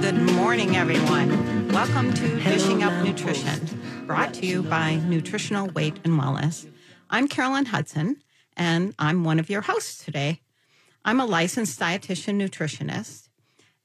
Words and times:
Good 0.00 0.16
morning, 0.32 0.76
everyone. 0.76 1.68
Welcome 1.68 2.14
to 2.14 2.36
Dishing 2.42 2.82
Up 2.82 3.04
Nutrition, 3.04 4.06
brought 4.06 4.32
to 4.34 4.46
you 4.46 4.62
by 4.62 4.94
Nutritional 4.96 5.68
Weight 5.68 5.98
and 6.04 6.18
Wellness. 6.18 6.66
I'm 7.10 7.28
Carolyn 7.28 7.66
Hudson, 7.66 8.16
and 8.56 8.94
I'm 8.98 9.24
one 9.24 9.38
of 9.38 9.50
your 9.50 9.60
hosts 9.60 10.02
today. 10.02 10.40
I'm 11.04 11.20
a 11.20 11.26
licensed 11.26 11.78
dietitian 11.78 12.40
nutritionist, 12.40 13.28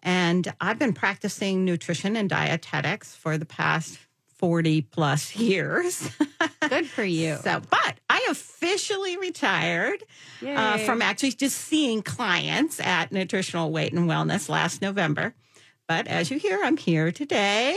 and 0.01 0.53
I've 0.61 0.79
been 0.79 0.93
practicing 0.93 1.65
nutrition 1.65 2.15
and 2.15 2.29
dietetics 2.29 3.13
for 3.13 3.37
the 3.37 3.45
past 3.45 3.99
40 4.37 4.83
plus 4.83 5.35
years. 5.37 6.09
Good 6.69 6.87
for 6.87 7.03
you. 7.03 7.37
So, 7.43 7.61
but 7.69 7.99
I 8.09 8.25
officially 8.31 9.17
retired 9.17 10.03
uh, 10.45 10.77
from 10.79 11.01
actually 11.01 11.33
just 11.33 11.57
seeing 11.57 12.01
clients 12.01 12.79
at 12.79 13.11
Nutritional 13.11 13.71
Weight 13.71 13.91
and 13.91 14.09
Wellness 14.09 14.47
last 14.47 14.81
November. 14.81 15.35
But 15.87 16.07
as 16.07 16.31
you 16.31 16.37
hear, 16.39 16.59
I'm 16.63 16.77
here 16.77 17.11
today. 17.11 17.75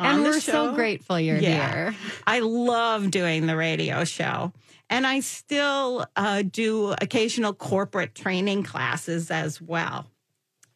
and 0.00 0.22
we're 0.22 0.38
so 0.40 0.74
grateful 0.74 1.18
you're 1.18 1.38
Yeah. 1.38 1.72
here. 1.90 1.96
I 2.26 2.38
love 2.40 3.10
doing 3.10 3.46
the 3.46 3.56
radio 3.56 4.04
show. 4.04 4.52
And 4.88 5.04
I 5.06 5.20
still 5.20 6.06
uh, 6.14 6.42
do 6.42 6.94
occasional 7.00 7.52
corporate 7.52 8.14
training 8.14 8.62
classes 8.62 9.30
as 9.30 9.60
well. 9.60 10.06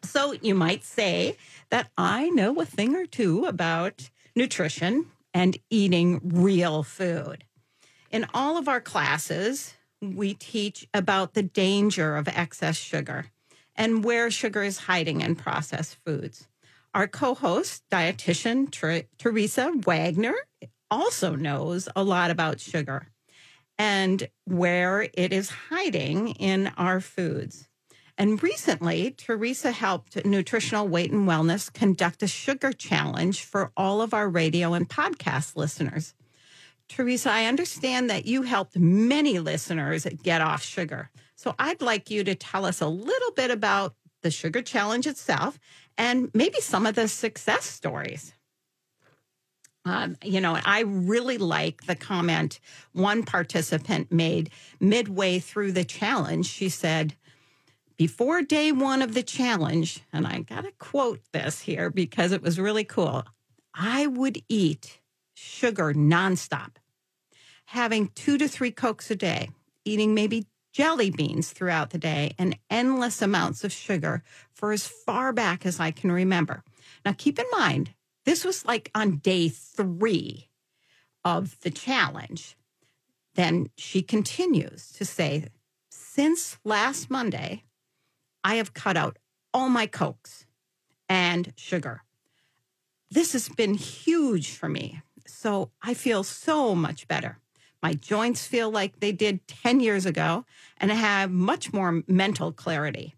So 0.02 0.32
you 0.32 0.54
might 0.56 0.84
say 0.84 1.36
that 1.70 1.88
I 1.96 2.30
know 2.30 2.60
a 2.60 2.64
thing 2.66 2.96
or 2.96 3.06
two 3.06 3.44
about 3.44 4.10
nutrition 4.34 5.06
and 5.32 5.56
eating 5.70 6.20
real 6.24 6.82
food. 6.82 7.44
In 8.10 8.26
all 8.34 8.58
of 8.58 8.66
our 8.68 8.80
classes, 8.80 9.74
we 10.00 10.34
teach 10.34 10.88
about 10.92 11.34
the 11.34 11.42
danger 11.44 12.16
of 12.16 12.26
excess 12.26 12.76
sugar 12.76 13.26
and 13.76 14.02
where 14.04 14.30
sugar 14.32 14.64
is 14.64 14.78
hiding 14.78 15.20
in 15.20 15.36
processed 15.36 15.96
foods. 16.04 16.48
Our 16.94 17.08
co 17.08 17.34
host, 17.34 17.82
dietitian 17.90 18.70
Ter- 18.70 19.04
Teresa 19.18 19.72
Wagner, 19.74 20.34
also 20.90 21.34
knows 21.34 21.88
a 21.96 22.04
lot 22.04 22.30
about 22.30 22.60
sugar 22.60 23.08
and 23.78 24.28
where 24.44 25.08
it 25.14 25.32
is 25.32 25.50
hiding 25.70 26.28
in 26.32 26.70
our 26.76 27.00
foods. 27.00 27.68
And 28.18 28.42
recently, 28.42 29.12
Teresa 29.12 29.72
helped 29.72 30.24
Nutritional 30.26 30.86
Weight 30.86 31.10
and 31.10 31.26
Wellness 31.26 31.72
conduct 31.72 32.22
a 32.22 32.26
sugar 32.26 32.72
challenge 32.72 33.42
for 33.42 33.72
all 33.74 34.02
of 34.02 34.12
our 34.12 34.28
radio 34.28 34.74
and 34.74 34.86
podcast 34.86 35.56
listeners. 35.56 36.14
Teresa, 36.88 37.30
I 37.30 37.46
understand 37.46 38.10
that 38.10 38.26
you 38.26 38.42
helped 38.42 38.76
many 38.78 39.38
listeners 39.38 40.06
get 40.22 40.42
off 40.42 40.62
sugar. 40.62 41.10
So 41.36 41.54
I'd 41.58 41.80
like 41.80 42.10
you 42.10 42.22
to 42.24 42.34
tell 42.34 42.66
us 42.66 42.82
a 42.82 42.86
little 42.86 43.32
bit 43.32 43.50
about 43.50 43.94
the 44.22 44.30
sugar 44.30 44.62
challenge 44.62 45.06
itself 45.06 45.58
and 45.98 46.30
maybe 46.34 46.60
some 46.60 46.86
of 46.86 46.94
the 46.94 47.08
success 47.08 47.64
stories. 47.64 48.32
Um, 49.84 50.16
you 50.22 50.40
know, 50.40 50.58
I 50.64 50.80
really 50.80 51.38
like 51.38 51.86
the 51.86 51.96
comment 51.96 52.60
one 52.92 53.24
participant 53.24 54.12
made 54.12 54.50
midway 54.80 55.40
through 55.40 55.72
the 55.72 55.84
challenge. 55.84 56.46
She 56.46 56.68
said, 56.68 57.16
before 57.96 58.42
day 58.42 58.72
one 58.72 59.02
of 59.02 59.14
the 59.14 59.22
challenge, 59.22 60.00
and 60.12 60.26
I 60.26 60.40
got 60.40 60.62
to 60.62 60.72
quote 60.78 61.20
this 61.32 61.60
here 61.60 61.90
because 61.90 62.32
it 62.32 62.42
was 62.42 62.58
really 62.58 62.84
cool 62.84 63.24
I 63.74 64.06
would 64.06 64.42
eat 64.48 65.00
sugar 65.34 65.94
nonstop, 65.94 66.76
having 67.66 68.08
two 68.14 68.38
to 68.38 68.48
three 68.48 68.70
Cokes 68.70 69.10
a 69.10 69.16
day, 69.16 69.50
eating 69.84 70.14
maybe 70.14 70.46
jelly 70.72 71.10
beans 71.10 71.50
throughout 71.50 71.90
the 71.90 71.98
day, 71.98 72.34
and 72.38 72.58
endless 72.70 73.22
amounts 73.22 73.62
of 73.62 73.72
sugar 73.72 74.22
for 74.52 74.72
as 74.72 74.86
far 74.86 75.32
back 75.32 75.64
as 75.66 75.78
I 75.78 75.90
can 75.90 76.10
remember. 76.10 76.64
Now, 77.04 77.14
keep 77.16 77.38
in 77.38 77.46
mind, 77.52 77.94
this 78.24 78.44
was 78.44 78.64
like 78.64 78.90
on 78.94 79.18
day 79.18 79.48
three 79.48 80.48
of 81.24 81.60
the 81.60 81.70
challenge. 81.70 82.56
Then 83.34 83.68
she 83.76 84.02
continues 84.02 84.92
to 84.92 85.04
say, 85.04 85.48
Since 85.90 86.58
last 86.64 87.10
Monday, 87.10 87.64
I 88.44 88.56
have 88.56 88.74
cut 88.74 88.96
out 88.96 89.18
all 89.54 89.68
my 89.68 89.86
Cokes 89.86 90.46
and 91.08 91.52
sugar. 91.56 92.02
This 93.10 93.34
has 93.34 93.48
been 93.48 93.74
huge 93.74 94.52
for 94.52 94.68
me. 94.68 95.02
So 95.26 95.70
I 95.82 95.94
feel 95.94 96.24
so 96.24 96.74
much 96.74 97.06
better. 97.06 97.38
My 97.82 97.94
joints 97.94 98.46
feel 98.46 98.70
like 98.70 99.00
they 99.00 99.12
did 99.12 99.46
10 99.48 99.80
years 99.80 100.06
ago, 100.06 100.44
and 100.78 100.92
I 100.92 100.94
have 100.94 101.30
much 101.30 101.72
more 101.72 102.02
mental 102.06 102.52
clarity. 102.52 103.14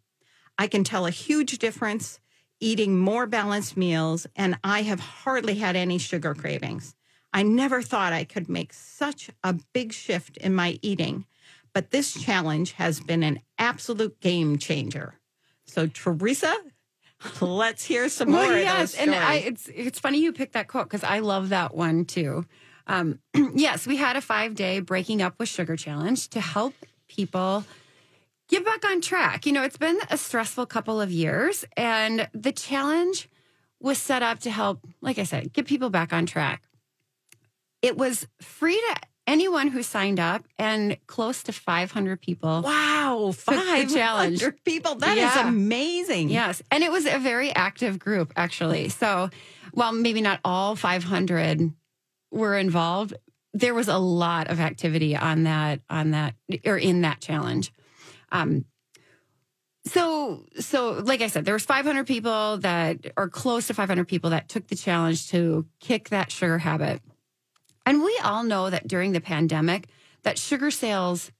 I 0.58 0.68
can 0.68 0.84
tell 0.84 1.04
a 1.06 1.10
huge 1.10 1.58
difference 1.58 2.20
eating 2.60 2.98
more 2.98 3.26
balanced 3.26 3.76
meals, 3.76 4.26
and 4.34 4.58
I 4.64 4.82
have 4.82 5.00
hardly 5.00 5.56
had 5.56 5.76
any 5.76 5.98
sugar 5.98 6.34
cravings. 6.34 6.94
I 7.32 7.42
never 7.42 7.82
thought 7.82 8.12
I 8.12 8.24
could 8.24 8.48
make 8.48 8.72
such 8.72 9.28
a 9.42 9.54
big 9.72 9.92
shift 9.92 10.36
in 10.38 10.54
my 10.54 10.78
eating, 10.80 11.26
but 11.74 11.90
this 11.90 12.14
challenge 12.14 12.72
has 12.72 13.00
been 13.00 13.22
an 13.22 13.40
absolute 13.58 14.20
game 14.20 14.56
changer. 14.56 15.18
So, 15.66 15.88
Teresa, 15.88 16.54
let's 17.40 17.84
hear 17.84 18.08
some 18.08 18.30
more. 18.30 18.40
Well, 18.40 18.52
of 18.52 18.60
yes, 18.60 18.94
and 18.94 19.14
I, 19.14 19.34
it's 19.36 19.68
it's 19.74 19.98
funny 19.98 20.20
you 20.20 20.32
picked 20.32 20.52
that 20.52 20.68
quote 20.68 20.86
because 20.86 21.04
I 21.04 21.18
love 21.18 21.48
that 21.48 21.74
one 21.74 22.04
too. 22.04 22.46
Um, 22.86 23.18
yes, 23.54 23.86
we 23.86 23.96
had 23.96 24.16
a 24.16 24.20
five 24.20 24.54
day 24.54 24.80
breaking 24.80 25.22
up 25.22 25.34
with 25.38 25.48
sugar 25.48 25.76
challenge 25.76 26.28
to 26.30 26.40
help 26.40 26.74
people 27.08 27.64
get 28.48 28.64
back 28.64 28.84
on 28.84 29.00
track. 29.00 29.46
You 29.46 29.52
know, 29.52 29.62
it's 29.62 29.78
been 29.78 29.98
a 30.10 30.18
stressful 30.18 30.66
couple 30.66 31.00
of 31.00 31.10
years, 31.10 31.64
and 31.76 32.28
the 32.34 32.52
challenge 32.52 33.28
was 33.80 33.98
set 33.98 34.22
up 34.22 34.38
to 34.40 34.50
help, 34.50 34.80
like 35.00 35.18
I 35.18 35.24
said, 35.24 35.52
get 35.52 35.66
people 35.66 35.90
back 35.90 36.12
on 36.12 36.26
track. 36.26 36.62
It 37.82 37.96
was 37.96 38.26
free 38.40 38.76
to 38.90 38.96
anyone 39.26 39.68
who 39.68 39.82
signed 39.82 40.20
up, 40.20 40.44
and 40.58 40.98
close 41.06 41.42
to 41.44 41.52
500 41.52 42.20
people 42.20 42.60
Wow, 42.62 43.28
the 43.28 43.32
five 43.32 43.90
challenge. 43.90 44.40
hundred 44.42 44.62
people. 44.64 44.96
That 44.96 45.16
is 45.16 45.34
Yeah. 45.34 45.48
amazing. 45.48 46.28
Yes. 46.28 46.60
And 46.70 46.84
it 46.84 46.92
was 46.92 47.06
a 47.06 47.18
very 47.18 47.50
active 47.54 47.98
group, 47.98 48.34
actually. 48.36 48.90
So, 48.90 49.30
while 49.72 49.92
maybe 49.92 50.20
not 50.20 50.40
all 50.44 50.76
500 50.76 51.72
were 52.34 52.56
involved, 52.56 53.14
there 53.52 53.74
was 53.74 53.88
a 53.88 53.98
lot 53.98 54.48
of 54.48 54.60
activity 54.60 55.16
on 55.16 55.44
that, 55.44 55.80
on 55.88 56.10
that, 56.10 56.34
or 56.66 56.76
in 56.76 57.02
that 57.02 57.20
challenge. 57.20 57.72
Um, 58.32 58.64
so, 59.86 60.46
so 60.58 60.92
like 60.92 61.20
I 61.20 61.28
said, 61.28 61.44
there 61.44 61.54
was 61.54 61.64
500 61.64 62.06
people 62.06 62.58
that, 62.58 63.12
or 63.16 63.28
close 63.28 63.68
to 63.68 63.74
500 63.74 64.06
people 64.08 64.30
that 64.30 64.48
took 64.48 64.66
the 64.66 64.76
challenge 64.76 65.28
to 65.30 65.66
kick 65.78 66.08
that 66.08 66.32
sugar 66.32 66.58
habit. 66.58 67.00
And 67.86 68.02
we 68.02 68.18
all 68.24 68.42
know 68.42 68.70
that 68.70 68.88
during 68.88 69.12
the 69.12 69.20
pandemic, 69.20 69.88
that 70.22 70.38
sugar 70.38 70.70
sales 70.70 71.30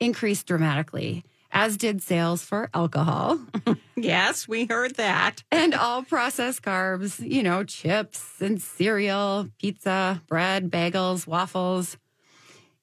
increased 0.00 0.46
dramatically, 0.46 1.22
as 1.52 1.76
did 1.76 2.02
sales 2.02 2.42
for 2.42 2.68
alcohol 2.74 3.38
Yes, 3.94 4.48
we 4.48 4.64
heard 4.66 4.94
that. 4.96 5.44
and 5.52 5.74
all 5.74 6.02
processed 6.02 6.62
carbs, 6.62 7.20
you 7.24 7.42
know, 7.42 7.62
chips 7.62 8.40
and 8.40 8.60
cereal, 8.60 9.48
pizza, 9.60 10.20
bread, 10.26 10.70
bagels, 10.70 11.26
waffles. 11.26 11.96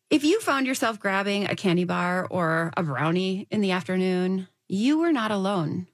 If 0.10 0.24
you 0.24 0.40
found 0.40 0.66
yourself 0.66 1.00
grabbing 1.00 1.46
a 1.48 1.56
candy 1.56 1.84
bar 1.84 2.26
or 2.30 2.72
a 2.78 2.84
brownie 2.84 3.48
in 3.52 3.60
the 3.62 3.72
afternoon, 3.72 4.48
you 4.68 5.00
were 5.00 5.12
not 5.12 5.32
alone. 5.32 5.88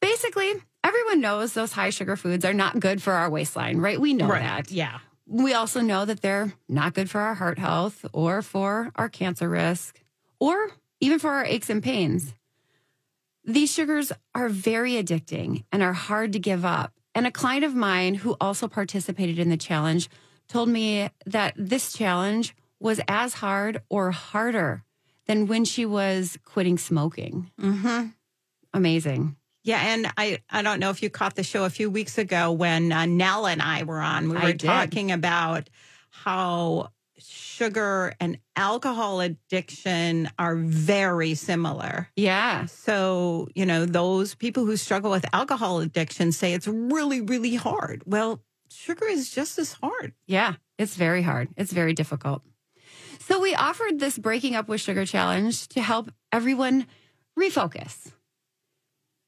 Basically, 0.00 0.52
everyone 0.82 1.20
knows 1.20 1.52
those 1.52 1.72
high 1.72 1.90
sugar 1.90 2.16
foods 2.16 2.44
are 2.44 2.52
not 2.54 2.80
good 2.80 3.02
for 3.02 3.12
our 3.12 3.30
waistline, 3.30 3.78
right? 3.78 4.00
We 4.00 4.12
know 4.14 4.28
that. 4.28 4.70
Yeah. 4.70 4.98
We 5.26 5.54
also 5.54 5.80
know 5.80 6.04
that 6.04 6.20
they're 6.20 6.52
not 6.68 6.94
good 6.94 7.08
for 7.08 7.20
our 7.20 7.34
heart 7.34 7.58
health 7.58 8.04
or 8.12 8.42
for 8.42 8.90
our 8.96 9.08
cancer 9.08 9.48
risk 9.48 10.00
or 10.38 10.70
even 11.04 11.18
for 11.18 11.30
our 11.30 11.44
aches 11.44 11.68
and 11.68 11.82
pains. 11.82 12.34
These 13.44 13.72
sugars 13.72 14.10
are 14.34 14.48
very 14.48 14.92
addicting 14.92 15.64
and 15.70 15.82
are 15.82 15.92
hard 15.92 16.32
to 16.32 16.38
give 16.38 16.64
up. 16.64 16.94
And 17.14 17.26
a 17.26 17.30
client 17.30 17.62
of 17.62 17.74
mine 17.74 18.14
who 18.14 18.36
also 18.40 18.68
participated 18.68 19.38
in 19.38 19.50
the 19.50 19.58
challenge 19.58 20.08
told 20.48 20.70
me 20.70 21.10
that 21.26 21.52
this 21.56 21.92
challenge 21.92 22.56
was 22.80 23.00
as 23.06 23.34
hard 23.34 23.82
or 23.90 24.12
harder 24.12 24.82
than 25.26 25.46
when 25.46 25.66
she 25.66 25.84
was 25.84 26.38
quitting 26.44 26.78
smoking. 26.78 27.50
Mm-hmm. 27.60 28.08
Amazing. 28.72 29.36
Yeah, 29.62 29.80
and 29.80 30.10
I 30.16 30.38
I 30.50 30.62
don't 30.62 30.80
know 30.80 30.90
if 30.90 31.02
you 31.02 31.10
caught 31.10 31.36
the 31.36 31.42
show 31.42 31.64
a 31.64 31.70
few 31.70 31.90
weeks 31.90 32.18
ago 32.18 32.50
when 32.52 32.92
uh, 32.92 33.06
Nell 33.06 33.46
and 33.46 33.62
I 33.62 33.82
were 33.84 34.00
on. 34.00 34.28
We 34.28 34.36
were 34.36 34.52
talking 34.54 35.12
about 35.12 35.70
how 36.10 36.90
sugar 37.28 38.14
and 38.20 38.38
alcohol 38.56 39.20
addiction 39.20 40.28
are 40.38 40.56
very 40.56 41.34
similar. 41.34 42.08
Yeah. 42.16 42.66
So, 42.66 43.48
you 43.54 43.66
know, 43.66 43.86
those 43.86 44.34
people 44.34 44.64
who 44.64 44.76
struggle 44.76 45.10
with 45.10 45.24
alcohol 45.32 45.80
addiction 45.80 46.32
say 46.32 46.54
it's 46.54 46.66
really, 46.68 47.20
really 47.20 47.54
hard. 47.54 48.02
Well, 48.06 48.40
sugar 48.70 49.06
is 49.06 49.30
just 49.30 49.58
as 49.58 49.72
hard. 49.72 50.12
Yeah, 50.26 50.54
it's 50.78 50.96
very 50.96 51.22
hard. 51.22 51.48
It's 51.56 51.72
very 51.72 51.92
difficult. 51.92 52.42
So 53.20 53.40
we 53.40 53.54
offered 53.54 54.00
this 54.00 54.18
breaking 54.18 54.54
up 54.54 54.68
with 54.68 54.80
sugar 54.80 55.06
challenge 55.06 55.68
to 55.68 55.80
help 55.80 56.10
everyone 56.30 56.86
refocus. 57.38 58.12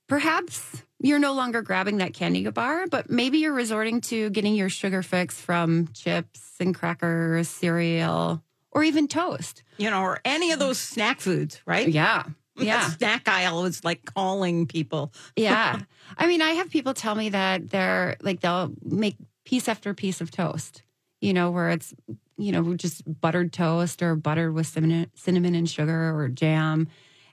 Perhaps 0.08 0.82
you're 1.00 1.19
no 1.19 1.34
longer 1.34 1.62
grabbing 1.62 1.98
that 1.98 2.14
candy 2.14 2.48
bar, 2.50 2.87
but 2.87 3.10
maybe 3.10 3.38
you're 3.38 3.52
resorting 3.52 4.00
to 4.02 4.31
getting 4.31 4.54
your 4.54 4.69
sugar 4.69 5.02
fix 5.02 5.40
from 5.40 5.88
chips 5.93 6.54
and 6.60 6.75
crackers, 6.75 7.48
cereal, 7.48 8.43
or 8.72 8.82
even 8.82 9.08
toast. 9.08 9.62
You 9.78 9.90
know, 9.90 10.02
or 10.02 10.20
any 10.25 10.52
of 10.52 10.58
those 10.58 10.78
snack 10.78 11.20
foods, 11.20 11.60
right? 11.66 11.88
Yeah. 11.88 12.25
That 12.56 12.64
Yeah. 12.64 12.88
snack 12.88 13.28
aisle 13.28 13.66
is 13.66 13.84
like 13.84 14.06
calling 14.06 14.66
people. 14.66 15.12
Yeah. 15.37 15.78
I 16.16 16.26
mean, 16.26 16.40
I 16.40 16.52
have 16.52 16.70
people 16.70 16.94
tell 16.94 17.14
me 17.14 17.28
that 17.28 17.69
they're 17.69 18.16
like, 18.22 18.40
they'll 18.40 18.72
make 18.82 19.16
piece 19.44 19.69
after 19.69 19.93
piece 19.93 20.22
of 20.22 20.31
toast, 20.31 20.82
you 21.20 21.34
know, 21.34 21.50
where 21.50 21.69
it's, 21.69 21.93
you 22.38 22.52
know, 22.52 22.72
just 22.75 23.02
buttered 23.20 23.52
toast 23.52 24.00
or 24.02 24.14
buttered 24.16 24.54
with 24.54 24.66
cinnamon, 24.66 25.10
cinnamon 25.14 25.54
and 25.54 25.69
sugar 25.69 26.19
or 26.19 26.28
jam. 26.28 26.88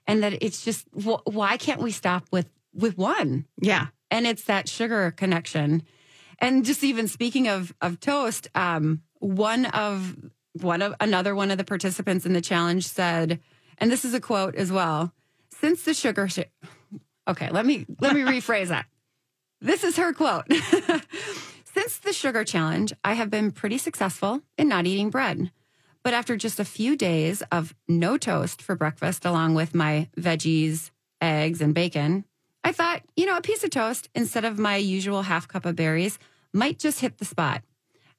And 0.07 0.23
that 0.23 0.33
it's 0.43 0.65
just, 0.65 0.85
wh- 0.89 1.25
why 1.25 1.55
can't 1.55 1.81
we 1.81 1.91
stop 1.91 2.25
with, 2.29 2.49
with 2.73 2.97
one? 2.97 3.45
Yeah. 3.61 3.87
and 4.11 4.27
it's 4.27 4.43
that 4.45 4.69
sugar 4.69 5.11
connection. 5.11 5.83
And 6.39 6.65
just 6.65 6.83
even 6.83 7.07
speaking 7.07 7.47
of 7.47 7.73
of 7.81 7.99
toast, 7.99 8.47
um, 8.55 9.01
one 9.19 9.65
of 9.67 10.15
one 10.61 10.81
of 10.81 10.93
another 10.99 11.33
one 11.35 11.51
of 11.51 11.57
the 11.57 11.63
participants 11.63 12.25
in 12.25 12.33
the 12.33 12.41
challenge 12.41 12.87
said, 12.87 13.39
and 13.77 13.91
this 13.91 14.03
is 14.05 14.13
a 14.13 14.19
quote 14.19 14.55
as 14.55 14.71
well. 14.71 15.13
Since 15.51 15.83
the 15.83 15.93
sugar, 15.93 16.27
sh- 16.27 16.39
okay, 17.27 17.49
let 17.49 17.65
me 17.65 17.85
let 18.01 18.13
me 18.15 18.21
rephrase 18.33 18.67
that. 18.67 18.85
This 19.61 19.83
is 19.83 19.95
her 19.97 20.11
quote. 20.13 20.45
Since 21.73 21.97
the 21.99 22.13
sugar 22.13 22.43
challenge, 22.43 22.93
I 23.03 23.13
have 23.13 23.29
been 23.31 23.51
pretty 23.51 23.77
successful 23.79 24.41
in 24.57 24.67
not 24.67 24.85
eating 24.85 25.09
bread. 25.09 25.51
But 26.03 26.13
after 26.13 26.35
just 26.35 26.59
a 26.59 26.65
few 26.65 26.95
days 26.97 27.41
of 27.51 27.73
no 27.87 28.17
toast 28.17 28.61
for 28.61 28.75
breakfast, 28.75 29.25
along 29.25 29.55
with 29.55 29.73
my 29.73 30.09
veggies, 30.19 30.91
eggs, 31.21 31.61
and 31.61 31.73
bacon, 31.73 32.25
I 32.63 32.71
thought, 32.71 33.01
you 33.15 33.25
know, 33.25 33.37
a 33.37 33.41
piece 33.41 33.63
of 33.63 33.69
toast 33.71 34.09
instead 34.15 34.45
of 34.45 34.57
my 34.57 34.77
usual 34.77 35.23
half 35.23 35.47
cup 35.47 35.65
of 35.65 35.75
berries 35.75 36.17
might 36.53 36.79
just 36.79 36.99
hit 37.01 37.17
the 37.17 37.25
spot. 37.25 37.61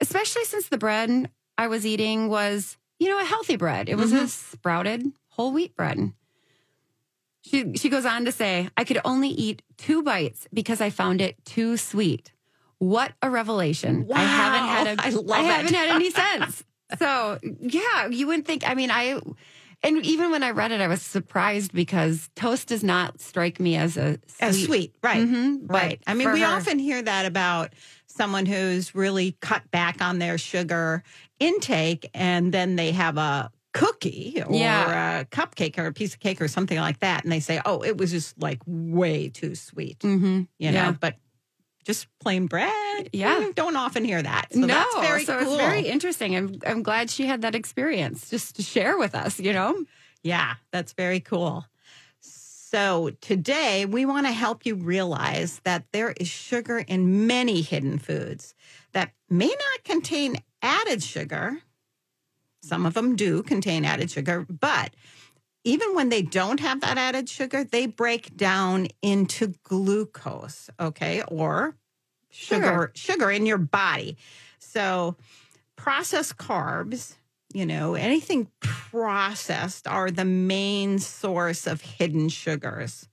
Especially 0.00 0.44
since 0.44 0.68
the 0.68 0.78
bread 0.78 1.30
I 1.56 1.68
was 1.68 1.86
eating 1.86 2.28
was, 2.28 2.76
you 2.98 3.08
know, 3.08 3.20
a 3.20 3.24
healthy 3.24 3.56
bread. 3.56 3.88
It 3.88 3.96
was 3.96 4.12
a 4.12 4.28
sprouted 4.28 5.12
whole 5.28 5.52
wheat 5.52 5.76
bread. 5.76 6.12
She 7.42 7.74
she 7.74 7.88
goes 7.88 8.06
on 8.06 8.24
to 8.24 8.32
say, 8.32 8.68
I 8.76 8.84
could 8.84 9.00
only 9.04 9.28
eat 9.28 9.62
two 9.76 10.02
bites 10.02 10.46
because 10.52 10.80
I 10.80 10.90
found 10.90 11.20
it 11.20 11.42
too 11.44 11.76
sweet. 11.76 12.32
What 12.78 13.12
a 13.22 13.30
revelation. 13.30 14.08
I 14.12 14.22
haven't 14.22 14.98
had 14.98 15.14
a 15.14 15.20
Wow. 15.22 15.36
I 15.36 15.42
haven't 15.42 15.74
had 15.74 15.90
any 15.90 16.10
sense. 16.22 16.64
so 16.98 17.38
yeah, 17.60 18.06
you 18.08 18.26
wouldn't 18.26 18.46
think 18.46 18.68
I 18.68 18.74
mean 18.74 18.90
I 18.90 19.20
and 19.84 20.04
even 20.04 20.30
when 20.32 20.42
I 20.42 20.50
read 20.50 20.72
it, 20.72 20.80
I 20.80 20.88
was 20.88 21.02
surprised 21.02 21.72
because 21.72 22.28
toast 22.34 22.68
does 22.68 22.82
not 22.82 23.20
strike 23.20 23.60
me 23.60 23.76
as 23.76 23.96
a 23.96 24.18
sweet. 24.26 24.40
As 24.40 24.64
sweet, 24.64 24.94
right. 25.02 25.22
Mhm, 25.24 25.66
but 25.68 25.74
Right. 25.74 26.02
I 26.06 26.14
mean, 26.14 26.32
we 26.32 26.40
her- 26.40 26.46
often 26.46 26.78
hear 26.80 27.00
that 27.02 27.26
about 27.26 27.72
someone 28.06 28.46
who's 28.46 28.94
really 28.94 29.36
cut 29.40 29.70
back 29.70 30.00
on 30.02 30.18
their 30.18 30.38
sugar 30.38 31.02
intake 31.38 32.08
and 32.14 32.52
then 32.52 32.76
they 32.76 32.90
have 32.92 33.16
a 33.18 33.50
cookie 33.72 34.40
or 34.46 34.54
Yeah. 34.54 35.20
a 35.20 35.24
cupcake 35.24 35.78
or 35.78 35.86
a 35.86 35.92
piece 35.92 36.14
of 36.14 36.20
cake 36.20 36.40
or 36.40 36.46
something 36.48 36.78
like 36.78 37.00
that. 37.00 37.24
And 37.24 37.32
they 37.32 37.40
say, 37.40 37.60
oh, 37.66 37.82
it 37.82 37.98
was 37.98 38.12
just 38.12 38.38
like 38.40 38.60
way 38.66 39.28
too 39.28 39.54
sweet, 39.56 39.98
Mhm. 39.98 40.46
you 40.58 40.70
know, 40.70 40.78
Yeah. 40.78 40.90
but 40.92 41.16
just 41.84 42.06
plain 42.20 42.46
bread. 42.46 43.10
Yeah. 43.12 43.38
you 43.40 43.52
don't 43.52 43.76
often 43.76 44.04
hear 44.04 44.22
that. 44.22 44.52
So 44.52 44.60
no, 44.60 44.66
that's 44.66 44.94
very 45.00 45.24
so 45.24 45.38
cool. 45.38 45.54
it's 45.54 45.62
very 45.62 45.82
interesting. 45.86 46.36
I'm 46.36 46.58
I'm 46.66 46.82
glad 46.82 47.10
she 47.10 47.26
had 47.26 47.42
that 47.42 47.54
experience 47.54 48.30
just 48.30 48.56
to 48.56 48.62
share 48.62 48.96
with 48.98 49.14
us. 49.14 49.38
You 49.38 49.52
know, 49.52 49.84
Yeah, 50.22 50.54
that's 50.72 50.92
very 50.94 51.20
cool. 51.20 51.66
So, 52.20 53.10
today 53.20 53.86
we 53.86 54.04
want 54.04 54.26
to 54.26 54.32
help 54.32 54.66
you 54.66 54.74
realize 54.74 55.60
that 55.62 55.84
there 55.92 56.10
is 56.18 56.26
sugar 56.26 56.78
in 56.78 57.28
many 57.28 57.60
hidden 57.60 57.98
foods 58.00 58.52
that 58.92 59.12
may 59.30 59.46
not 59.46 59.84
contain 59.84 60.38
added 60.60 61.00
sugar. 61.00 61.58
Some 62.64 62.84
of 62.84 62.94
them 62.94 63.14
do 63.14 63.44
contain 63.44 63.84
added 63.84 64.10
sugar, 64.10 64.44
but 64.48 64.92
even 65.64 65.94
when 65.94 66.10
they 66.10 66.22
don't 66.22 66.60
have 66.60 66.80
that 66.82 66.98
added 66.98 67.28
sugar, 67.28 67.64
they 67.64 67.86
break 67.86 68.36
down 68.36 68.88
into 69.02 69.54
glucose, 69.64 70.68
okay, 70.78 71.22
or 71.28 71.74
sugar, 72.30 72.92
sugar 72.94 73.30
in 73.30 73.46
your 73.46 73.58
body. 73.58 74.16
So, 74.58 75.16
processed 75.76 76.36
carbs, 76.36 77.14
you 77.52 77.64
know, 77.64 77.94
anything 77.94 78.48
processed 78.60 79.86
are 79.86 80.10
the 80.10 80.24
main 80.24 80.98
source 80.98 81.66
of 81.66 81.80
hidden 81.80 82.28
sugars. 82.28 83.08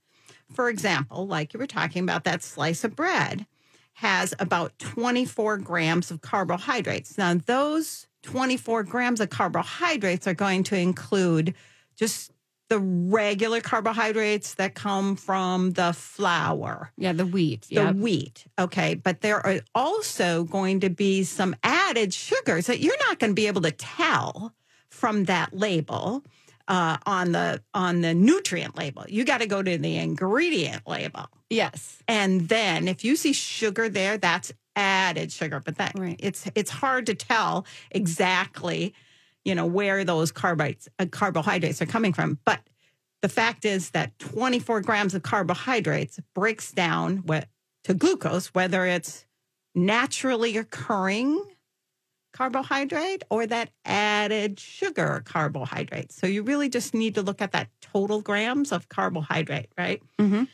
For 0.52 0.68
example, 0.68 1.26
like 1.26 1.54
you 1.54 1.60
were 1.60 1.66
talking 1.66 2.02
about, 2.02 2.24
that 2.24 2.42
slice 2.42 2.84
of 2.84 2.94
bread 2.94 3.46
has 3.94 4.34
about 4.38 4.78
24 4.78 5.58
grams 5.58 6.10
of 6.10 6.20
carbohydrates. 6.20 7.16
Now, 7.16 7.34
those 7.34 8.06
24 8.22 8.82
grams 8.84 9.20
of 9.20 9.30
carbohydrates 9.30 10.26
are 10.26 10.34
going 10.34 10.62
to 10.64 10.76
include 10.76 11.54
just 11.96 12.32
the 12.72 12.78
regular 12.80 13.60
carbohydrates 13.60 14.54
that 14.54 14.74
come 14.74 15.14
from 15.16 15.72
the 15.72 15.92
flour 15.92 16.90
yeah, 16.96 17.12
the 17.12 17.26
wheat. 17.26 17.62
the 17.68 17.74
Yeah, 17.74 17.92
wheat. 17.92 18.46
Okay. 18.58 18.94
But 18.94 19.20
there 19.20 19.44
are 19.44 19.60
also 19.74 20.44
going 20.44 20.80
to 20.80 20.88
be 20.88 21.22
some 21.24 21.54
added 21.62 22.14
sugars 22.14 22.66
that 22.68 22.80
you're 22.80 22.96
not 23.08 23.18
going 23.18 23.32
to 23.32 23.34
be 23.34 23.46
able 23.46 23.62
to 23.62 23.72
tell 23.72 24.54
from 24.88 25.24
that 25.24 25.52
label 25.52 26.24
uh, 26.68 26.96
on 27.04 27.32
the 27.32 27.62
on 27.74 28.00
the 28.00 28.14
nutrient 28.14 28.74
label. 28.76 29.04
You 29.08 29.24
got 29.24 29.40
to 29.42 29.46
go 29.46 29.62
to 29.62 29.76
the 29.78 29.96
ingredient 29.98 30.88
label. 30.88 31.26
yes, 31.50 32.02
And 32.08 32.48
then 32.48 32.88
if 32.88 33.04
you 33.04 33.16
see 33.16 33.32
sugar 33.34 33.88
there, 33.90 34.16
that's 34.16 34.52
added 34.76 35.30
sugar. 35.30 35.60
But 35.60 35.76
that 35.76 35.92
Right. 35.98 36.16
it's 36.18 36.48
it's 36.54 36.70
hard 36.70 37.04
to 37.06 37.14
tell 37.14 37.66
exactly, 37.90 38.94
you 39.44 39.54
know, 39.54 39.66
where 39.66 40.04
those 40.04 40.32
carbohydrates 40.32 40.88
uh, 40.98 41.06
carbohydrates 41.10 41.82
are 41.82 41.86
coming 41.86 42.12
from. 42.12 42.38
But 42.44 42.60
the 43.22 43.28
fact 43.28 43.64
is 43.64 43.90
that 43.90 44.18
24 44.18 44.80
grams 44.80 45.14
of 45.14 45.22
carbohydrates 45.22 46.18
breaks 46.34 46.72
down 46.72 47.18
what 47.18 47.48
to 47.84 47.94
glucose, 47.94 48.48
whether 48.48 48.86
it's 48.86 49.26
naturally 49.74 50.56
occurring 50.56 51.42
carbohydrate 52.32 53.22
or 53.30 53.46
that 53.46 53.70
added 53.84 54.58
sugar 54.58 55.22
carbohydrate. 55.24 56.12
So 56.12 56.26
you 56.26 56.42
really 56.42 56.68
just 56.68 56.94
need 56.94 57.14
to 57.16 57.22
look 57.22 57.42
at 57.42 57.52
that 57.52 57.68
total 57.80 58.22
grams 58.22 58.72
of 58.72 58.88
carbohydrate, 58.88 59.70
right? 59.76 60.02
Mhm. 60.18 60.48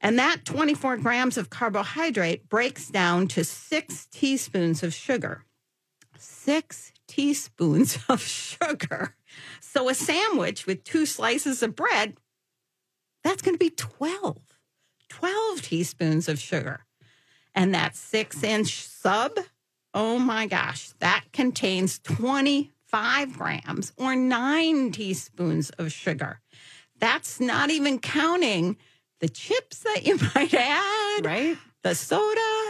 And 0.00 0.18
that 0.18 0.44
24 0.44 0.96
grams 0.96 1.36
of 1.38 1.50
carbohydrate 1.50 2.48
breaks 2.48 2.88
down 2.88 3.28
to 3.28 3.44
six 3.44 4.06
teaspoons 4.06 4.82
of 4.82 4.92
sugar. 4.92 5.44
Six 6.18 6.91
teaspoons 7.12 7.98
of 8.08 8.22
sugar. 8.22 9.14
So 9.60 9.88
a 9.88 9.94
sandwich 9.94 10.66
with 10.66 10.82
two 10.82 11.04
slices 11.04 11.62
of 11.62 11.76
bread, 11.76 12.16
that's 13.22 13.42
going 13.42 13.54
to 13.54 13.58
be 13.58 13.70
12. 13.70 14.38
12 15.10 15.62
teaspoons 15.62 16.28
of 16.28 16.38
sugar. 16.38 16.86
And 17.54 17.74
that 17.74 17.96
six 17.96 18.42
inch 18.42 18.86
sub, 18.86 19.38
oh 19.92 20.18
my 20.18 20.46
gosh, 20.46 20.88
that 21.00 21.24
contains 21.32 21.98
25 21.98 23.36
grams 23.36 23.92
or 23.98 24.16
nine 24.16 24.90
teaspoons 24.90 25.68
of 25.70 25.92
sugar. 25.92 26.40
That's 26.98 27.40
not 27.40 27.70
even 27.70 27.98
counting 27.98 28.78
the 29.20 29.28
chips 29.28 29.80
that 29.80 30.06
you 30.06 30.16
might 30.34 30.54
add, 30.54 31.26
right. 31.26 31.58
the 31.82 31.94
soda, 31.94 32.61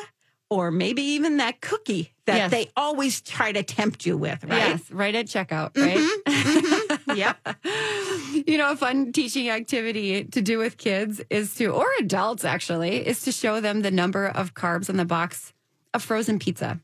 or 0.52 0.71
maybe 0.71 1.00
even 1.02 1.38
that 1.38 1.62
cookie 1.62 2.12
that 2.26 2.37
Yes. 2.37 2.50
they 2.50 2.68
always 2.76 3.23
try 3.23 3.52
to 3.52 3.62
tempt 3.62 4.04
you 4.04 4.18
with, 4.18 4.44
right? 4.44 4.59
Yes, 4.59 4.90
right 4.90 5.14
at 5.14 5.25
checkout. 5.26 5.73
Mm-hmm, 5.73 5.88
right. 5.88 6.99
Mm-hmm. 7.06 7.16
Yep. 7.16 8.44
you 8.47 8.59
know, 8.59 8.73
a 8.73 8.76
fun 8.76 9.12
teaching 9.12 9.49
activity 9.49 10.25
to 10.25 10.42
do 10.42 10.59
with 10.59 10.76
kids 10.76 11.23
is 11.30 11.54
to, 11.54 11.68
or 11.68 11.87
adults 12.00 12.44
actually, 12.44 13.06
is 13.06 13.23
to 13.23 13.32
show 13.32 13.61
them 13.61 13.80
the 13.80 13.90
number 13.90 14.26
of 14.26 14.52
carbs 14.52 14.90
on 14.90 14.99
the 14.99 15.06
box 15.06 15.54
of 15.94 16.02
frozen 16.02 16.38
pizza 16.38 16.78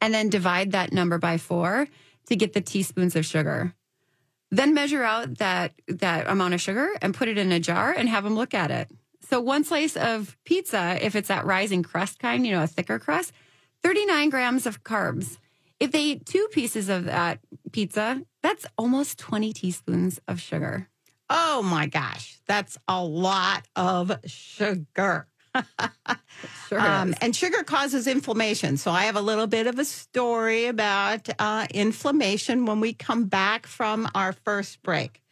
and 0.00 0.14
then 0.14 0.30
divide 0.30 0.72
that 0.72 0.90
number 0.90 1.18
by 1.18 1.36
four 1.36 1.88
to 2.26 2.36
get 2.36 2.54
the 2.54 2.60
teaspoons 2.62 3.16
of 3.16 3.26
sugar. 3.26 3.74
Then 4.50 4.72
measure 4.72 5.02
out 5.02 5.38
that, 5.38 5.72
that 5.88 6.26
amount 6.26 6.54
of 6.54 6.60
sugar 6.62 6.88
and 7.02 7.12
put 7.14 7.28
it 7.28 7.36
in 7.36 7.52
a 7.52 7.60
jar 7.60 7.92
and 7.92 8.08
have 8.08 8.24
them 8.24 8.34
look 8.34 8.54
at 8.54 8.70
it. 8.70 8.88
So 9.28 9.40
one 9.40 9.62
slice 9.64 9.94
of 9.96 10.36
pizza, 10.44 10.98
if 11.04 11.14
it's 11.14 11.28
that 11.28 11.44
rising 11.44 11.82
crust 11.82 12.18
kind, 12.18 12.46
you 12.46 12.52
know, 12.52 12.62
a 12.62 12.66
thicker 12.66 12.98
crust, 12.98 13.32
39 13.82 14.30
grams 14.30 14.66
of 14.66 14.82
carbs. 14.82 15.36
If 15.78 15.92
they 15.92 16.02
eat 16.02 16.26
two 16.26 16.48
pieces 16.50 16.88
of 16.88 17.04
that 17.04 17.40
pizza, 17.70 18.22
that's 18.42 18.64
almost 18.78 19.18
20 19.18 19.52
teaspoons 19.52 20.18
of 20.26 20.40
sugar. 20.40 20.88
Oh 21.28 21.62
my 21.62 21.86
gosh, 21.86 22.40
that's 22.46 22.78
a 22.88 23.04
lot 23.04 23.66
of 23.76 24.12
sugar. 24.26 25.26
Sure. 26.68 26.78
Um, 26.78 27.14
and 27.20 27.34
sugar 27.34 27.64
causes 27.64 28.06
inflammation. 28.06 28.76
So 28.76 28.90
I 28.90 29.04
have 29.04 29.16
a 29.16 29.22
little 29.22 29.46
bit 29.46 29.66
of 29.66 29.78
a 29.78 29.84
story 29.84 30.66
about 30.66 31.28
uh, 31.38 31.66
inflammation 31.72 32.66
when 32.66 32.78
we 32.78 32.92
come 32.92 33.24
back 33.24 33.66
from 33.66 34.08
our 34.14 34.32
first 34.32 34.82
break. 34.82 35.22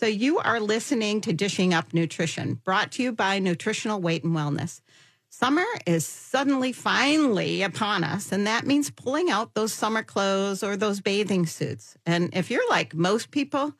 So 0.00 0.06
you 0.06 0.38
are 0.38 0.60
listening 0.60 1.20
to 1.20 1.34
Dishing 1.34 1.74
Up 1.74 1.92
Nutrition, 1.92 2.54
brought 2.54 2.92
to 2.92 3.02
you 3.02 3.12
by 3.12 3.38
Nutritional 3.38 4.00
Weight 4.00 4.24
and 4.24 4.34
Wellness. 4.34 4.80
Summer 5.28 5.66
is 5.84 6.06
suddenly 6.06 6.72
finally 6.72 7.60
upon 7.60 8.02
us, 8.02 8.32
and 8.32 8.46
that 8.46 8.66
means 8.66 8.90
pulling 8.90 9.28
out 9.28 9.52
those 9.52 9.74
summer 9.74 10.02
clothes 10.02 10.62
or 10.62 10.74
those 10.74 11.02
bathing 11.02 11.44
suits. 11.44 11.98
And 12.06 12.30
if 12.32 12.50
you're 12.50 12.66
like 12.70 12.94
most 12.94 13.30
people, 13.30 13.74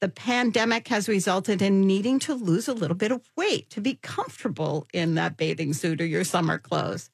the 0.00 0.08
pandemic 0.08 0.88
has 0.88 1.08
resulted 1.08 1.62
in 1.62 1.82
needing 1.82 2.18
to 2.18 2.34
lose 2.34 2.66
a 2.66 2.74
little 2.74 2.96
bit 2.96 3.12
of 3.12 3.22
weight 3.36 3.70
to 3.70 3.80
be 3.80 3.94
comfortable 4.02 4.88
in 4.92 5.14
that 5.14 5.36
bathing 5.36 5.72
suit 5.72 6.00
or 6.00 6.06
your 6.06 6.24
summer 6.24 6.58
clothes. 6.58 7.10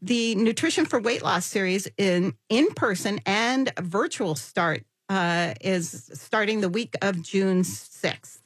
The 0.00 0.36
Nutrition 0.36 0.86
for 0.86 1.00
Weight 1.00 1.24
Loss 1.24 1.44
series 1.44 1.88
in 1.98 2.34
in 2.48 2.68
person 2.70 3.20
and 3.26 3.72
virtual 3.80 4.36
start 4.36 4.84
uh, 5.10 5.54
is 5.60 6.10
starting 6.14 6.60
the 6.60 6.68
week 6.68 6.94
of 7.02 7.20
June 7.20 7.62
6th. 7.62 8.38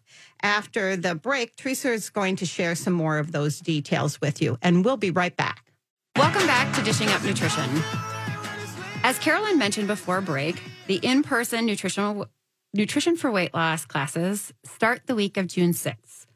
After 0.42 0.97
the 0.97 1.14
break, 1.14 1.56
Teresa 1.56 1.92
is 1.92 2.11
going 2.11 2.37
to 2.37 2.47
share 2.47 2.75
some 2.75 2.94
more 2.94 3.18
of 3.18 3.33
those 3.33 3.61
details 3.61 4.21
with 4.21 4.42
you, 4.42 4.59
and 4.62 4.85
we'll 4.85 4.97
be 4.97 5.11
right 5.11 5.37
back. 5.37 5.73
Welcome 6.16 6.47
back 6.47 6.75
to 6.76 6.83
Dishing 6.83 7.09
Up 7.11 7.23
Nutrition. 7.23 7.68
As 9.02 9.18
Carolyn 9.18 9.59
mentioned 9.59 9.87
before 9.87 10.21
break, 10.21 10.61
the 10.87 10.97
in 10.97 11.23
person 11.23 11.66
nutritional 11.66 12.26
nutrition 12.73 13.16
for 13.16 13.30
weight 13.30 13.54
loss 13.54 13.85
classes 13.85 14.52
start 14.64 15.02
the 15.06 15.14
week 15.14 15.37
of 15.37 15.47
June 15.47 15.73
6th. 15.73 16.26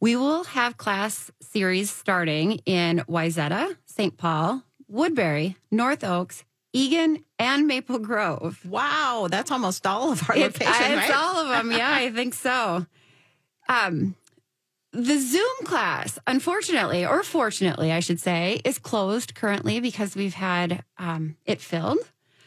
We 0.00 0.16
will 0.16 0.44
have 0.44 0.76
class 0.76 1.30
series 1.40 1.90
starting 1.90 2.60
in 2.66 2.98
Wayzata, 3.08 3.76
St. 3.86 4.16
Paul, 4.16 4.62
Woodbury, 4.88 5.56
North 5.70 6.02
Oaks, 6.02 6.44
Eagan, 6.72 7.24
and 7.38 7.66
Maple 7.66 7.98
Grove. 7.98 8.64
Wow, 8.64 9.28
that's 9.30 9.50
almost 9.50 9.86
all 9.86 10.12
of 10.12 10.28
our 10.30 10.36
It's, 10.36 10.58
location, 10.60 10.92
uh, 10.92 10.96
it's 10.96 11.08
right? 11.10 11.14
all 11.14 11.36
of 11.38 11.48
them. 11.48 11.70
Yeah, 11.72 11.92
I 11.92 12.10
think 12.14 12.34
so. 12.34 12.86
Um, 13.68 14.14
the 14.92 15.18
Zoom 15.18 15.64
class, 15.64 16.18
unfortunately, 16.26 17.06
or 17.06 17.22
fortunately, 17.22 17.92
I 17.92 18.00
should 18.00 18.20
say, 18.20 18.60
is 18.64 18.78
closed 18.78 19.34
currently 19.34 19.80
because 19.80 20.14
we've 20.16 20.34
had 20.34 20.84
um, 20.98 21.36
it 21.46 21.60
filled. 21.60 21.98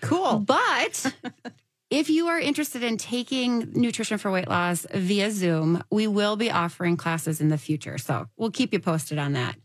cool. 0.01 0.39
But 0.39 1.13
if 1.89 2.09
you 2.09 2.27
are 2.27 2.39
interested 2.39 2.83
in 2.83 2.97
taking 2.97 3.71
nutrition 3.73 4.17
for 4.19 4.29
weight 4.31 4.47
loss 4.47 4.85
via 4.93 5.31
Zoom, 5.31 5.83
we 5.91 6.05
will 6.07 6.35
be 6.35 6.51
offering 6.51 6.97
classes 6.97 7.41
in 7.41 7.49
the 7.49 7.57
future. 7.57 7.97
So 7.97 8.27
we'll 8.37 8.51
keep 8.51 8.73
you 8.73 8.79
posted 8.79 9.17
on 9.17 9.33
that. 9.33 9.55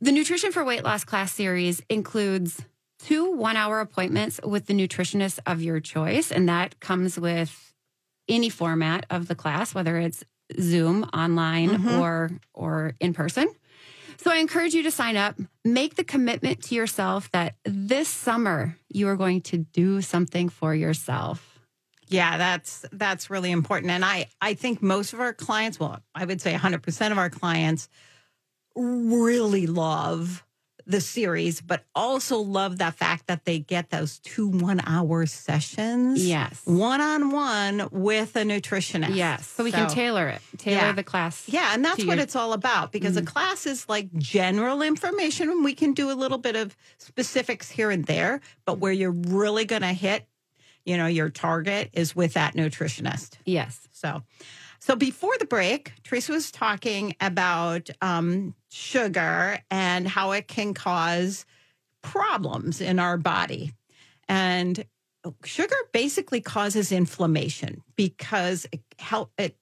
The 0.00 0.12
Nutrition 0.12 0.52
for 0.52 0.64
Weight 0.64 0.84
Loss 0.84 1.04
class 1.04 1.32
series 1.32 1.80
includes 1.88 2.60
two 3.06 3.32
one 3.32 3.56
hour 3.56 3.80
appointments 3.80 4.40
with 4.44 4.66
the 4.66 4.74
nutritionist 4.74 5.38
of 5.46 5.62
your 5.62 5.80
choice, 5.80 6.30
and 6.32 6.48
that 6.48 6.80
comes 6.80 7.18
with 7.18 7.72
any 8.28 8.48
format 8.48 9.04
of 9.10 9.28
the 9.28 9.34
class, 9.34 9.74
whether 9.74 9.98
it's 9.98 10.24
Zoom, 10.60 11.04
online, 11.12 11.70
Mhm. 11.70 12.00
or 12.00 12.30
or 12.52 12.94
in 13.00 13.12
person. 13.14 13.48
So 14.16 14.30
I 14.30 14.36
encourage 14.36 14.74
you 14.74 14.82
to 14.84 14.90
sign 14.90 15.16
up. 15.16 15.34
Make 15.64 15.96
the 15.96 16.04
commitment 16.04 16.62
to 16.64 16.74
yourself 16.74 17.30
that 17.32 17.56
this 17.64 18.08
summer 18.08 18.76
you 18.88 19.08
are 19.08 19.16
going 19.16 19.40
to 19.42 19.58
do 19.58 20.00
something 20.00 20.48
for 20.48 20.74
yourself. 20.74 21.58
Yeah, 22.08 22.36
that's 22.38 22.84
that's 22.92 23.28
really 23.30 23.50
important. 23.50 23.90
And 23.90 24.04
I 24.04 24.28
I 24.40 24.54
think 24.54 24.82
most 24.82 25.12
of 25.14 25.20
our 25.20 25.32
clients, 25.32 25.80
well, 25.80 26.00
I 26.14 26.24
would 26.24 26.40
say 26.40 26.52
100% 26.54 27.12
of 27.12 27.18
our 27.18 27.30
clients 27.30 27.88
really 28.76 29.66
love 29.66 30.43
the 30.86 31.00
series, 31.00 31.60
but 31.60 31.84
also 31.94 32.38
love 32.38 32.78
the 32.78 32.90
fact 32.92 33.26
that 33.26 33.44
they 33.44 33.58
get 33.58 33.90
those 33.90 34.18
two 34.18 34.48
one 34.48 34.80
hour 34.86 35.26
sessions. 35.26 36.26
Yes. 36.26 36.60
One 36.64 37.00
on 37.00 37.30
one 37.30 37.88
with 37.90 38.36
a 38.36 38.42
nutritionist. 38.42 39.14
Yes. 39.14 39.46
So 39.46 39.64
we 39.64 39.72
can 39.72 39.88
tailor 39.88 40.28
it, 40.28 40.40
tailor 40.58 40.76
Yeah. 40.76 40.92
the 40.92 41.02
class. 41.02 41.48
Yeah, 41.48 41.74
and 41.74 41.84
that's 41.84 42.04
what 42.04 42.16
your- 42.16 42.22
it's 42.22 42.36
all 42.36 42.52
about 42.52 42.92
because 42.92 43.16
a 43.16 43.20
mm-hmm. 43.20 43.28
class 43.28 43.66
is 43.66 43.88
like 43.88 44.12
general 44.14 44.82
information 44.82 45.50
and 45.50 45.64
we 45.64 45.74
can 45.74 45.94
do 45.94 46.10
a 46.10 46.14
little 46.14 46.38
bit 46.38 46.56
of 46.56 46.76
specifics 46.98 47.70
here 47.70 47.90
and 47.90 48.04
there, 48.04 48.40
but 48.64 48.78
where 48.78 48.92
you're 48.92 49.10
really 49.10 49.64
going 49.64 49.82
to 49.82 49.92
hit, 49.92 50.26
you 50.84 50.96
know, 50.96 51.06
your 51.06 51.30
target 51.30 51.90
is 51.92 52.14
with 52.14 52.34
that 52.34 52.54
nutritionist. 52.54 53.38
Yes. 53.44 53.88
So, 53.92 54.22
so 54.86 54.94
before 54.96 55.32
the 55.38 55.46
break, 55.46 55.92
Teresa 56.02 56.32
was 56.32 56.50
talking 56.50 57.16
about 57.20 57.88
um, 58.02 58.54
sugar 58.70 59.58
and 59.70 60.06
how 60.06 60.32
it 60.32 60.46
can 60.46 60.74
cause 60.74 61.46
problems 62.02 62.82
in 62.82 62.98
our 62.98 63.16
body. 63.16 63.72
And 64.28 64.84
sugar 65.42 65.74
basically 65.92 66.42
causes 66.42 66.92
inflammation 66.92 67.82
because 67.96 68.66
it 68.72 68.82
help 68.98 69.30
it 69.38 69.56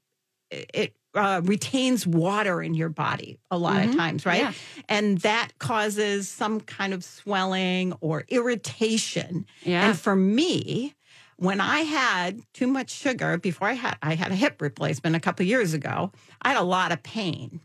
it 0.50 0.96
uh, 1.14 1.40
retains 1.44 2.04
water 2.04 2.60
in 2.60 2.74
your 2.74 2.88
body 2.88 3.38
a 3.50 3.56
lot 3.58 3.84
of 3.84 3.90
Mhm. 3.90 3.96
times, 3.96 4.26
right? 4.26 4.40
Yeah. 4.42 4.52
And 4.88 5.18
that 5.18 5.56
causes 5.58 6.28
some 6.28 6.60
kind 6.60 6.92
of 6.92 7.04
swelling 7.04 7.92
or 8.00 8.24
irritation. 8.28 9.46
Yeah. 9.62 9.86
And 9.88 9.98
for 9.98 10.16
me, 10.16 10.94
when 11.36 11.60
I 11.60 11.80
had 11.80 12.40
too 12.54 12.66
much 12.66 12.90
sugar 12.90 13.38
before 13.38 13.68
I 13.68 13.72
had 13.74 13.96
I 14.02 14.14
had 14.14 14.30
a 14.32 14.36
hip 14.36 14.60
replacement 14.62 15.16
a 15.16 15.20
couple 15.20 15.44
years 15.46 15.74
ago, 15.74 16.12
I 16.40 16.50
had 16.50 16.58
a 16.58 16.62
lot 16.64 16.92
of 16.92 17.02
pain. 17.02 17.60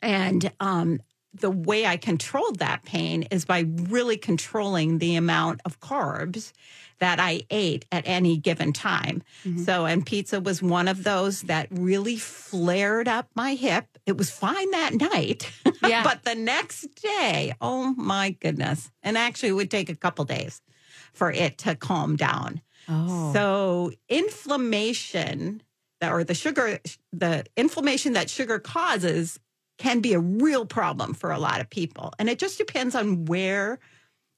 And 0.00 0.52
um, 0.60 1.00
the 1.34 1.50
way 1.50 1.86
I 1.86 1.96
controlled 1.96 2.58
that 2.60 2.84
pain 2.84 3.24
is 3.30 3.44
by 3.44 3.60
really 3.66 4.16
controlling 4.16 4.98
the 4.98 5.16
amount 5.16 5.60
of 5.64 5.80
carbs 5.80 6.52
that 7.00 7.20
I 7.20 7.42
ate 7.50 7.84
at 7.92 8.04
any 8.06 8.36
given 8.36 8.72
time. 8.72 9.22
Mhm. 9.44 9.64
So, 9.64 9.86
and 9.86 10.04
pizza 10.04 10.40
was 10.40 10.62
one 10.62 10.88
of 10.88 11.04
those 11.04 11.42
that 11.42 11.68
really 11.70 12.16
flared 12.16 13.06
up 13.08 13.28
my 13.36 13.54
hip. 13.54 13.86
It 14.06 14.16
was 14.16 14.30
fine 14.30 14.70
that 14.72 14.94
night, 14.94 15.50
Yeah. 15.82 16.02
but 16.02 16.24
the 16.24 16.34
next 16.34 16.88
day, 16.96 17.54
oh 17.60 17.94
my 17.96 18.30
goodness. 18.30 18.90
And 19.02 19.16
actually, 19.18 19.50
it 19.50 19.52
would 19.52 19.70
take 19.70 19.88
a 19.90 19.94
couple 19.96 20.24
days 20.24 20.60
for 21.12 21.30
it 21.30 21.58
to 21.58 21.74
calm 21.76 22.16
down. 22.16 22.60
Oh. 22.88 23.32
So 23.32 23.90
inflammation 24.08 25.62
that 26.00 26.12
or 26.12 26.24
the 26.24 26.34
sugar 26.34 26.78
the 27.12 27.44
inflammation 27.56 28.12
that 28.14 28.30
sugar 28.30 28.58
causes 28.58 29.38
can 29.78 30.00
be 30.00 30.12
a 30.14 30.18
real 30.20 30.66
problem 30.66 31.14
for 31.14 31.30
a 31.30 31.38
lot 31.38 31.60
of 31.60 31.70
people. 31.70 32.12
And 32.18 32.28
it 32.28 32.38
just 32.38 32.58
depends 32.58 32.94
on 32.94 33.26
where 33.26 33.78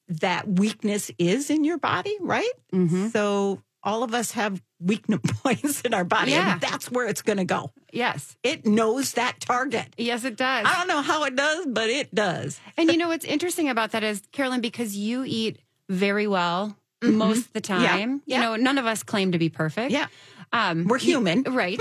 that 0.09 0.47
weakness 0.49 1.11
is 1.19 1.49
in 1.51 1.65
your 1.65 1.79
body, 1.79 2.15
right? 2.21 2.51
Mhm. 2.73 3.11
So 3.13 3.63
all 3.83 4.03
of 4.03 4.13
us 4.13 4.33
have 4.33 4.61
weak 4.81 5.07
points 5.43 5.81
in 5.83 5.95
our 5.95 6.05
body 6.05 6.33
Yeah. 6.33 6.53
and 6.55 6.61
that's 6.61 6.91
where 6.91 7.07
it's 7.07 7.23
going 7.23 7.39
to 7.39 7.45
go. 7.45 7.73
Yes. 7.93 8.37
It 8.43 8.67
knows 8.67 9.13
that 9.15 9.41
target. 9.41 9.95
Yes, 9.97 10.25
it 10.25 10.37
does. 10.37 10.67
I 10.67 10.75
don't 10.75 10.89
know 10.89 11.01
how 11.01 11.25
it 11.25 11.37
does, 11.37 11.67
but 11.67 11.89
it 11.89 12.15
does. 12.15 12.61
And 12.77 12.91
you 12.91 12.99
know 12.99 13.09
what's 13.09 13.25
interesting 13.25 13.69
about 13.71 13.93
that 13.93 14.03
is, 14.05 14.23
Carolyn, 14.33 14.61
because 14.61 14.97
you 14.97 15.25
eat 15.27 15.59
very 15.89 16.27
well 16.27 16.77
Mhm. 17.03 17.15
most 17.15 17.47
of 17.47 17.53
the 17.53 17.61
time. 17.61 18.23
Yeah. 18.27 18.37
You 18.37 18.43
know, 18.43 18.57
none 18.57 18.79
of 18.79 18.87
us 18.87 19.03
claim 19.03 19.33
to 19.33 19.39
be 19.39 19.49
perfect. 19.49 19.91
Yeah. 19.93 20.07
Um, 20.53 20.85
We're 20.85 20.99
you- 20.99 21.19
human. 21.19 21.43
right. 21.49 21.81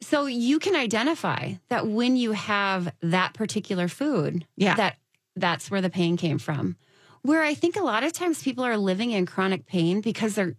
so 0.00 0.26
you 0.26 0.58
can 0.58 0.74
identify 0.76 1.54
that 1.68 1.86
when 1.86 2.16
you 2.16 2.32
have 2.32 2.92
that 3.02 3.34
particular 3.34 3.88
food, 3.88 4.46
Yeah. 4.56 4.74
that 4.74 4.96
that's 5.36 5.70
where 5.70 5.80
the 5.82 5.90
pain 5.90 6.16
came 6.16 6.38
from. 6.38 6.76
Where 7.22 7.42
I 7.42 7.54
think 7.54 7.76
a 7.76 7.82
lot 7.82 8.04
of 8.04 8.12
times 8.12 8.42
people 8.42 8.64
are 8.64 8.76
living 8.76 9.10
in 9.10 9.26
chronic 9.26 9.66
pain 9.66 10.00
because 10.00 10.34
they're 10.34 10.54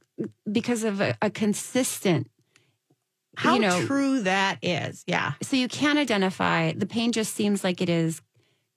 because 0.51 0.83
of 0.83 0.99
a, 1.01 1.15
a 1.21 1.29
consistent 1.29 2.29
How 3.37 3.53
you 3.55 3.59
know, 3.61 3.85
true 3.85 4.21
that 4.21 4.57
is. 4.61 5.03
Yeah. 5.07 5.33
so 5.41 5.55
you 5.55 5.67
can 5.67 5.97
identify 5.97 6.71
the 6.73 6.85
pain 6.87 7.11
just 7.11 7.35
seems 7.35 7.63
like 7.63 7.81
it 7.81 7.89
is 7.89 8.21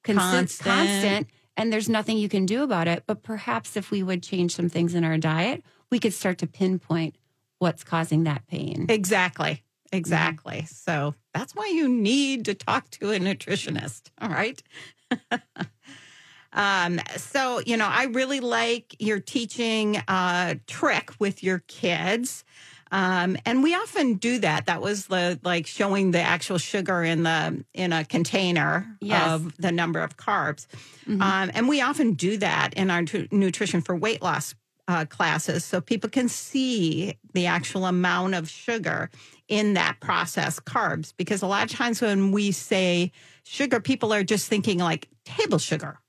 Constant. 0.05 0.59
constant 0.63 1.27
and 1.61 1.73
there's 1.73 1.89
nothing 1.89 2.19
you 2.19 2.29
can 2.29 2.47
do 2.47 2.63
about 2.63 2.89
it 2.89 3.05
but 3.07 3.23
perhaps 3.23 3.77
if 3.77 3.91
we 3.91 4.03
would 4.03 4.23
change 4.23 4.55
some 4.55 4.69
things 4.69 4.95
in 4.95 5.05
our 5.05 5.19
diet 5.19 5.63
we 5.91 5.99
could 5.99 6.15
start 6.15 6.39
to 6.39 6.47
pinpoint 6.47 7.17
what's 7.59 7.85
causing 7.85 8.25
that 8.25 8.47
pain 8.47 8.87
Exactly. 8.89 9.63
Exactly. 9.93 10.67
So 10.67 11.15
that's 11.35 11.55
why 11.55 11.67
you 11.67 11.89
need 11.89 12.45
to 12.45 12.55
talk 12.55 12.91
to 12.91 13.11
a 13.11 13.19
nutritionist. 13.19 14.11
All 14.21 14.29
right. 14.29 14.63
um, 16.53 17.01
so, 17.17 17.61
you 17.67 17.77
know, 17.77 17.89
I 17.89 18.05
really 18.05 18.41
like 18.41 18.95
your 18.99 19.21
teaching 19.21 19.97
uh, 20.07 20.55
trick 20.67 21.11
with 21.19 21.43
your 21.43 21.61
kids. 21.67 22.45
Um, 22.93 23.37
and 23.47 23.63
we 23.63 23.75
often 23.75 24.15
do 24.15 24.39
that. 24.41 24.67
That 24.67 24.81
was 24.83 25.07
the 25.07 25.39
like 25.45 25.67
showing 25.67 26.11
the 26.11 26.21
actual 26.21 26.59
sugar 26.59 27.03
in 27.05 27.23
the 27.23 27.65
in 27.73 27.93
a 27.93 28.05
container 28.05 28.97
Yes. 29.01 29.29
of 29.31 29.57
the 29.59 29.71
number 29.73 30.01
of 30.01 30.17
carbs. 30.17 30.67
Mhm. 31.07 31.23
Um, 31.23 31.51
and 31.55 31.69
we 31.69 31.81
often 31.81 32.15
do 32.15 32.37
that 32.39 32.75
in 32.75 32.91
our 32.91 33.05
tu- 33.05 33.29
nutrition 33.31 33.81
for 33.81 33.95
weight 33.95 34.23
loss 34.23 34.55
uh, 34.89 35.05
classes 35.05 35.65
so 35.65 35.81
people 35.81 36.11
can 36.11 36.29
see 36.29 37.15
the 37.33 37.47
actual 37.47 37.87
amount 37.87 38.35
of 38.35 38.51
sugar 38.51 39.09
in 39.47 39.75
that 39.75 40.01
processed 40.01 40.65
carbs. 40.65 41.13
Because 41.17 41.43
a 41.43 41.47
lot 41.47 41.63
of 41.63 41.71
times 41.71 42.01
when 42.01 42.33
we 42.33 42.51
say 42.51 43.13
sugar, 43.45 43.79
people 43.79 44.13
are 44.13 44.25
just 44.25 44.49
thinking 44.49 44.79
like 44.79 45.07
table 45.25 45.59
sugar, 45.59 46.01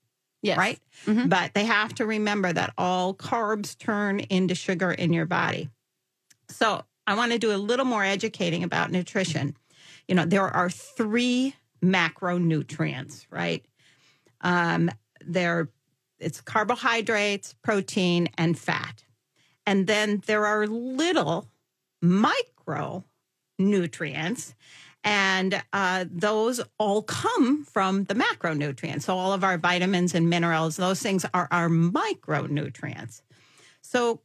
yes 0.42 0.58
right? 0.58 0.80
Mhm. 1.06 1.30
But 1.30 1.54
they 1.54 1.66
have 1.66 1.94
to 1.96 2.08
remember 2.08 2.52
that 2.54 2.74
all 2.76 3.14
carbs 3.14 3.78
turn 3.78 4.20
into 4.22 4.56
sugar 4.56 4.90
in 4.92 5.14
your 5.14 5.28
body. 5.28 5.70
So 6.52 6.84
I 7.08 7.16
want 7.16 7.32
to 7.32 7.40
do 7.40 7.54
a 7.54 7.58
little 7.58 7.86
more 7.86 8.04
educating 8.04 8.64
about 8.64 8.92
nutrition. 8.92 9.56
You 10.08 10.16
know, 10.16 10.26
there 10.26 10.48
are 10.48 10.70
three 10.70 11.56
macronutrients, 11.84 13.26
right? 13.30 13.66
Um, 14.42 14.90
there, 15.26 15.70
it's 16.20 16.42
carbohydrates, 16.42 17.56
protein, 17.62 18.30
and 18.38 18.58
fat. 18.58 19.04
And 19.66 19.88
then 19.88 20.22
there 20.26 20.46
are 20.46 20.68
little 20.68 21.48
micronutrients, 22.04 24.54
and 25.04 25.64
uh, 25.74 26.06
those 26.10 26.62
all 26.78 27.02
come 27.04 27.64
from 27.64 28.06
the 28.06 28.16
macronutrients. 28.16 29.04
So, 29.04 29.18
all 29.18 29.34
of 29.34 29.44
our 29.44 29.58
vitamins 29.58 30.16
and 30.16 30.30
minerals, 30.30 30.78
those 30.78 31.02
things 31.02 31.26
are 31.34 31.48
our 31.52 31.70
micronutrients. 31.70 33.22
So, 33.82 34.22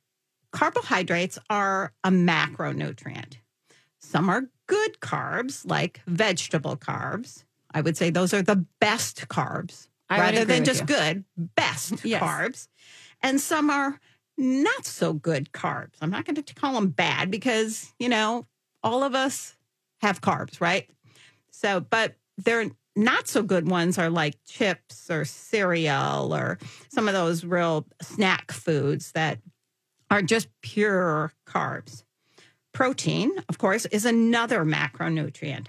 carbohydrates 0.57 1.39
are 1.51 1.93
a 2.03 2.11
macronutrient. 2.11 3.35
Some 3.99 4.31
are 4.31 4.49
good 4.67 5.01
carbs, 5.01 5.69
like 5.69 6.01
vegetable 6.07 6.77
carbs. 6.77 7.45
I 7.75 7.83
would 7.83 7.97
say 7.97 8.09
those 8.09 8.33
are 8.33 8.41
the 8.43 8.65
best 8.81 9.29
carbs 9.29 9.89
I 10.09 10.19
rather 10.19 10.47
than 10.47 10.65
just 10.65 10.81
you. 10.81 10.87
good, 10.87 11.25
best 11.37 12.05
Yes. 12.05 12.23
carbs. 12.23 12.69
And 13.23 13.39
some 13.39 13.69
are 13.69 14.01
not 14.39 14.87
so 14.87 15.13
good 15.13 15.53
carbs. 15.53 15.95
I'm 16.01 16.11
not 16.11 16.25
going 16.25 16.43
to 16.43 16.55
call 16.55 16.75
them 16.75 16.89
bad 16.89 17.31
because, 17.31 17.93
you 17.99 18.09
know, 18.09 18.47
all 18.83 19.03
of 19.03 19.15
us 19.15 19.57
have 20.01 20.23
carbs, 20.23 20.59
right? 20.61 20.89
So, 21.51 21.81
but 21.81 22.15
they're 22.39 22.71
not 22.95 23.29
so 23.29 23.43
good 23.43 23.69
ones 23.69 23.99
are 23.99 24.09
like 24.09 24.37
chips 24.47 25.11
or 25.11 25.27
cereal 25.27 26.35
or 26.35 26.59
some 26.89 27.09
of 27.09 27.15
those 27.15 27.45
real 27.45 27.87
snack 28.01 28.53
foods 28.53 29.13
that 29.13 29.39
are 30.11 30.23
just 30.23 30.49
pure 30.63 31.33
carbs. 31.47 32.05
Protein, 32.73 33.33
of 33.49 33.59
course, 33.59 33.87
is 33.87 34.05
another 34.05 34.65
macronutrient. 34.65 35.67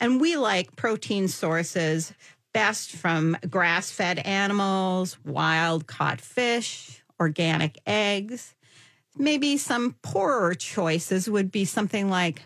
And 0.00 0.20
we 0.20 0.36
like 0.36 0.76
protein 0.76 1.28
sources 1.28 2.12
best 2.52 2.90
from 2.90 3.36
grass 3.48 3.90
fed 3.90 4.18
animals, 4.20 5.18
wild 5.24 5.86
caught 5.86 6.20
fish, 6.20 7.02
organic 7.20 7.78
eggs. 7.86 8.54
Maybe 9.16 9.56
some 9.56 9.96
poorer 10.02 10.54
choices 10.54 11.28
would 11.28 11.50
be 11.50 11.64
something 11.64 12.08
like 12.08 12.42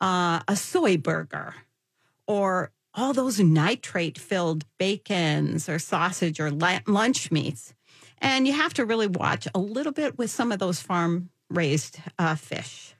uh, 0.00 0.40
a 0.46 0.56
soy 0.56 0.96
burger 0.96 1.54
or 2.26 2.70
all 2.94 3.12
those 3.12 3.38
nitrate 3.38 4.18
filled 4.18 4.64
bacons 4.78 5.68
or 5.68 5.78
sausage 5.78 6.40
or 6.40 6.50
lunch 6.50 7.30
meats. 7.30 7.74
And 8.18 8.46
you 8.46 8.52
have 8.52 8.74
to 8.74 8.84
really 8.84 9.06
watch 9.06 9.46
a 9.54 9.58
little 9.58 9.92
bit 9.92 10.18
with 10.18 10.30
some 10.30 10.52
of 10.52 10.58
those 10.58 10.80
farm 10.80 11.30
raised 11.50 11.98
uh, 12.18 12.34
fish. 12.34 12.94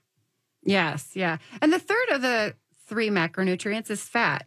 Yes, 0.62 1.10
yeah. 1.14 1.38
And 1.62 1.72
the 1.72 1.78
third 1.78 2.08
of 2.10 2.22
the 2.22 2.54
three 2.86 3.08
macronutrients 3.08 3.90
is 3.90 4.02
fat. 4.02 4.46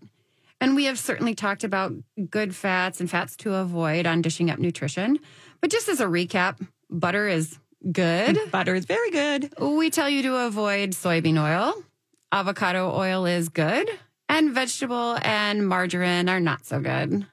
And 0.61 0.75
we 0.75 0.85
have 0.85 0.99
certainly 0.99 1.35
talked 1.35 1.63
about 1.63 1.93
good 2.29 2.53
fats 2.53 2.99
and 2.99 3.09
fats 3.09 3.35
to 3.37 3.55
avoid 3.55 4.05
on 4.05 4.21
dishing 4.21 4.49
up 4.49 4.59
nutrition. 4.59 5.19
But 5.61 5.71
just 5.71 5.87
as 5.87 6.01
a 6.01 6.05
recap, 6.05 6.65
butter 6.89 7.27
is 7.27 7.57
good. 7.91 8.37
Butter 8.51 8.75
is 8.75 8.85
very 8.85 9.09
good. 9.11 9.53
We 9.57 9.89
tell 9.89 10.09
you 10.09 10.23
to 10.23 10.47
avoid 10.47 10.91
soybean 10.91 11.41
oil. 11.41 11.81
Avocado 12.31 12.93
oil 12.93 13.25
is 13.25 13.47
good. 13.47 13.89
And 14.27 14.51
vegetable 14.51 15.17
and 15.21 15.67
margarine 15.67 16.27
are 16.27 16.41
not 16.41 16.65
so 16.65 16.79
good. 16.81 17.25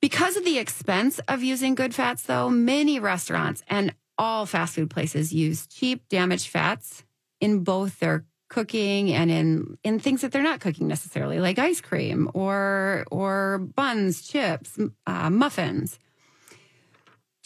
Because 0.00 0.36
of 0.36 0.44
the 0.44 0.58
expense 0.58 1.18
of 1.28 1.42
using 1.42 1.74
good 1.74 1.94
fats, 1.94 2.22
though, 2.22 2.48
many 2.48 2.98
restaurants 2.98 3.62
and 3.68 3.94
all 4.16 4.46
fast 4.46 4.74
food 4.74 4.90
places 4.90 5.32
use 5.32 5.66
cheap, 5.66 6.08
damaged 6.08 6.48
fats 6.48 7.04
in 7.40 7.64
both 7.64 7.98
their 8.00 8.24
cooking 8.48 9.12
and 9.12 9.30
in 9.30 9.78
in 9.84 10.00
things 10.00 10.22
that 10.22 10.32
they're 10.32 10.42
not 10.42 10.60
cooking 10.60 10.88
necessarily, 10.88 11.38
like 11.38 11.58
ice 11.58 11.80
cream 11.80 12.30
or 12.34 13.04
or 13.10 13.58
buns, 13.58 14.22
chips, 14.26 14.78
uh, 15.06 15.30
muffins. 15.30 15.98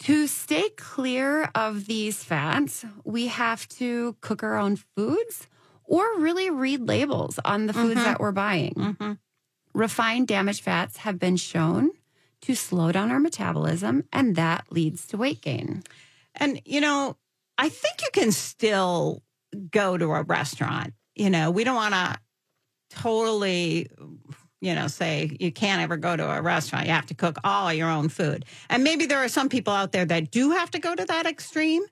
To 0.03 0.27
stay 0.27 0.69
clear 0.75 1.49
of 1.55 1.85
these 1.85 2.23
fats, 2.23 2.85
we 3.03 3.27
have 3.27 3.67
to 3.69 4.15
cook 4.21 4.43
our 4.43 4.57
own 4.57 4.75
foods 4.95 5.47
or 5.85 6.03
really 6.19 6.49
read 6.49 6.87
labels 6.87 7.39
on 7.45 7.67
the 7.67 7.73
foods 7.73 7.99
Mhm. 7.99 8.03
that 8.03 8.19
we're 8.19 8.31
buying. 8.31 8.73
Mm-hmm. 8.73 9.11
Refined 9.73 10.27
damaged 10.27 10.63
fats 10.63 10.97
have 10.97 11.19
been 11.19 11.37
shown 11.37 11.91
to 12.41 12.55
slow 12.55 12.91
down 12.91 13.11
our 13.11 13.19
metabolism, 13.19 14.03
and 14.13 14.35
that 14.35 14.65
leads 14.71 15.07
to 15.07 15.17
weight 15.17 15.41
gain. 15.41 15.83
And, 16.35 16.61
you 16.65 16.81
know, 16.81 17.17
I 17.57 17.69
think 17.69 18.01
you 18.01 18.09
can 18.11 18.31
still 18.31 19.23
go 19.71 19.97
to 19.97 20.11
a 20.11 20.23
restaurant. 20.23 20.93
You 21.15 21.29
know, 21.29 21.51
we 21.51 21.63
don't 21.63 21.75
want 21.75 21.93
to 21.93 22.17
totally, 22.89 23.87
you 24.61 24.75
know, 24.75 24.87
say 24.87 25.35
you 25.39 25.51
can't 25.51 25.81
ever 25.81 25.97
go 25.97 26.15
to 26.15 26.29
a 26.29 26.41
restaurant. 26.41 26.87
You 26.87 26.93
have 26.93 27.05
to 27.07 27.15
cook 27.15 27.37
all 27.43 27.73
your 27.73 27.89
own 27.89 28.09
food. 28.09 28.45
And 28.69 28.83
maybe 28.83 29.05
there 29.05 29.23
are 29.23 29.29
some 29.29 29.49
people 29.49 29.73
out 29.73 29.91
there 29.91 30.05
that 30.05 30.31
do 30.31 30.51
have 30.51 30.71
to 30.71 30.79
go 30.79 30.93
to 30.93 31.05
that 31.05 31.25
extreme. 31.25 31.83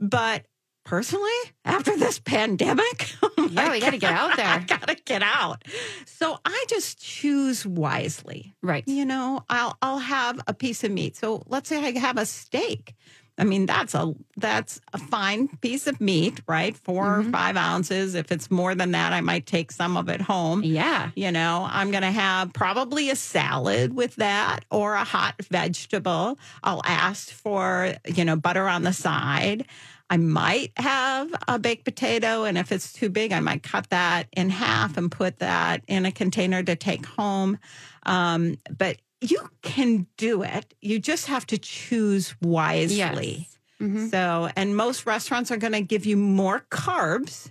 But 0.00 0.44
personally, 0.84 1.30
after 1.64 1.96
this 1.96 2.18
pandemic, 2.18 3.12
oh 3.22 3.48
Yeah, 3.50 3.72
we 3.72 3.80
got 3.80 3.90
to 3.90 3.98
get 3.98 4.12
out 4.12 4.32
I 4.38 4.58
there. 4.58 4.78
gotta 4.78 4.94
get 5.04 5.22
out. 5.22 5.64
So 6.06 6.38
I 6.44 6.64
just 6.68 6.98
choose 7.00 7.66
wisely. 7.66 8.54
Right. 8.62 8.84
You 8.86 9.04
know, 9.04 9.44
I'll 9.48 9.76
I'll 9.82 9.98
have 9.98 10.40
a 10.46 10.54
piece 10.54 10.84
of 10.84 10.90
meat. 10.92 11.16
So 11.16 11.42
let's 11.46 11.68
say 11.68 11.78
I 11.84 11.98
have 11.98 12.18
a 12.18 12.26
steak. 12.26 12.94
I 13.36 13.42
mean, 13.42 13.66
that's 13.66 13.96
a 13.96 14.14
that's 14.36 14.80
a 14.92 14.98
fine 14.98 15.48
piece 15.60 15.88
of 15.88 16.00
meat, 16.00 16.40
right? 16.46 16.76
4 16.76 17.18
or 17.18 17.22
Mhm. 17.24 17.32
five 17.32 17.56
ounces. 17.56 18.14
If 18.14 18.30
it's 18.30 18.48
more 18.48 18.76
than 18.76 18.92
that, 18.92 19.12
I 19.12 19.22
might 19.22 19.44
take 19.44 19.72
some 19.72 19.96
of 19.96 20.08
it 20.08 20.20
home. 20.20 20.62
Yeah. 20.62 21.10
You 21.16 21.32
know, 21.32 21.66
I'm 21.68 21.90
going 21.90 22.04
to 22.04 22.12
have 22.12 22.52
probably 22.52 23.10
a 23.10 23.16
salad 23.16 23.92
with 23.92 24.14
that 24.16 24.60
or 24.70 24.94
a 24.94 25.02
hot 25.02 25.34
vegetable. 25.50 26.38
I'll 26.62 26.82
ask 26.84 27.28
for, 27.30 27.94
you 28.06 28.24
know, 28.24 28.36
butter 28.36 28.68
on 28.68 28.84
the 28.84 28.92
side. 28.92 29.66
I 30.14 30.16
might 30.16 30.70
have 30.76 31.34
a 31.48 31.58
baked 31.58 31.84
potato. 31.84 32.44
And 32.44 32.56
if 32.56 32.70
it's 32.70 32.92
too 32.92 33.08
big, 33.08 33.32
I 33.32 33.40
might 33.40 33.64
cut 33.64 33.90
that 33.90 34.28
in 34.36 34.48
half 34.48 34.96
and 34.96 35.10
put 35.10 35.40
that 35.40 35.82
in 35.88 36.06
a 36.06 36.12
container 36.12 36.62
to 36.62 36.76
take 36.76 37.04
home. 37.04 37.58
Um, 38.04 38.56
but 38.78 38.98
you 39.20 39.50
can 39.62 40.06
do 40.16 40.42
it. 40.44 40.72
You 40.80 41.00
just 41.00 41.26
have 41.26 41.44
to 41.48 41.58
choose 41.58 42.32
wisely. 42.40 43.48
Yes. 43.48 43.58
Mhm. 43.80 44.08
So, 44.12 44.48
and 44.54 44.76
most 44.76 45.04
restaurants 45.04 45.50
are 45.50 45.56
going 45.56 45.72
to 45.72 45.80
give 45.80 46.06
you 46.06 46.16
more 46.16 46.60
carbs 46.70 47.50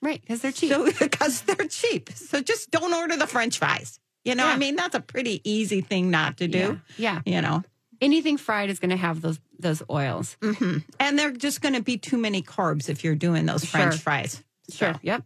Right. 0.00 0.20
Because 0.20 0.40
they're 0.42 0.52
cheap. 0.52 0.70
so 0.72 0.92
because 1.00 1.40
they're 1.42 1.66
cheap. 1.66 2.10
So 2.10 2.40
just 2.40 2.70
don't 2.70 2.94
order 2.94 3.16
the 3.16 3.26
French 3.26 3.58
fries. 3.58 3.98
You 4.24 4.36
know, 4.36 4.44
Yeah. 4.46 4.52
I 4.52 4.56
mean, 4.56 4.76
that's 4.76 4.94
a 4.94 5.00
pretty 5.00 5.40
easy 5.42 5.80
thing 5.80 6.12
not 6.12 6.36
to 6.36 6.46
do. 6.46 6.80
Yeah. 6.96 7.20
yeah. 7.26 7.34
You 7.34 7.42
know, 7.42 7.64
Anything 8.00 8.36
fried 8.36 8.70
is 8.70 8.78
going 8.78 8.90
to 8.90 8.96
have 8.96 9.20
those 9.22 9.40
those 9.58 9.82
oils. 9.90 10.36
hmm 10.42 10.78
and 11.00 11.18
they're 11.18 11.32
just 11.32 11.60
going 11.60 11.74
to 11.74 11.82
be 11.82 11.96
too 11.96 12.16
many 12.18 12.42
carbs 12.42 12.88
if 12.88 13.04
you're 13.04 13.14
doing 13.14 13.46
those 13.46 13.64
French 13.64 13.96
fries. 13.96 14.42
Sure. 14.70 14.94
So, 14.94 15.00
Yep. 15.02 15.24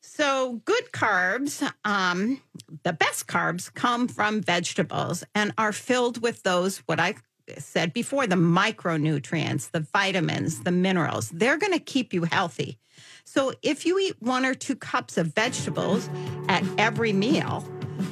so 0.00 0.60
good 0.64 0.92
carbs, 0.92 1.68
um, 1.84 2.40
the 2.82 2.92
best 2.92 3.26
carbs 3.26 3.72
come 3.72 4.08
from 4.08 4.40
vegetables 4.40 5.24
and 5.34 5.52
are 5.58 5.72
filled 5.72 6.22
with 6.22 6.42
those 6.42 6.78
what 6.86 7.00
I 7.00 7.14
said 7.56 7.92
before 7.92 8.26
the 8.26 8.36
micronutrients, 8.36 9.70
the 9.70 9.80
vitamins, 9.80 10.62
the 10.64 10.70
minerals. 10.70 11.30
They're 11.30 11.56
going 11.56 11.72
to 11.72 11.78
keep 11.78 12.12
you 12.12 12.24
healthy. 12.24 12.78
So 13.24 13.52
if 13.62 13.86
you 13.86 13.98
eat 13.98 14.16
one 14.20 14.44
or 14.44 14.54
two 14.54 14.76
cups 14.76 15.16
of 15.16 15.34
vegetables 15.34 16.08
at 16.48 16.62
every 16.76 17.12
meal, 17.12 17.64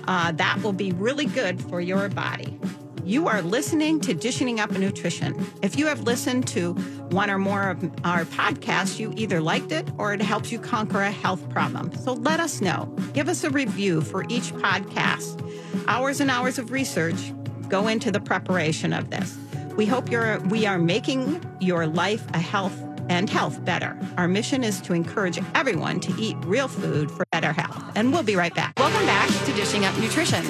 uh, 0.08 0.32
that 0.32 0.62
will 0.62 0.72
be 0.72 0.92
really 0.92 1.26
good 1.26 1.62
for 1.62 1.80
your 1.80 2.08
body. 2.08 2.58
You 3.06 3.28
are 3.28 3.40
listening 3.40 4.00
to 4.00 4.14
Dishing 4.14 4.58
Up 4.58 4.72
Nutrition. 4.72 5.46
If 5.62 5.78
you 5.78 5.86
have 5.86 6.00
listened 6.00 6.48
to 6.48 6.72
one 7.10 7.30
or 7.30 7.38
more 7.38 7.70
of 7.70 7.84
our 8.02 8.24
podcasts, 8.24 8.98
you 8.98 9.14
either 9.16 9.40
liked 9.40 9.70
it 9.70 9.88
or 9.96 10.12
it 10.12 10.20
helps 10.20 10.50
you 10.50 10.58
conquer 10.58 11.02
a 11.02 11.12
health 11.12 11.48
problem. 11.50 11.94
So 11.98 12.14
let 12.14 12.40
us 12.40 12.60
know. 12.60 12.86
Give 13.12 13.28
us 13.28 13.44
a 13.44 13.50
review 13.50 14.00
for 14.00 14.24
each 14.28 14.52
podcast. 14.54 15.40
Hours 15.86 16.20
and 16.20 16.32
hours 16.32 16.58
of 16.58 16.72
research 16.72 17.32
go 17.68 17.86
into 17.86 18.10
the 18.10 18.18
preparation 18.18 18.92
of 18.92 19.08
this. 19.08 19.38
We 19.76 19.86
hope 19.86 20.10
you're 20.10 20.40
we 20.40 20.66
are 20.66 20.78
making 20.78 21.48
your 21.60 21.86
life 21.86 22.28
a 22.34 22.38
health 22.38 22.76
and 23.08 23.30
health 23.30 23.64
better. 23.64 23.96
Our 24.18 24.26
mission 24.26 24.64
is 24.64 24.80
to 24.80 24.94
encourage 24.94 25.38
everyone 25.54 26.00
to 26.00 26.20
eat 26.20 26.36
real 26.44 26.66
food 26.66 27.12
for 27.12 27.24
better 27.30 27.52
health. 27.52 27.84
And 27.94 28.12
we'll 28.12 28.24
be 28.24 28.34
right 28.34 28.52
back. 28.52 28.76
Welcome 28.80 29.06
back 29.06 29.28
to 29.28 29.52
Dishing 29.52 29.84
Up 29.84 29.96
Nutrition. 29.98 30.44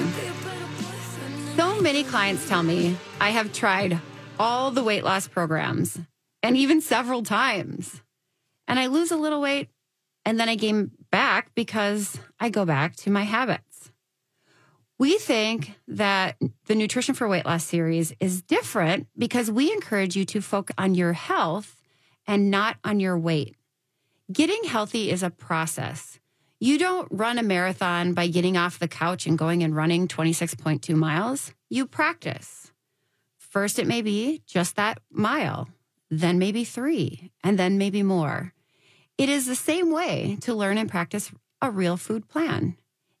So 1.57 1.81
many 1.81 2.03
clients 2.03 2.47
tell 2.47 2.61
me 2.61 2.95
I 3.19 3.31
have 3.31 3.51
tried 3.51 3.99
all 4.39 4.69
the 4.69 4.83
weight 4.83 5.03
loss 5.03 5.27
programs 5.27 5.99
and 6.43 6.55
even 6.55 6.81
several 6.81 7.23
times. 7.23 8.03
And 8.67 8.77
I 8.77 8.85
lose 8.85 9.09
a 9.09 9.17
little 9.17 9.41
weight 9.41 9.69
and 10.23 10.39
then 10.39 10.49
I 10.49 10.53
gain 10.53 10.91
back 11.09 11.49
because 11.55 12.19
I 12.39 12.49
go 12.49 12.63
back 12.63 12.95
to 12.97 13.09
my 13.09 13.23
habits. 13.23 13.91
We 14.99 15.17
think 15.17 15.73
that 15.87 16.35
the 16.67 16.75
Nutrition 16.75 17.15
for 17.15 17.27
Weight 17.27 17.45
Loss 17.45 17.63
series 17.63 18.13
is 18.19 18.43
different 18.43 19.07
because 19.17 19.49
we 19.49 19.71
encourage 19.73 20.15
you 20.15 20.25
to 20.25 20.41
focus 20.41 20.75
on 20.77 20.93
your 20.93 21.13
health 21.13 21.81
and 22.27 22.51
not 22.51 22.77
on 22.83 22.99
your 22.99 23.17
weight. 23.17 23.55
Getting 24.31 24.63
healthy 24.65 25.09
is 25.09 25.23
a 25.23 25.31
process. 25.31 26.19
You 26.59 26.79
don't 26.79 27.07
run 27.11 27.37
a 27.37 27.43
marathon 27.43 28.13
by 28.13 28.27
getting 28.27 28.57
off 28.57 28.79
the 28.79 28.87
couch 28.87 29.27
and 29.27 29.37
going 29.37 29.61
and 29.61 29.75
running 29.75 30.07
26.2 30.07 30.95
miles. 30.95 31.53
You 31.69 31.85
practice. 31.85 32.71
First, 33.37 33.77
it 33.77 33.85
may 33.85 34.01
be 34.01 34.41
just 34.47 34.75
that 34.75 34.99
mile, 35.11 35.69
then 36.09 36.39
maybe 36.39 36.63
three, 36.63 37.31
and 37.43 37.59
then 37.59 37.77
maybe 37.77 38.01
more. 38.01 38.53
It 39.19 39.29
is 39.29 39.45
the 39.45 39.55
same 39.55 39.91
way 39.91 40.37
to 40.41 40.53
learn 40.53 40.79
and 40.79 40.89
practice 40.89 41.31
a 41.61 41.69
real 41.69 41.95
food 41.95 42.27
plan. 42.27 42.75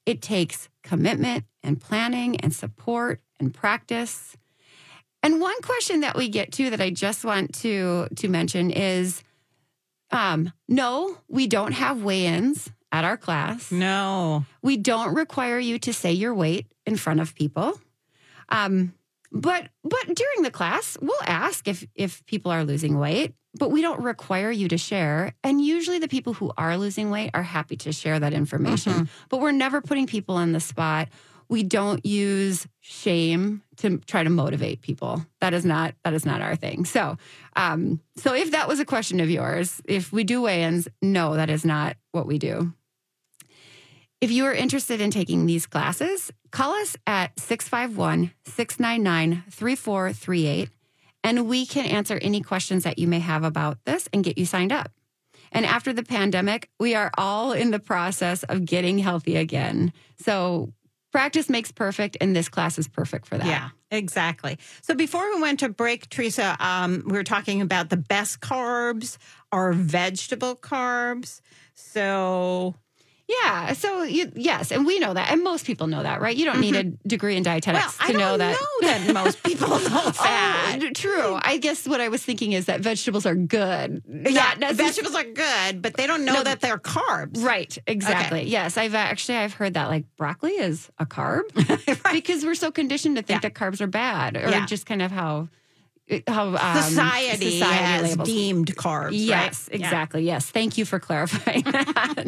It 0.05 0.21
takes 0.21 0.69
commitment 0.81 1.45
and 1.61 1.79
planning 1.79 2.37
and 2.37 2.53
support 2.53 3.21
and 3.39 3.53
practice. 3.53 4.35
And 5.21 5.39
one 5.39 5.61
question 5.61 5.99
that 5.99 6.15
we 6.15 6.29
get 6.29 6.51
to 6.53 6.71
that 6.71 6.81
I 6.81 6.89
just 6.89 7.23
want 7.23 7.53
to 7.55 8.07
to 8.15 8.29
mention 8.29 8.71
is 8.71 9.23
um, 10.09 10.53
no, 10.67 11.17
we 11.27 11.47
don't 11.47 11.73
have 11.73 12.01
weigh-ins 12.01 12.71
at 12.91 13.03
our 13.03 13.17
class. 13.17 13.71
No. 13.71 14.45
We 14.61 14.77
don't 14.77 15.13
require 15.13 15.59
you 15.59 15.79
to 15.79 15.93
say 15.93 16.13
your 16.13 16.33
weight 16.33 16.67
in 16.85 16.95
front 16.95 17.19
of 17.19 17.35
people. 17.35 17.79
Um, 18.49 18.93
but 19.31 19.69
but 19.83 20.05
during 20.05 20.41
the 20.43 20.51
class, 20.51 20.97
we'll 21.01 21.23
ask 21.25 21.67
if 21.67 21.85
if 21.95 22.25
people 22.25 22.51
are 22.51 22.63
losing 22.63 22.97
weight, 22.97 23.33
but 23.59 23.71
we 23.71 23.81
don't 23.81 24.01
require 24.01 24.51
you 24.51 24.67
to 24.69 24.77
share. 24.77 25.33
And 25.43 25.61
usually 25.61 25.99
the 25.99 26.07
people 26.07 26.33
who 26.33 26.51
are 26.57 26.77
losing 26.77 27.09
weight 27.09 27.31
are 27.33 27.43
happy 27.43 27.75
to 27.77 27.91
share 27.91 28.19
that 28.19 28.33
information. 28.33 28.93
Mm-hmm. 28.93 29.03
But 29.29 29.41
we're 29.41 29.51
never 29.51 29.81
putting 29.81 30.07
people 30.07 30.35
on 30.35 30.53
the 30.53 30.59
spot. 30.59 31.09
We 31.49 31.63
don't 31.63 32.05
use 32.05 32.67
shame 32.81 33.63
to 33.77 33.99
try 33.99 34.23
to 34.23 34.29
motivate 34.29 34.81
people. 34.81 35.25
That 35.39 35.53
is 35.53 35.65
not 35.65 35.93
that 36.03 36.13
is 36.13 36.25
not 36.25 36.41
our 36.41 36.55
thing. 36.55 36.85
So, 36.85 37.17
um, 37.55 38.01
so 38.15 38.33
if 38.33 38.51
that 38.51 38.67
was 38.67 38.79
a 38.79 38.85
question 38.85 39.19
of 39.19 39.29
yours, 39.29 39.81
if 39.85 40.11
we 40.11 40.23
do 40.23 40.41
weigh-ins, 40.41 40.87
no, 41.01 41.35
that 41.35 41.49
is 41.49 41.63
not 41.63 41.95
what 42.11 42.27
we 42.27 42.37
do. 42.37 42.73
If 44.19 44.31
you 44.31 44.45
are 44.45 44.53
interested 44.53 44.99
in 44.99 45.11
taking 45.11 45.45
these 45.45 45.67
classes, 45.67 46.31
call 46.51 46.73
us 46.73 46.97
at 47.05 47.39
651 47.39 48.31
699 48.45 49.43
3438 49.51 50.69
and 51.23 51.47
we 51.47 51.65
can 51.65 51.85
answer 51.85 52.17
any 52.21 52.41
questions 52.41 52.83
that 52.83 52.97
you 52.97 53.07
may 53.07 53.19
have 53.19 53.43
about 53.43 53.83
this 53.85 54.07
and 54.13 54.23
get 54.23 54.37
you 54.37 54.45
signed 54.45 54.71
up. 54.71 54.91
And 55.51 55.65
after 55.65 55.93
the 55.93 56.03
pandemic, 56.03 56.69
we 56.79 56.95
are 56.95 57.11
all 57.17 57.51
in 57.51 57.71
the 57.71 57.79
process 57.79 58.43
of 58.43 58.65
getting 58.65 58.97
healthy 58.97 59.35
again. 59.35 59.93
So 60.17 60.73
practice 61.11 61.49
makes 61.49 61.71
perfect, 61.71 62.17
and 62.19 62.35
this 62.35 62.49
class 62.49 62.79
is 62.79 62.87
perfect 62.87 63.27
for 63.27 63.37
that. 63.37 63.45
Yeah, 63.45 63.69
exactly. 63.91 64.57
So 64.81 64.95
before 64.95 65.35
we 65.35 65.41
went 65.41 65.59
to 65.59 65.69
break, 65.69 66.09
Teresa, 66.09 66.55
um, 66.59 67.03
we 67.05 67.13
were 67.13 67.23
talking 67.23 67.61
about 67.61 67.89
the 67.89 67.97
best 67.97 68.39
carbs 68.39 69.17
are 69.51 69.73
vegetable 69.73 70.55
carbs. 70.55 71.41
So 71.73 72.75
Yeah. 73.27 73.73
So 73.73 74.03
you, 74.03 74.31
yes, 74.35 74.71
and 74.71 74.85
we 74.85 74.99
know 74.99 75.13
that, 75.13 75.31
and 75.31 75.43
most 75.43 75.65
people 75.65 75.87
know 75.87 76.01
that, 76.01 76.21
right? 76.21 76.35
You 76.35 76.45
don't 76.45 76.61
need 76.61 76.75
a 76.75 76.83
degree 77.07 77.35
in 77.35 77.43
dietetics 77.43 77.97
Mm-hmm. 77.97 78.17
well, 78.17 78.37
to 78.37 78.43
I 78.43 78.51
know 78.51 78.55
don't 78.57 78.81
that. 78.81 79.01
know 79.01 79.07
that 79.13 79.13
most 79.25 79.43
people 79.43 79.67
know 79.69 79.77
that. 80.11 80.79
Oh, 80.81 80.89
true. 80.93 81.37
I 81.41 81.57
guess 81.57 81.85
what 81.87 81.99
I 81.99 82.07
was 82.07 82.23
thinking 82.23 82.53
is 82.53 82.65
that 82.67 82.79
vegetables 82.81 83.25
are 83.25 83.35
good. 83.35 84.01
yeah, 84.07 84.71
vegetables 84.73 85.13
are 85.15 85.23
good, 85.25 85.81
but 85.81 85.95
they 85.95 86.07
don't 86.07 86.23
know 86.25 86.35
No. 86.35 86.43
that 86.43 86.61
they're 86.61 86.77
carbs. 86.77 87.43
Right, 87.43 87.77
exactly. 87.85 88.43
Yes, 88.43 88.77
I've 88.77 88.95
actually 88.95 89.37
I've 89.39 89.53
heard 89.53 89.73
that 89.73 89.87
like 89.89 90.05
broccoli 90.15 90.51
is 90.53 90.89
a 90.97 91.05
carb 91.05 91.43
Right. 92.05 92.13
because 92.13 92.45
we're 92.45 92.55
so 92.55 92.71
conditioned 92.71 93.17
to 93.17 93.21
think 93.23 93.43
Yeah. 93.43 93.49
that 93.49 93.53
carbs 93.55 93.81
are 93.81 93.87
bad, 93.87 94.37
or 94.37 94.49
Yeah. 94.49 94.65
just 94.65 94.85
kind 94.85 95.01
of 95.01 95.11
how 95.11 95.49
how 96.27 96.55
um, 96.55 96.81
Society, 96.83 97.59
has 97.59 98.11
labels. 98.11 98.27
deemed 98.27 98.75
carbs. 98.75 99.09
Yes, 99.11 99.67
right? 99.69 99.79
Yeah. 99.79 99.85
exactly. 99.85 100.23
Yes. 100.23 100.45
Thank 100.49 100.77
you 100.77 100.85
for 100.85 100.99
clarifying 100.99 101.61
that. 101.63 102.25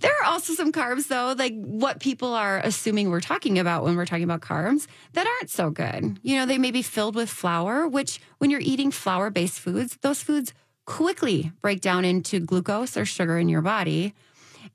there 0.00 0.12
are 0.22 0.24
also 0.24 0.54
some 0.54 0.72
carbs, 0.72 1.08
though, 1.08 1.34
like 1.36 1.54
what 1.54 2.00
people 2.00 2.32
are 2.32 2.60
assuming 2.64 3.10
we're 3.10 3.20
talking 3.20 3.58
about 3.58 3.84
when 3.84 3.96
we're 3.96 4.06
talking 4.06 4.24
about 4.24 4.40
carbs 4.40 4.86
that 5.12 5.26
aren't 5.26 5.50
so 5.50 5.70
good. 5.70 6.18
You 6.22 6.36
know, 6.36 6.46
they 6.46 6.58
may 6.58 6.70
be 6.70 6.82
filled 6.82 7.14
with 7.14 7.28
flour, 7.28 7.86
which 7.86 8.20
when 8.38 8.50
you're 8.50 8.60
eating 8.60 8.90
flour 8.90 9.30
based 9.30 9.60
foods, 9.60 9.98
those 10.00 10.22
foods 10.22 10.54
quickly 10.86 11.52
break 11.60 11.80
down 11.80 12.04
into 12.04 12.40
glucose 12.40 12.96
or 12.96 13.04
sugar 13.04 13.38
in 13.38 13.48
your 13.48 13.62
body. 13.62 14.14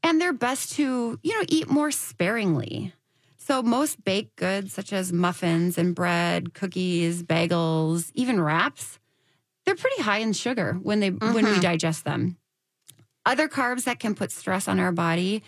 And 0.04 0.21
they're 0.21 0.34
best 0.34 0.73
to, 0.73 1.19
you 1.23 1.34
know, 1.34 1.45
eat 1.49 1.69
more 1.69 1.91
sparingly. 1.91 2.93
So 3.49 3.63
most 3.63 4.05
baked 4.05 4.35
goods 4.35 4.73
such 4.73 4.93
as 4.93 5.12
muffins 5.12 5.79
and 5.79 5.95
bread, 5.95 6.53
cookies, 6.53 7.23
bagels, 7.23 8.12
even 8.13 8.39
wraps, 8.39 8.99
they're 9.65 9.73
pretty 9.73 10.03
high 10.03 10.19
in 10.19 10.33
sugar 10.33 10.77
when 10.83 10.99
they 10.99 11.09
when 11.09 11.33
we 11.33 11.41
mm-hmm. 11.41 11.59
digest 11.59 12.03
them. 12.03 12.38
Other 13.25 13.49
carbs 13.49 13.85
that 13.85 13.97
can 13.99 14.13
put 14.13 14.31
stress 14.31 14.67
on 14.67 14.79
our 14.79 14.91
body 14.91 15.41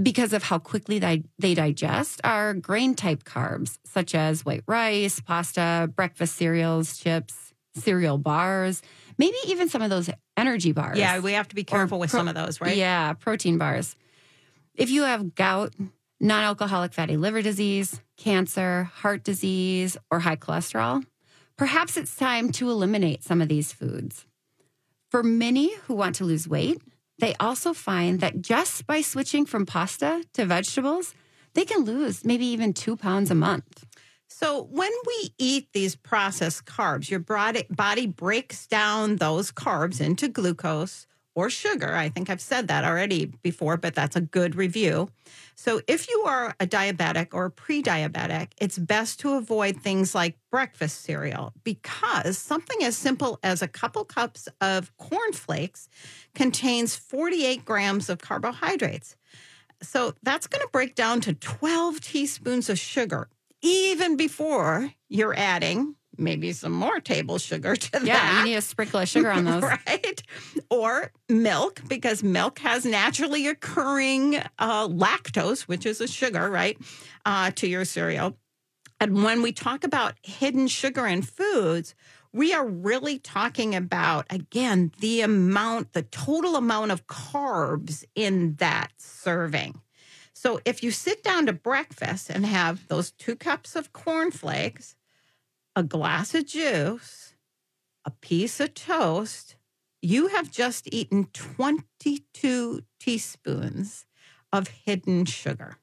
because 0.00 0.32
of 0.32 0.44
how 0.44 0.60
quickly 0.60 1.00
they, 1.00 1.24
they 1.40 1.54
digest 1.54 2.20
are 2.22 2.54
grain 2.54 2.94
type 2.94 3.24
carbs 3.24 3.78
such 3.84 4.14
as 4.14 4.44
white 4.44 4.62
rice, 4.68 5.18
pasta, 5.18 5.90
breakfast 5.96 6.36
cereals, 6.36 6.98
chips, 6.98 7.52
cereal 7.74 8.16
bars, 8.16 8.80
maybe 9.18 9.36
even 9.48 9.68
some 9.68 9.82
of 9.82 9.90
those 9.90 10.08
energy 10.36 10.70
bars. 10.70 10.98
Yeah, 10.98 11.18
we 11.18 11.32
have 11.32 11.48
to 11.48 11.56
be 11.56 11.64
careful 11.64 11.98
with 11.98 12.10
pro- 12.10 12.20
some 12.20 12.28
of 12.28 12.36
those, 12.36 12.60
right? 12.60 12.76
Yeah, 12.76 13.12
protein 13.14 13.58
bars. 13.58 13.96
If 14.76 14.90
you 14.90 15.02
have 15.02 15.34
gout, 15.34 15.74
non 16.20 16.44
alcoholic 16.44 16.92
fatty 16.92 17.16
liver 17.16 17.42
disease, 17.42 18.00
cancer, 18.16 18.84
heart 18.84 19.24
disease, 19.24 19.96
or 20.10 20.20
high 20.20 20.36
cholesterol, 20.36 21.04
perhaps 21.56 21.96
it's 21.96 22.14
time 22.14 22.52
to 22.52 22.70
eliminate 22.70 23.24
some 23.24 23.40
of 23.40 23.48
these 23.48 23.72
foods. 23.72 24.26
For 25.10 25.22
many 25.22 25.74
who 25.86 25.94
want 25.94 26.14
to 26.16 26.24
lose 26.24 26.46
weight, 26.46 26.80
they 27.18 27.34
also 27.40 27.72
find 27.72 28.20
that 28.20 28.40
just 28.40 28.86
by 28.86 29.00
switching 29.00 29.44
from 29.44 29.66
pasta 29.66 30.24
to 30.34 30.46
vegetables, 30.46 31.14
they 31.54 31.64
can 31.64 31.84
lose 31.84 32.24
maybe 32.24 32.46
even 32.46 32.72
two 32.72 32.96
pounds 32.96 33.30
a 33.30 33.34
month. 33.34 33.84
So 34.28 34.68
when 34.70 34.92
we 35.06 35.34
eat 35.38 35.68
these 35.72 35.96
processed 35.96 36.64
carbs, 36.64 37.10
your 37.10 37.20
body, 37.20 37.64
body 37.68 38.06
breaks 38.06 38.66
down 38.66 39.16
those 39.16 39.50
carbs 39.50 40.00
into 40.00 40.28
glucose 40.28 41.06
or 41.34 41.50
sugar. 41.50 41.94
I 41.94 42.08
think 42.08 42.28
I've 42.28 42.40
said 42.40 42.68
that 42.68 42.84
already 42.84 43.26
before, 43.26 43.76
but 43.76 43.94
that's 43.94 44.16
a 44.16 44.20
good 44.20 44.56
review. 44.56 45.08
So 45.54 45.80
if 45.86 46.08
you 46.08 46.22
are 46.26 46.54
a 46.58 46.66
diabetic 46.66 47.28
or 47.32 47.50
pre-diabetic, 47.50 48.52
it's 48.60 48.78
best 48.78 49.20
to 49.20 49.34
avoid 49.34 49.80
things 49.80 50.14
like 50.14 50.36
breakfast 50.50 51.02
cereal 51.02 51.52
because 51.64 52.38
something 52.38 52.82
as 52.82 52.96
simple 52.96 53.38
as 53.42 53.62
a 53.62 53.68
couple 53.68 54.04
cups 54.04 54.48
of 54.60 54.96
cornflakes 54.96 55.88
contains 56.34 56.96
48 56.96 57.64
grams 57.64 58.08
of 58.08 58.18
carbohydrates. 58.18 59.16
So 59.82 60.14
that's 60.22 60.46
going 60.46 60.62
to 60.62 60.68
break 60.72 60.94
down 60.94 61.20
to 61.22 61.34
12 61.34 62.00
teaspoons 62.00 62.68
of 62.68 62.78
sugar, 62.78 63.28
even 63.62 64.16
before 64.16 64.92
you're 65.08 65.36
adding 65.36 65.94
maybe 66.18 66.52
some 66.52 66.72
more 66.72 67.00
table 67.00 67.38
sugar 67.38 67.76
to 67.76 67.90
Yeah, 67.92 67.98
that. 67.98 68.06
Yeah, 68.06 68.38
you 68.40 68.44
need 68.46 68.56
a 68.56 68.62
sprinkle 68.62 69.00
of 69.00 69.08
sugar 69.08 69.30
on 69.30 69.44
those. 69.46 69.62
Right. 69.62 70.22
Or 70.70 71.12
milk, 71.28 71.82
because 71.88 72.22
milk 72.22 72.58
has 72.60 72.84
naturally 72.84 73.46
occurring 73.46 74.36
uh, 74.58 74.88
lactose, 74.88 75.62
which 75.62 75.86
is 75.86 76.00
a 76.00 76.06
sugar, 76.08 76.50
right, 76.50 76.78
uh, 77.24 77.50
to 77.52 77.66
your 77.66 77.84
cereal. 77.84 78.36
And 79.00 79.24
when 79.24 79.40
we 79.40 79.52
talk 79.52 79.84
about 79.84 80.14
hidden 80.22 80.68
sugar 80.68 81.06
in 81.06 81.22
foods, 81.22 81.94
we 82.32 82.52
are 82.52 82.66
really 82.66 83.18
talking 83.18 83.74
about, 83.74 84.26
again, 84.30 84.92
the 85.00 85.22
amount, 85.22 85.94
the 85.94 86.02
total 86.02 86.56
amount 86.56 86.92
of 86.92 87.06
carbs 87.06 88.04
in 88.14 88.54
that 88.56 88.92
serving. 88.98 89.80
So 90.32 90.60
if 90.64 90.82
you 90.82 90.90
sit 90.90 91.22
down 91.22 91.46
to 91.46 91.52
breakfast 91.52 92.30
and 92.30 92.46
have 92.46 92.86
those 92.88 93.10
two 93.10 93.36
cups 93.36 93.74
of 93.74 93.92
cornflakes, 93.92 94.94
a 95.76 95.82
glass 95.82 96.34
of 96.34 96.46
juice, 96.46 97.34
a 98.04 98.10
piece 98.10 98.60
of 98.60 98.74
toast, 98.74 99.56
you 100.02 100.28
have 100.28 100.50
just 100.50 100.88
eaten 100.92 101.24
22 101.26 102.80
teaspoons 102.98 104.06
of 104.52 104.68
hidden 104.68 105.24
sugar. 105.24 105.76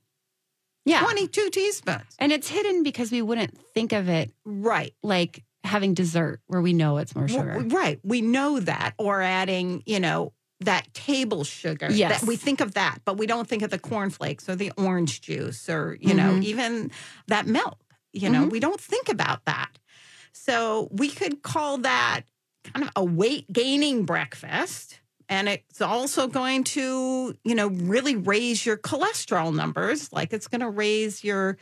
Yeah. 0.86 1.02
22 1.02 1.50
teaspoons. 1.50 2.16
And 2.18 2.32
it's 2.32 2.48
hidden 2.50 2.84
because 2.84 3.12
we 3.12 3.22
wouldn't 3.22 3.58
think 3.74 3.92
of 3.94 4.08
it 4.10 4.32
Right. 4.46 4.94
like 5.04 5.44
having 5.64 5.94
dessert 5.94 6.40
where 6.48 6.62
we 6.62 6.74
know 6.74 6.98
it's 6.98 7.16
more 7.16 7.28
sugar. 7.28 7.54
W- 7.54 7.76
Right. 7.76 8.00
We 8.04 8.22
know 8.22 8.60
that. 8.62 8.94
Or 8.98 9.22
adding, 9.22 9.84
you 9.86 10.00
know, 10.00 10.34
that 10.62 10.92
table 10.94 11.44
sugar. 11.44 11.90
Yes. 11.92 12.22
That 12.22 12.28
we 12.28 12.36
think 12.38 12.62
of 12.62 12.74
that, 12.76 13.00
but 13.06 13.18
we 13.18 13.28
don't 13.28 13.48
think 13.48 13.62
of 13.64 13.70
the 13.70 13.78
cornflakes 13.80 14.48
or 14.50 14.56
the 14.56 14.72
orange 14.78 15.22
juice 15.22 15.70
or, 15.70 15.98
you 16.02 16.14
know, 16.14 16.34
Mhm. 16.36 16.44
even 16.46 16.92
that 17.28 17.46
milk. 17.48 17.78
You 18.14 18.30
know, 18.30 18.46
Mhm. 18.46 18.52
we 18.52 18.60
don't 18.60 18.80
think 18.82 19.10
about 19.10 19.46
that. 19.46 19.70
So 20.34 20.88
we 20.92 21.10
could 21.10 21.42
call 21.44 21.80
that 21.80 22.22
kind 22.64 22.86
of 22.86 22.92
a 22.96 23.04
weight 23.04 23.52
gaining 23.52 24.06
breakfast. 24.06 25.00
And 25.30 25.50
it's 25.50 25.82
also 25.82 26.28
going 26.28 26.64
to, 26.66 27.36
you 27.44 27.56
know, 27.56 27.68
really 27.68 28.16
raise 28.16 28.66
your 28.66 28.78
cholesterol 28.78 29.54
numbers. 29.54 30.12
Like 30.14 30.32
it's 30.34 30.48
going 30.48 30.62
to 30.62 30.70
raise 30.70 31.24
your 31.24 31.58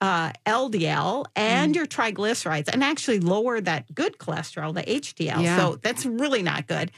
uh, 0.00 0.32
LDL 0.44 1.24
and 1.34 1.72
Mm. 1.72 1.76
your 1.76 1.86
triglycerides 1.86 2.68
and 2.70 2.84
actually 2.84 3.20
lower 3.20 3.60
that 3.60 3.94
good 3.94 4.18
cholesterol, 4.18 4.74
the 4.74 4.82
HDL. 4.82 5.40
Yeah. 5.42 5.56
So 5.56 5.76
that's 5.76 6.04
really 6.04 6.42
not 6.42 6.66
good. 6.66 6.90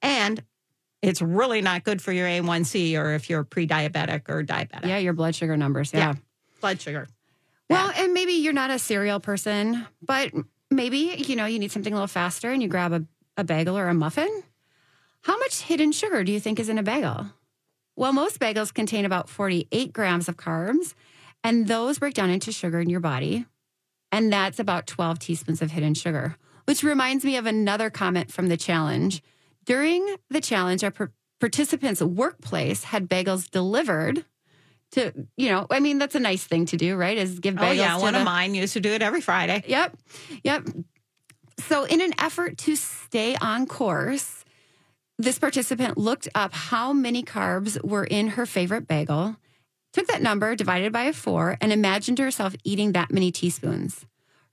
And 0.00 0.42
it's 1.02 1.20
really 1.20 1.60
not 1.60 1.84
good 1.84 2.00
for 2.00 2.12
your 2.12 2.26
A1C 2.26 2.96
or 2.96 3.12
if 3.14 3.28
you're 3.28 3.44
pre-diabetic 3.44 4.28
or 4.30 4.42
diabetic. 4.44 4.86
Yeah, 4.86 4.96
your 4.98 5.12
blood 5.12 5.34
sugar 5.34 5.56
numbers. 5.58 5.92
Yeah. 5.92 5.98
Yeah. 5.98 6.14
Blood 6.62 6.80
sugar. 6.80 7.06
Well, 7.70 7.92
and 7.96 8.12
maybe 8.12 8.32
you're 8.32 8.52
not 8.52 8.70
a 8.70 8.78
cereal 8.78 9.20
person, 9.20 9.86
but 10.02 10.32
maybe, 10.70 11.14
you 11.26 11.36
know, 11.36 11.46
you 11.46 11.58
need 11.58 11.72
something 11.72 11.92
a 11.92 11.96
little 11.96 12.06
faster 12.06 12.50
and 12.50 12.62
you 12.62 12.68
grab 12.68 12.92
a, 12.92 13.04
a 13.36 13.44
bagel 13.44 13.78
or 13.78 13.88
a 13.88 13.94
muffin. 13.94 14.42
How 15.22 15.38
much 15.38 15.62
hidden 15.62 15.92
sugar 15.92 16.22
do 16.24 16.32
you 16.32 16.40
think 16.40 16.60
is 16.60 16.68
in 16.68 16.78
a 16.78 16.82
bagel? 16.82 17.26
Well, 17.96 18.12
most 18.12 18.38
bagels 18.38 18.74
contain 18.74 19.04
about 19.04 19.28
48 19.28 19.92
grams 19.92 20.28
of 20.28 20.36
carbs, 20.36 20.94
and 21.42 21.68
those 21.68 21.98
break 21.98 22.14
down 22.14 22.30
into 22.30 22.52
sugar 22.52 22.80
in 22.80 22.90
your 22.90 23.00
body. 23.00 23.46
And 24.10 24.32
that's 24.32 24.58
about 24.58 24.86
12 24.86 25.18
teaspoons 25.18 25.62
of 25.62 25.70
hidden 25.70 25.94
sugar, 25.94 26.36
which 26.66 26.82
reminds 26.82 27.24
me 27.24 27.36
of 27.36 27.46
another 27.46 27.90
comment 27.90 28.32
from 28.32 28.48
the 28.48 28.56
challenge. 28.56 29.22
During 29.64 30.16
the 30.28 30.40
challenge, 30.40 30.84
our 30.84 30.90
par- 30.90 31.12
participants' 31.40 32.02
workplace 32.02 32.84
had 32.84 33.08
bagels 33.08 33.50
delivered 33.50 34.24
to, 34.94 35.12
you 35.36 35.48
know, 35.50 35.66
I 35.70 35.80
mean, 35.80 35.98
that's 35.98 36.14
a 36.14 36.20
nice 36.20 36.44
thing 36.44 36.66
to 36.66 36.76
do, 36.76 36.96
right? 36.96 37.16
Is 37.16 37.38
give 37.38 37.54
bagels 37.54 37.68
Oh 37.68 37.72
yeah, 37.72 37.96
one 37.98 38.14
the, 38.14 38.20
of 38.20 38.24
mine 38.24 38.54
used 38.54 38.72
to 38.74 38.80
do 38.80 38.90
it 38.90 39.02
every 39.02 39.20
Friday. 39.20 39.62
Yep. 39.66 39.96
Yep. 40.42 40.68
So, 41.68 41.84
in 41.84 42.00
an 42.00 42.12
effort 42.18 42.58
to 42.58 42.74
stay 42.76 43.36
on 43.36 43.66
course, 43.66 44.44
this 45.18 45.38
participant 45.38 45.96
looked 45.96 46.28
up 46.34 46.52
how 46.52 46.92
many 46.92 47.22
carbs 47.22 47.82
were 47.84 48.04
in 48.04 48.28
her 48.28 48.46
favorite 48.46 48.88
bagel, 48.88 49.36
took 49.92 50.08
that 50.08 50.22
number, 50.22 50.56
divided 50.56 50.92
by 50.92 51.04
a 51.04 51.12
four, 51.12 51.56
and 51.60 51.72
imagined 51.72 52.18
herself 52.18 52.56
eating 52.64 52.92
that 52.92 53.12
many 53.12 53.30
teaspoons. 53.30 54.04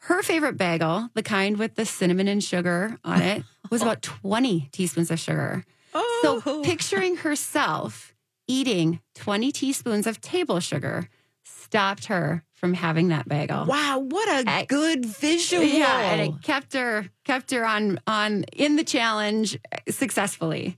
Her 0.05 0.21
favorite 0.21 0.57
bagel, 0.57 1.09
the 1.15 1.23
kind 1.23 1.57
with 1.57 1.75
the 1.75 1.85
cinnamon 1.85 2.27
and 2.27 2.43
sugar 2.43 2.97
on 3.03 3.21
it, 3.21 3.43
was 3.71 3.81
about 3.81 4.01
20 4.23 4.69
teaspoons 4.71 5.09
of 5.11 5.19
sugar. 5.19 5.65
Oh, 5.93 6.41
So, 6.43 6.61
picturing 6.63 7.17
herself 7.17 8.10
eating 8.51 8.99
20 9.15 9.51
teaspoons 9.51 10.05
of 10.07 10.19
table 10.19 10.59
sugar 10.59 11.07
stopped 11.43 12.05
her 12.05 12.43
from 12.53 12.73
having 12.73 13.07
that 13.07 13.27
bagel. 13.27 13.65
wow, 13.65 13.99
what 13.99 14.27
a 14.29 14.49
I- 14.49 14.65
good 14.65 15.05
visual. 15.05 15.63
Yeah, 15.63 16.11
and 16.11 16.21
it 16.21 16.41
kept 16.43 16.73
her 16.73 17.07
kept 17.23 17.51
her 17.51 17.65
on 17.65 17.99
on 18.05 18.43
in 18.53 18.75
the 18.75 18.83
challenge 18.83 19.57
successfully. 19.89 20.77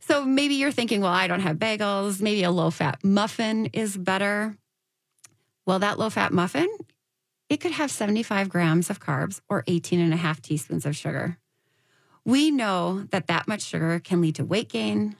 So 0.00 0.24
maybe 0.24 0.54
you're 0.54 0.72
thinking, 0.72 1.00
well, 1.02 1.12
I 1.12 1.26
don't 1.26 1.40
have 1.40 1.56
bagels. 1.58 2.20
Maybe 2.20 2.42
a 2.42 2.50
low 2.50 2.70
fat 2.70 2.98
muffin 3.04 3.66
is 3.66 3.96
better. 3.96 4.56
Well, 5.66 5.78
that 5.80 5.98
low 5.98 6.08
fat 6.10 6.32
muffin, 6.32 6.68
it 7.50 7.58
could 7.58 7.72
have 7.72 7.90
75 7.90 8.48
grams 8.48 8.88
of 8.90 9.00
carbs 9.00 9.40
or 9.48 9.64
18 9.66 10.00
and 10.00 10.12
a 10.14 10.16
half 10.16 10.40
teaspoons 10.40 10.84
of 10.86 10.96
sugar. 10.96 11.36
We 12.24 12.50
know 12.50 13.04
that 13.10 13.26
that 13.28 13.46
much 13.48 13.62
sugar 13.62 14.00
can 14.02 14.20
lead 14.20 14.34
to 14.36 14.44
weight 14.44 14.68
gain, 14.70 15.16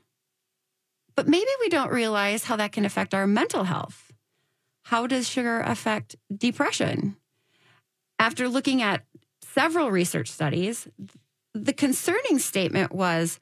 but 1.19 1.27
maybe 1.27 1.51
we 1.59 1.69
don't 1.69 1.91
realize 1.91 2.45
how 2.45 2.55
that 2.55 2.71
can 2.71 2.85
affect 2.85 3.13
our 3.13 3.27
mental 3.27 3.65
health. 3.65 4.13
How 4.85 5.09
does 5.09 5.29
sugar 5.29 5.59
affect 5.59 6.15
depression? 6.33 7.17
After 8.21 8.49
looking 8.49 8.83
at 8.83 9.03
several 9.43 9.91
research 9.91 10.31
studies, 10.31 10.87
the 11.55 11.73
concerning 11.73 12.39
statement 12.39 12.93
was 12.93 13.41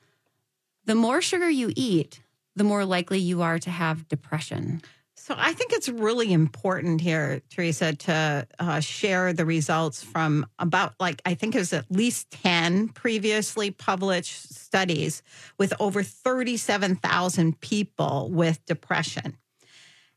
the 0.87 0.95
more 0.95 1.21
sugar 1.21 1.51
you 1.51 1.71
eat, 1.77 2.23
the 2.55 2.65
more 2.65 2.87
likely 2.87 3.19
you 3.19 3.43
are 3.43 3.59
to 3.59 3.71
have 3.71 4.09
depression. 4.09 4.81
So 5.27 5.35
I 5.37 5.53
think 5.55 5.73
it's 5.73 5.89
really 5.89 6.33
important 6.33 7.01
here, 7.01 7.43
Teresa, 7.51 7.97
to 7.97 8.47
uh, 8.61 8.79
share 8.79 9.33
the 9.33 9.45
results 9.45 10.01
from 10.01 10.47
about 10.61 10.95
like 11.01 11.21
I 11.27 11.35
think 11.35 11.57
it 11.57 11.59
was 11.59 11.73
at 11.73 11.91
least 11.91 12.31
ten 12.31 12.91
previously 12.91 13.73
published 13.73 14.55
studies 14.55 15.25
with 15.59 15.73
over 15.81 16.05
thirty-seven 16.05 16.95
thousand 16.95 17.61
people 17.61 18.31
with 18.31 18.65
depression, 18.67 19.37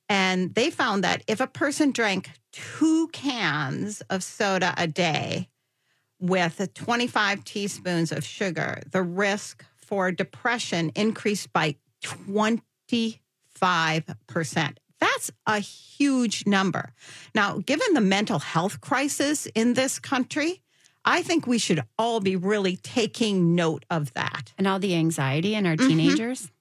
and 0.07 0.53
they 0.53 0.69
found 0.69 1.03
that 1.03 1.23
if 1.25 1.41
a 1.41 1.47
person 1.47 1.89
drank 1.89 2.29
two 2.51 3.07
cans 3.07 4.01
of 4.11 4.21
soda 4.21 4.75
a 4.77 4.85
day 4.85 5.49
with 6.19 6.71
25 6.75 7.43
teaspoons 7.45 8.11
of 8.11 8.23
sugar, 8.23 8.83
the 8.91 9.01
risk 9.01 9.65
for 9.75 10.11
depression 10.11 10.91
increased 10.93 11.51
by 11.51 11.77
25%. 12.03 14.77
That's 14.99 15.31
a 15.45 15.59
huge 15.59 16.45
number. 16.45 16.93
Now, 17.33 17.59
given 17.59 17.93
the 17.93 18.01
mental 18.01 18.39
health 18.39 18.81
crisis 18.81 19.47
in 19.55 19.73
this 19.73 19.99
country, 19.99 20.61
I 21.05 21.21
think 21.23 21.47
we 21.47 21.57
should 21.57 21.81
all 21.97 22.19
be 22.19 22.35
really 22.35 22.75
taking 22.75 23.55
note 23.55 23.85
of 23.89 24.13
that. 24.13 24.53
And 24.57 24.67
all 24.67 24.79
the 24.79 24.95
anxiety 24.95 25.55
in 25.55 25.65
our 25.65 25.75
Mhm. 25.75 25.87
teenagers. 25.87 26.51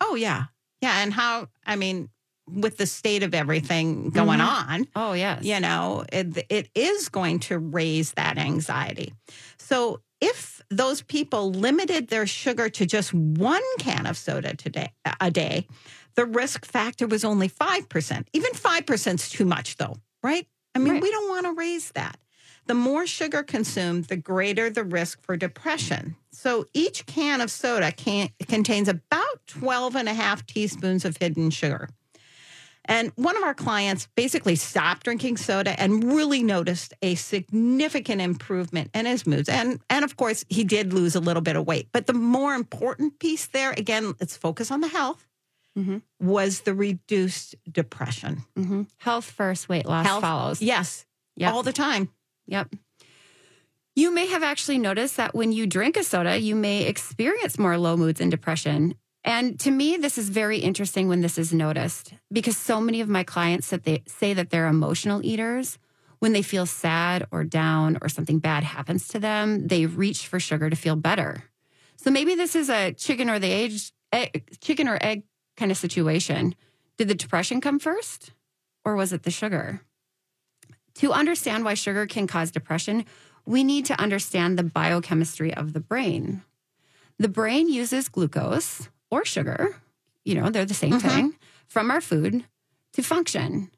Oh, 0.00 0.14
yeah. 0.14 0.44
Yeah. 0.80 1.02
And 1.02 1.12
how, 1.12 1.48
I 1.66 1.74
mean, 1.76 2.08
with 2.48 2.76
the 2.78 2.86
state 2.86 3.22
of 3.24 3.34
everything 3.34 4.10
going 4.10 4.38
Mhm. 4.38 4.46
on, 4.48 4.88
Oh, 4.94 5.12
yes. 5.12 5.44
you 5.44 5.58
know, 5.60 6.04
it, 6.12 6.46
it 6.48 6.70
is 6.74 7.08
going 7.08 7.40
to 7.40 7.58
raise 7.58 8.12
that 8.12 8.38
anxiety. 8.38 9.12
So 9.58 10.00
if 10.20 10.62
those 10.70 11.02
people 11.02 11.50
limited 11.52 12.08
their 12.08 12.26
sugar 12.26 12.68
to 12.70 12.86
just 12.86 13.12
one 13.12 13.62
can 13.80 14.06
of 14.06 14.16
soda 14.16 14.54
today 14.56 14.92
a 15.20 15.30
day, 15.30 15.66
the 16.14 16.26
risk 16.26 16.64
factor 16.64 17.06
was 17.06 17.24
only 17.24 17.48
5%. 17.48 18.26
Even 18.32 18.52
5% 18.52 19.14
is 19.14 19.30
too 19.30 19.44
much 19.44 19.76
though, 19.76 19.96
right? 20.22 20.46
I 20.74 20.78
mean, 20.78 20.94
Right. 20.94 21.02
we 21.02 21.10
don't 21.10 21.28
want 21.28 21.46
to 21.46 21.52
raise 21.52 21.90
that. 21.92 22.18
The 22.66 22.74
more 22.74 23.06
sugar 23.06 23.42
consumed, 23.42 24.04
the 24.04 24.16
greater 24.16 24.68
the 24.68 24.84
risk 24.84 25.22
for 25.22 25.36
depression. 25.36 26.16
So 26.32 26.66
each 26.74 27.06
can 27.06 27.40
of 27.40 27.50
soda 27.50 27.92
can, 27.92 28.28
contains 28.46 28.88
about 28.88 29.46
12 29.46 29.96
and 29.96 30.08
a 30.08 30.14
half 30.14 30.44
teaspoons 30.46 31.04
of 31.04 31.16
hidden 31.16 31.50
sugar. 31.50 31.88
And 32.84 33.12
one 33.16 33.36
of 33.36 33.42
our 33.42 33.52
clients 33.54 34.08
basically 34.16 34.56
stopped 34.56 35.04
drinking 35.04 35.36
soda 35.36 35.78
and 35.78 36.04
really 36.04 36.42
noticed 36.42 36.94
a 37.02 37.16
significant 37.16 38.22
improvement 38.22 38.90
in 38.94 39.04
his 39.04 39.26
moods. 39.26 39.48
And 39.50 39.80
and 39.90 40.04
of 40.06 40.16
course, 40.16 40.44
he 40.48 40.64
did 40.64 40.94
lose 40.94 41.14
a 41.14 41.20
little 41.20 41.42
bit 41.42 41.54
of 41.56 41.66
weight. 41.66 41.88
But 41.92 42.06
the 42.06 42.14
more 42.14 42.54
important 42.54 43.18
piece 43.18 43.46
there, 43.46 43.72
again, 43.72 44.14
let's 44.20 44.38
focus 44.38 44.70
on 44.70 44.80
the 44.80 44.88
health, 44.88 45.26
Mhm. 45.78 46.02
was 46.20 46.60
the 46.62 46.74
reduced 46.74 47.54
depression. 47.70 48.42
hmm 48.56 48.82
Health 48.98 49.24
first, 49.30 49.68
weight 49.68 49.86
loss 49.86 50.06
Health 50.06 50.22
follows. 50.22 50.60
Yes, 50.60 51.06
Yep. 51.36 51.52
all 51.52 51.62
the 51.62 51.72
time. 51.72 52.08
Yep. 52.46 52.74
You 53.94 54.12
may 54.12 54.26
have 54.26 54.42
actually 54.42 54.78
noticed 54.78 55.16
that 55.16 55.34
when 55.34 55.52
you 55.52 55.66
drink 55.66 55.96
a 55.96 56.04
soda, 56.04 56.38
you 56.38 56.54
may 56.54 56.84
experience 56.86 57.58
more 57.58 57.76
low 57.78 57.96
moods 57.96 58.20
and 58.20 58.30
depression. 58.30 58.94
And 59.24 59.58
to 59.60 59.70
me, 59.70 59.96
this 59.96 60.16
is 60.18 60.28
very 60.28 60.58
interesting 60.58 61.08
when 61.08 61.20
this 61.20 61.36
is 61.36 61.52
noticed 61.52 62.14
because 62.32 62.56
so 62.56 62.80
many 62.80 63.00
of 63.00 63.08
my 63.08 63.24
clients 63.24 63.70
that 63.70 63.84
they 63.84 64.02
say 64.06 64.34
that 64.34 64.50
they're 64.50 64.68
emotional 64.68 65.20
eaters. 65.24 65.78
When 66.20 66.32
they 66.32 66.42
feel 66.42 66.66
sad 66.66 67.26
or 67.30 67.44
down 67.44 67.98
or 68.02 68.08
something 68.08 68.38
bad 68.40 68.64
happens 68.64 69.06
to 69.08 69.18
them, 69.20 69.66
they 69.68 69.86
reach 69.86 70.26
for 70.26 70.40
sugar 70.40 70.68
to 70.70 70.76
feel 70.76 70.96
better. 70.96 71.44
So 71.96 72.10
maybe 72.10 72.34
this 72.34 72.54
is 72.56 72.68
a 72.70 72.92
chicken 72.92 73.28
or 73.30 73.38
the 73.38 73.52
egg, 73.52 73.72
egg 74.12 74.56
chicken 74.60 74.88
or 74.88 74.98
egg 75.00 75.22
kind 75.58 75.70
of 75.70 75.76
situation. 75.76 76.54
Did 76.96 77.08
the 77.08 77.14
depression 77.14 77.60
come 77.60 77.78
first 77.78 78.30
or 78.84 78.96
was 78.96 79.12
it 79.12 79.24
the 79.24 79.30
sugar? 79.30 79.82
To 80.94 81.12
understand 81.12 81.64
why 81.64 81.74
sugar 81.74 82.06
can 82.06 82.26
cause 82.26 82.50
depression, 82.50 83.04
we 83.44 83.62
need 83.64 83.84
to 83.86 84.00
understand 84.00 84.58
the 84.58 84.62
biochemistry 84.62 85.52
of 85.52 85.72
the 85.72 85.80
brain. 85.80 86.42
The 87.18 87.28
brain 87.28 87.68
uses 87.68 88.08
glucose 88.08 88.88
or 89.10 89.24
sugar, 89.24 89.76
you 90.24 90.34
know, 90.34 90.50
they're 90.50 90.64
the 90.64 90.74
same 90.74 90.94
Mhm. 90.94 91.00
thing, 91.02 91.34
from 91.66 91.90
our 91.90 92.00
food 92.00 92.44
to 92.92 93.02
function. 93.02 93.70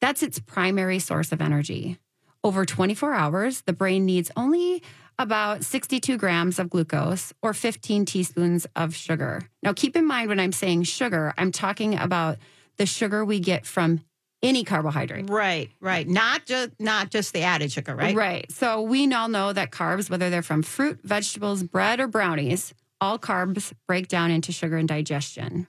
That's 0.00 0.22
its 0.22 0.38
primary 0.38 0.98
source 0.98 1.32
of 1.32 1.40
energy. 1.40 1.98
Over 2.42 2.64
24 2.64 3.12
hours, 3.14 3.60
the 3.62 3.72
brain 3.74 4.06
needs 4.06 4.30
only 4.36 4.82
about 5.20 5.64
62 5.64 6.16
grams 6.16 6.58
of 6.58 6.70
glucose 6.70 7.32
or 7.42 7.52
15 7.52 8.06
teaspoons 8.06 8.66
of 8.74 8.94
sugar. 8.94 9.42
Now, 9.62 9.74
keep 9.74 9.94
in 9.94 10.06
mind 10.06 10.30
when 10.30 10.40
I'm 10.40 10.52
saying 10.52 10.84
sugar, 10.84 11.34
I'm 11.36 11.52
talking 11.52 11.98
about 11.98 12.38
the 12.78 12.86
sugar 12.86 13.24
we 13.24 13.38
get 13.38 13.66
from 13.66 14.00
any 14.42 14.64
carbohydrate. 14.64 15.28
Right, 15.28 15.70
right. 15.78 16.08
Not 16.08 16.46
just 16.46 16.70
not 16.78 17.10
just 17.10 17.34
the 17.34 17.42
added 17.42 17.70
sugar, 17.70 17.94
right? 17.94 18.16
Right. 18.16 18.50
So 18.50 18.80
we 18.80 19.12
all 19.12 19.28
know 19.28 19.52
that 19.52 19.70
carbs, 19.70 20.08
whether 20.08 20.30
they're 20.30 20.40
from 20.40 20.62
fruit, 20.62 21.00
vegetables, 21.04 21.62
bread, 21.62 22.00
or 22.00 22.08
brownies, 22.08 22.72
all 23.00 23.18
carbs 23.18 23.74
break 23.86 24.08
down 24.08 24.30
into 24.30 24.52
sugar 24.52 24.78
and 24.78 24.88
digestion. 24.88 25.66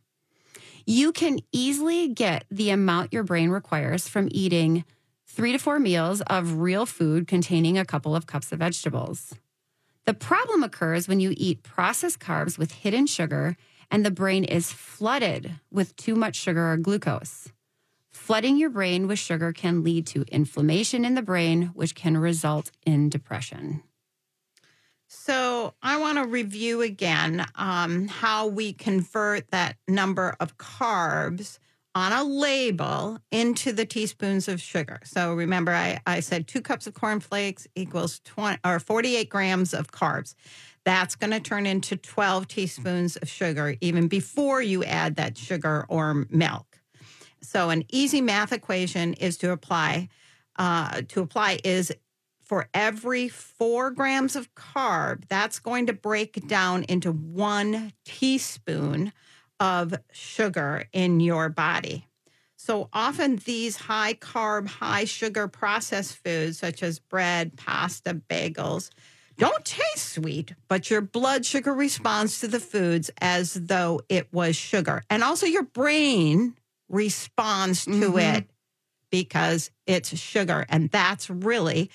You 0.85 1.11
can 1.11 1.39
easily 1.51 2.07
get 2.07 2.45
the 2.49 2.69
amount 2.69 3.11
your 3.11 3.23
brain 3.23 3.49
requires 3.49 4.07
from 4.07 4.29
eating 4.31 4.85
three 5.31 5.53
to 5.53 5.57
four 5.57 5.79
meals 5.79 6.21
of 6.27 6.59
real 6.59 6.85
food 6.85 7.25
containing 7.25 7.77
a 7.77 7.85
couple 7.85 8.15
of 8.15 8.27
cups 8.27 8.51
of 8.51 8.59
vegetables. 8.59 9.33
The 10.05 10.13
problem 10.13 10.61
occurs 10.61 11.07
when 11.07 11.21
you 11.21 11.33
eat 11.37 11.63
processed 11.63 12.19
carbs 12.19 12.57
with 12.57 12.71
hidden 12.71 13.07
sugar 13.07 13.55
and 13.89 14.05
the 14.05 14.11
brain 14.11 14.43
is 14.43 14.71
flooded 14.71 15.53
with 15.71 15.95
too 15.95 16.15
much 16.15 16.35
sugar 16.35 16.71
or 16.71 16.77
glucose. 16.77 17.49
Flooding 18.11 18.57
your 18.57 18.69
brain 18.69 19.07
with 19.07 19.19
sugar 19.19 19.53
can 19.53 19.83
lead 19.83 20.05
to 20.07 20.25
inflammation 20.27 21.05
in 21.05 21.15
the 21.15 21.21
brain, 21.21 21.71
which 21.73 21.95
can 21.95 22.17
result 22.17 22.71
in 22.85 23.09
depression. 23.09 23.83
So 25.07 25.75
I 25.81 25.97
want 25.97 26.17
to 26.17 26.25
review 26.25 26.81
again 26.81 27.45
um, 27.55 28.07
how 28.07 28.47
we 28.47 28.73
convert 28.73 29.49
that 29.51 29.77
number 29.87 30.35
of 30.39 30.57
carbs 30.57 31.57
on 31.93 32.13
a 32.13 32.23
label 32.23 33.19
into 33.31 33.71
the 33.71 33.85
teaspoons 33.85 34.47
of 34.47 34.61
sugar. 34.61 34.99
So 35.03 35.33
remember, 35.33 35.73
I, 35.73 35.99
I 36.05 36.21
said 36.21 36.47
two 36.47 36.61
cups 36.61 36.87
of 36.87 36.93
cornflakes 36.93 37.67
equals 37.75 38.19
20 38.25 38.59
or 38.65 38.79
48 38.79 39.29
grams 39.29 39.73
of 39.73 39.91
carbs. 39.91 40.35
That's 40.83 41.15
going 41.15 41.31
to 41.31 41.39
turn 41.39 41.65
into 41.65 41.97
12 41.97 42.47
teaspoons 42.47 43.17
of 43.17 43.29
sugar 43.29 43.75
even 43.81 44.07
before 44.07 44.61
you 44.61 44.83
add 44.83 45.15
that 45.17 45.37
sugar 45.37 45.85
or 45.89 46.25
milk. 46.29 46.79
So 47.41 47.69
an 47.69 47.83
easy 47.89 48.21
math 48.21 48.53
equation 48.53 49.13
is 49.13 49.37
to 49.37 49.51
apply 49.51 50.09
uh, 50.57 51.01
to 51.07 51.21
apply 51.21 51.59
is 51.63 51.93
for 52.43 52.67
every 52.73 53.29
four 53.29 53.91
grams 53.91 54.35
of 54.35 54.53
carb, 54.55 55.23
that's 55.29 55.59
going 55.59 55.87
to 55.87 55.93
break 55.93 56.47
down 56.47 56.83
into 56.83 57.11
one 57.11 57.93
teaspoon 58.03 59.13
of 59.61 59.93
sugar 60.11 60.85
in 60.91 61.19
your 61.19 61.47
body. 61.47 62.07
So 62.55 62.89
often, 62.91 63.35
these 63.37 63.77
high 63.77 64.15
carb, 64.15 64.67
high 64.67 65.05
sugar 65.05 65.47
processed 65.47 66.17
foods, 66.17 66.57
such 66.57 66.81
as 66.81 66.97
bread, 66.97 67.55
pasta, 67.57 68.15
bagels, 68.15 68.89
don't 69.37 69.63
taste 69.63 70.13
sweet, 70.13 70.53
but 70.67 70.89
your 70.89 71.01
blood 71.01 71.45
sugar 71.45 71.73
responds 71.73 72.39
to 72.39 72.47
the 72.47 72.59
foods 72.59 73.09
as 73.19 73.53
though 73.53 74.01
it 74.09 74.27
was 74.33 74.55
sugar. 74.55 75.03
And 75.09 75.23
also, 75.23 75.45
your 75.45 75.63
brain 75.63 76.55
responds 76.89 77.85
to 77.85 77.91
mm-hmm. 77.91 78.19
it 78.19 78.49
because 79.11 79.69
it's 79.85 80.17
sugar. 80.17 80.65
And 80.69 80.89
that's 80.89 81.29
really 81.29 81.91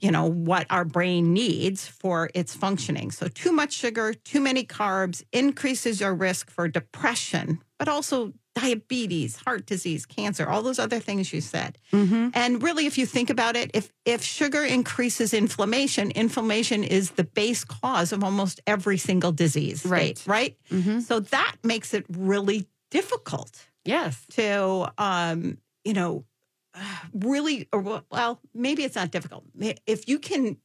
you 0.00 0.10
know, 0.10 0.26
what 0.26 0.66
our 0.70 0.84
brain 0.84 1.32
needs 1.32 1.86
for 1.86 2.30
its 2.34 2.54
functioning. 2.54 3.10
So, 3.10 3.28
too 3.28 3.52
much 3.52 3.72
sugar, 3.72 4.14
too 4.14 4.40
many 4.40 4.64
carbs 4.64 5.22
increases 5.32 6.00
your 6.00 6.14
risk 6.14 6.50
for 6.50 6.68
depression, 6.68 7.60
but 7.78 7.88
also 7.88 8.32
diabetes, 8.54 9.36
heart 9.36 9.66
disease, 9.66 10.04
cancer, 10.06 10.48
all 10.48 10.62
those 10.62 10.78
other 10.78 10.98
things 10.98 11.32
you 11.32 11.40
said. 11.40 11.78
Mm-hmm. 11.92 12.30
And 12.34 12.62
really, 12.62 12.86
if 12.86 12.98
you 12.98 13.06
think 13.06 13.30
about 13.30 13.56
it, 13.56 13.70
if, 13.74 13.92
if 14.04 14.22
sugar 14.22 14.64
increases 14.64 15.32
inflammation, 15.32 16.10
inflammation 16.12 16.84
is 16.84 17.12
the 17.12 17.24
base 17.24 17.64
cause 17.64 18.12
of 18.12 18.24
almost 18.24 18.60
every 18.66 18.98
single 18.98 19.32
disease. 19.32 19.84
Right. 19.84 20.18
State, 20.18 20.30
right. 20.30 20.56
Mm-hmm. 20.70 21.00
So, 21.00 21.20
that 21.20 21.56
makes 21.62 21.94
it 21.94 22.04
really 22.08 22.66
difficult. 22.90 23.68
Yes. 23.84 24.24
To, 24.32 24.92
um, 24.98 25.58
you 25.84 25.94
know, 25.94 26.24
really, 27.12 27.68
or 27.72 28.02
well, 28.10 28.40
maybe 28.54 28.84
it's 28.84 28.96
not 28.96 29.10
difficult. 29.10 29.44
If 29.86 30.08
you 30.08 30.18
can 30.18 30.56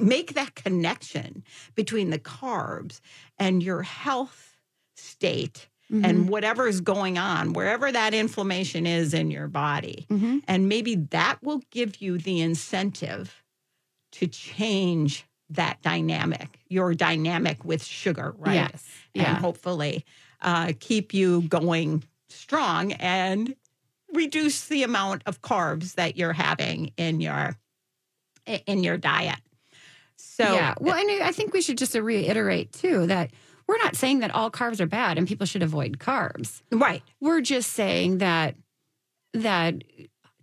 make 0.00 0.34
that 0.34 0.54
connection 0.54 1.44
between 1.74 2.10
the 2.10 2.18
carbs 2.18 3.00
and 3.38 3.62
your 3.62 3.82
health 3.82 4.56
state 4.96 5.68
mm-hmm. 5.90 6.04
and 6.04 6.28
whatever 6.28 6.66
is 6.66 6.80
going 6.80 7.18
on, 7.18 7.52
wherever 7.52 7.90
that 7.92 8.14
inflammation 8.14 8.86
is 8.86 9.14
in 9.14 9.30
your 9.30 9.48
body, 9.48 10.06
mm-hmm. 10.10 10.38
and 10.48 10.68
maybe 10.68 10.96
that 10.96 11.38
will 11.42 11.62
give 11.70 12.00
you 12.00 12.18
the 12.18 12.40
incentive 12.40 13.42
to 14.12 14.26
change 14.26 15.24
that 15.50 15.80
dynamic, 15.82 16.58
your 16.68 16.94
dynamic 16.94 17.64
with 17.64 17.84
sugar, 17.84 18.34
right? 18.38 18.54
Yes. 18.54 18.88
Yeah. 19.14 19.30
And 19.30 19.38
hopefully 19.38 20.04
uh, 20.40 20.72
keep 20.80 21.12
you 21.14 21.42
going 21.42 22.04
strong 22.28 22.92
and 22.92 23.54
reduce 24.12 24.66
the 24.68 24.82
amount 24.82 25.22
of 25.26 25.40
carbs 25.40 25.94
that 25.94 26.16
you're 26.16 26.32
having 26.32 26.92
in 26.96 27.20
your 27.20 27.56
in 28.66 28.82
your 28.82 28.96
diet. 28.96 29.40
So 30.16 30.44
yeah, 30.54 30.74
well, 30.80 30.96
and 30.96 31.22
I 31.22 31.32
think 31.32 31.52
we 31.52 31.62
should 31.62 31.78
just 31.78 31.94
reiterate 31.94 32.72
too 32.72 33.06
that 33.06 33.30
we're 33.66 33.78
not 33.78 33.96
saying 33.96 34.20
that 34.20 34.34
all 34.34 34.50
carbs 34.50 34.80
are 34.80 34.86
bad 34.86 35.18
and 35.18 35.26
people 35.26 35.46
should 35.46 35.62
avoid 35.62 35.98
carbs. 35.98 36.62
Right. 36.70 37.02
We're 37.20 37.40
just 37.40 37.72
saying 37.72 38.18
that 38.18 38.56
that 39.34 39.82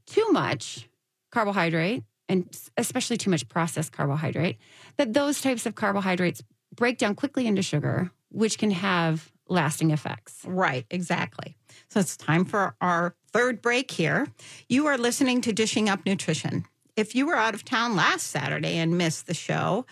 too 0.07 0.31
much 0.31 0.89
carbohydrate 1.31 2.03
and 2.27 2.47
especially 2.77 3.17
too 3.17 3.29
much 3.29 3.47
processed 3.49 3.91
carbohydrate 3.91 4.57
that 4.97 5.13
those 5.13 5.41
types 5.41 5.65
of 5.65 5.75
carbohydrates 5.75 6.41
break 6.75 6.97
down 6.97 7.15
quickly 7.15 7.47
into 7.47 7.61
sugar, 7.61 8.11
which 8.29 8.57
can 8.57 8.71
have 8.71 9.31
lasting 9.47 9.91
effects. 9.91 10.41
Right, 10.45 10.85
exactly. 10.89 11.57
So 11.89 11.99
it's 11.99 12.17
time 12.17 12.45
for 12.45 12.75
our 12.81 13.15
third 13.31 13.61
break 13.61 13.91
here. 13.91 14.27
You 14.67 14.87
are 14.87 14.97
listening 14.97 15.41
to 15.41 15.53
Dishing 15.53 15.89
Up 15.89 16.05
Nutrition. 16.05 16.65
If 16.95 17.15
you 17.15 17.25
were 17.27 17.35
out 17.35 17.53
of 17.53 17.63
town 17.63 17.95
last 17.95 18.27
Saturday 18.27 18.77
and 18.77 18.97
missed 18.97 19.27
the 19.27 19.33
show, 19.33 19.85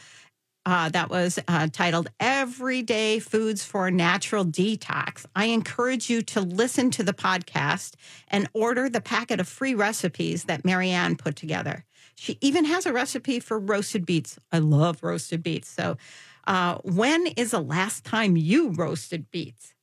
uh, 0.68 0.90
that 0.90 1.10
was 1.10 1.40
uh, 1.48 1.68
titled 1.72 2.10
Everyday 2.20 3.20
Foods 3.20 3.64
for 3.64 3.90
Natural 3.90 4.44
Detox. 4.44 5.26
I 5.34 5.46
encourage 5.46 6.10
you 6.10 6.22
to 6.24 6.42
listen 6.42 6.92
to 6.92 7.04
the 7.04 7.14
podcast 7.14 7.94
and 8.28 8.50
order 8.54 8.90
the 8.90 9.00
packet 9.00 9.40
of 9.40 9.48
free 9.48 9.74
recipes 9.74 10.44
that 10.44 10.66
Marianne 10.66 11.16
put 11.16 11.38
together. 11.38 11.86
She 12.16 12.38
even 12.42 12.66
has 12.66 12.86
a 12.86 12.92
recipe 12.92 13.40
for 13.40 13.58
roasted 13.58 14.06
beets. 14.06 14.38
I 14.52 14.60
love 14.60 15.04
roasted 15.04 15.42
beets. 15.42 15.70
So, 15.70 15.96
uh, 16.46 16.80
when 16.84 17.28
is 17.28 17.52
the 17.52 17.62
last 17.62 18.04
time 18.04 18.36
you 18.36 18.72
roasted 18.72 19.32
beets? 19.32 19.74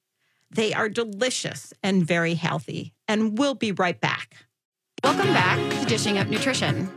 They 0.54 0.72
are 0.72 0.88
delicious 0.88 1.72
and 1.82 2.06
very 2.06 2.34
healthy. 2.34 2.94
And 3.08 3.36
we'll 3.36 3.56
be 3.56 3.72
right 3.72 4.00
back. 4.00 4.36
Welcome 5.02 5.32
back 5.34 5.58
to 5.80 5.86
Dishing 5.86 6.16
Up 6.16 6.28
Nutrition. 6.28 6.88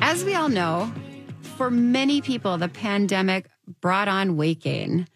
As 0.00 0.24
we 0.24 0.36
all 0.36 0.48
know, 0.48 0.92
for 1.56 1.68
many 1.68 2.20
people, 2.20 2.56
the 2.58 2.68
pandemic 2.68 3.48
brought 3.80 4.06
on 4.06 4.36
weight 4.36 4.60
gain, 4.60 5.08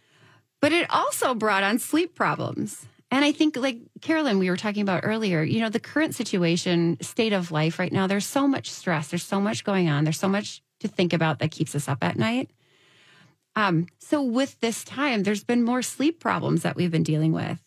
but 0.61 0.73
it 0.73 0.91
also 0.91 1.33
brought 1.33 1.63
on 1.63 1.79
sleep 1.79 2.17
problems. 2.17 2.87
And 3.13 3.25
I 3.25 3.31
think, 3.31 3.57
like 3.57 3.79
Carolyn, 4.01 4.41
we 4.41 4.51
were 4.51 4.57
talking 4.57 4.83
about 4.83 5.03
earlier, 5.05 5.45
you 5.45 5.61
know, 5.61 5.69
the 5.69 5.79
current 5.79 6.17
situation, 6.17 6.99
state 7.03 7.33
of 7.33 7.53
life 7.53 7.79
right 7.79 7.93
now, 7.93 8.09
there's 8.09 8.27
so 8.27 8.49
much 8.49 8.69
stress, 8.69 9.09
there's 9.09 9.23
so 9.23 9.41
much 9.41 9.63
going 9.63 9.89
on, 9.89 10.03
there's 10.03 10.19
so 10.19 10.29
much 10.29 10.61
to 10.81 10.89
think 10.89 11.13
about 11.13 11.39
that 11.39 11.53
keeps 11.53 11.77
us 11.77 11.87
up 11.87 12.03
at 12.03 12.17
night. 12.17 12.51
Um, 13.55 13.87
so, 14.01 14.23
with 14.23 14.59
this 14.59 14.83
time, 14.83 15.23
there's 15.23 15.45
been 15.45 15.63
more 15.63 15.83
sleep 15.83 16.19
problems 16.19 16.63
that 16.63 16.75
we've 16.75 16.91
been 16.91 17.05
dealing 17.05 17.33
with. 17.33 17.61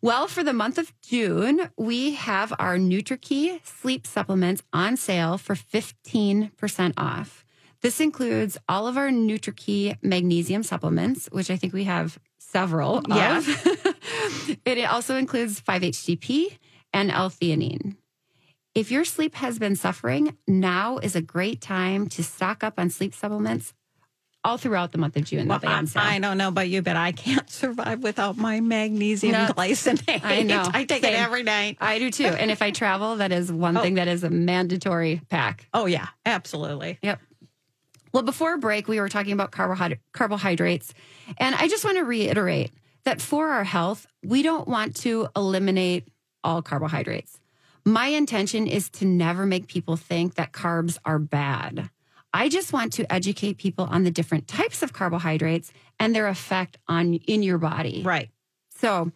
Well, 0.00 0.28
for 0.28 0.44
the 0.44 0.52
month 0.52 0.78
of 0.78 0.92
June, 1.00 1.70
we 1.76 2.14
have 2.14 2.52
our 2.60 2.76
NutriKey 2.76 3.66
sleep 3.66 4.06
supplements 4.06 4.62
on 4.72 4.96
sale 4.96 5.38
for 5.38 5.56
15% 5.56 6.94
off. 6.96 7.44
This 7.80 8.00
includes 8.00 8.56
all 8.68 8.86
of 8.86 8.96
our 8.96 9.08
NutriKey 9.08 9.98
magnesium 10.02 10.62
supplements, 10.62 11.28
which 11.32 11.50
I 11.50 11.56
think 11.56 11.72
we 11.72 11.84
have 11.84 12.18
several 12.38 13.02
yeah. 13.08 13.38
of. 13.38 13.96
it 14.64 14.84
also 14.84 15.16
includes 15.16 15.60
5-HTP 15.60 16.58
and 16.92 17.10
L-theanine. 17.10 17.96
If 18.76 18.92
your 18.92 19.04
sleep 19.04 19.34
has 19.34 19.58
been 19.58 19.74
suffering, 19.74 20.36
now 20.46 20.98
is 20.98 21.16
a 21.16 21.20
great 21.20 21.60
time 21.60 22.08
to 22.10 22.22
stock 22.22 22.62
up 22.62 22.74
on 22.78 22.90
sleep 22.90 23.14
supplements 23.14 23.74
all 24.44 24.56
throughout 24.56 24.92
the 24.92 24.98
month 24.98 25.16
of 25.16 25.24
June. 25.24 25.48
Well, 25.48 25.60
I, 25.62 25.84
I, 25.96 26.18
don't 26.18 26.38
know 26.38 26.48
about 26.48 26.68
you, 26.68 26.80
but 26.80 26.96
I 26.96 27.12
can't 27.12 27.48
survive 27.50 28.02
without 28.02 28.36
my 28.36 28.60
magnesium 28.60 29.32
no, 29.32 29.46
glycinate. 29.48 30.20
I 30.24 30.42
know. 30.42 30.62
I 30.72 30.84
take 30.84 31.02
Same. 31.02 31.14
it 31.14 31.18
every 31.18 31.42
night. 31.42 31.76
I 31.80 31.98
do 31.98 32.10
too. 32.10 32.26
And 32.26 32.50
if 32.50 32.62
I 32.62 32.70
travel, 32.70 33.16
that 33.16 33.32
is 33.32 33.50
one 33.50 33.76
oh. 33.76 33.82
thing 33.82 33.94
that 33.94 34.08
is 34.08 34.24
a 34.24 34.30
mandatory 34.30 35.20
pack. 35.28 35.66
Oh, 35.74 35.86
yeah, 35.86 36.08
absolutely. 36.24 36.98
Yep. 37.02 37.20
Well, 38.12 38.22
before 38.22 38.56
break, 38.56 38.88
we 38.88 39.00
were 39.00 39.08
talking 39.08 39.32
about 39.32 39.50
carbohyd- 39.50 39.98
carbohydrates. 40.12 40.94
And 41.36 41.54
I 41.54 41.68
just 41.68 41.84
want 41.84 41.98
to 41.98 42.04
reiterate 42.04 42.70
that 43.04 43.20
for 43.20 43.48
our 43.48 43.64
health, 43.64 44.06
we 44.24 44.42
don't 44.42 44.66
want 44.66 44.96
to 44.96 45.28
eliminate 45.36 46.08
all 46.42 46.62
carbohydrates. 46.62 47.38
My 47.84 48.08
intention 48.08 48.66
is 48.66 48.88
to 48.90 49.04
never 49.04 49.46
make 49.46 49.66
people 49.66 49.96
think 49.96 50.34
that 50.34 50.52
carbs 50.52 50.98
are 51.04 51.18
bad. 51.18 51.90
I 52.32 52.48
just 52.48 52.72
want 52.72 52.92
to 52.94 53.10
educate 53.12 53.58
people 53.58 53.86
on 53.86 54.04
the 54.04 54.10
different 54.10 54.48
types 54.48 54.82
of 54.82 54.92
carbohydrates 54.92 55.72
and 55.98 56.14
their 56.14 56.28
effect 56.28 56.76
on 56.86 57.14
in 57.14 57.42
your 57.42 57.58
body. 57.58 58.02
Right. 58.04 58.30
So, 58.70 59.10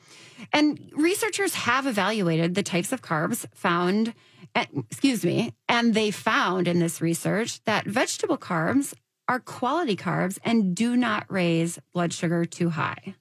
and 0.53 0.80
researchers 0.93 1.55
have 1.55 1.86
evaluated 1.86 2.55
the 2.55 2.64
types 2.64 2.91
of 2.91 3.01
carbs 3.01 3.47
found, 3.55 4.12
eh, 4.55 4.64
excuse 4.91 5.24
me, 5.24 5.55
and 5.68 5.95
they 5.95 6.11
found 6.11 6.66
in 6.66 6.80
this 6.80 7.01
research 7.01 7.62
that 7.64 7.86
vegetable 7.86 8.39
carbs 8.39 8.93
are 9.28 9.39
quality 9.39 9.97
carbs 9.97 10.39
and 10.45 10.74
do 10.74 10.97
not 10.97 11.26
raise 11.30 11.78
blood 11.93 12.12
sugar 12.12 12.45
too 12.45 12.70
high. 12.70 13.14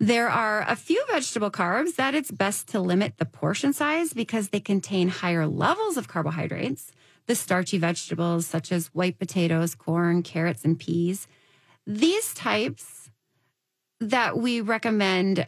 There 0.00 0.28
are 0.30 0.64
a 0.66 0.76
few 0.76 1.04
vegetable 1.10 1.50
carbs 1.50 1.96
that 1.96 2.14
it's 2.14 2.30
best 2.30 2.68
to 2.68 2.80
limit 2.80 3.18
the 3.18 3.26
portion 3.26 3.72
size 3.72 4.12
because 4.12 4.48
they 4.48 4.60
contain 4.60 5.08
higher 5.08 5.46
levels 5.46 5.96
of 5.96 6.08
carbohydrates 6.08 6.92
the 7.28 7.36
starchy 7.36 7.78
vegetables 7.78 8.46
such 8.46 8.72
as 8.72 8.88
white 8.88 9.18
potatoes, 9.18 9.74
corn, 9.76 10.22
carrots, 10.24 10.64
and 10.64 10.78
peas. 10.78 11.28
These 11.86 12.34
types 12.34 13.10
that 14.00 14.38
we 14.38 14.60
recommend 14.60 15.46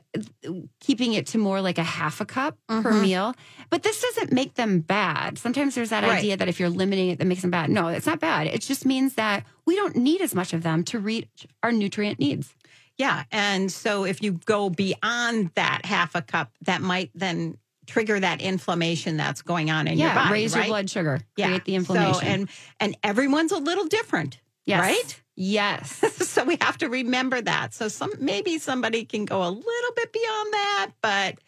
keeping 0.80 1.12
it 1.14 1.26
to 1.28 1.38
more 1.38 1.60
like 1.60 1.78
a 1.78 1.84
half 1.84 2.20
a 2.20 2.24
cup 2.24 2.58
per 2.68 2.82
Mhm. 2.92 3.02
meal. 3.02 3.34
But 3.70 3.82
this 3.84 4.02
doesn't 4.02 4.32
make 4.32 4.54
them 4.54 4.80
bad. 4.80 5.38
Sometimes 5.38 5.74
there's 5.76 5.90
that 5.90 6.02
Right. 6.02 6.18
idea 6.18 6.36
that 6.36 6.48
if 6.48 6.58
you're 6.58 6.68
limiting 6.68 7.10
it, 7.10 7.18
that 7.20 7.26
makes 7.26 7.42
them 7.42 7.50
bad. 7.52 7.70
No, 7.70 7.86
it's 7.88 8.06
not 8.06 8.18
bad. 8.18 8.48
It 8.48 8.60
just 8.60 8.84
means 8.84 9.14
that 9.14 9.46
we 9.66 9.76
don't 9.76 9.94
need 9.96 10.20
as 10.20 10.34
much 10.34 10.52
of 10.52 10.62
them 10.64 10.82
to 10.84 10.98
reach 10.98 11.46
our 11.62 11.70
nutrient 11.70 12.18
needs. 12.18 12.54
Yeah. 12.98 13.22
And 13.30 13.70
so 13.70 14.04
if 14.04 14.20
you 14.20 14.32
go 14.44 14.68
beyond 14.68 15.52
that 15.54 15.84
half 15.86 16.14
a 16.16 16.20
cup, 16.22 16.52
that 16.62 16.82
might 16.82 17.10
then 17.14 17.56
trigger 17.86 18.20
that 18.20 18.40
inflammation 18.40 19.16
that's 19.16 19.42
going 19.42 19.70
on 19.70 19.88
in 19.88 19.98
your 19.98 20.08
yeah, 20.08 20.14
body. 20.14 20.32
raise 20.32 20.54
your 20.54 20.64
blood 20.66 20.88
sugar, 20.88 21.20
Yeah. 21.36 21.46
create 21.48 21.64
the 21.64 21.74
inflammation. 21.74 22.14
So, 22.14 22.26
and 22.26 22.48
and 22.78 22.96
everyone's 23.02 23.52
a 23.52 23.58
little 23.58 23.86
different, 23.86 24.38
yes. 24.66 24.80
right? 24.80 25.22
Yes. 25.36 25.96
so 26.28 26.44
we 26.44 26.58
have 26.60 26.78
to 26.78 26.88
remember 26.88 27.40
that. 27.40 27.74
So 27.74 27.88
some 27.88 28.12
maybe 28.18 28.58
somebody 28.58 29.04
can 29.04 29.24
go 29.24 29.42
a 29.42 29.50
little 29.50 29.92
bit 29.96 30.12
beyond 30.12 30.52
that, 30.52 30.90
but 31.02 31.38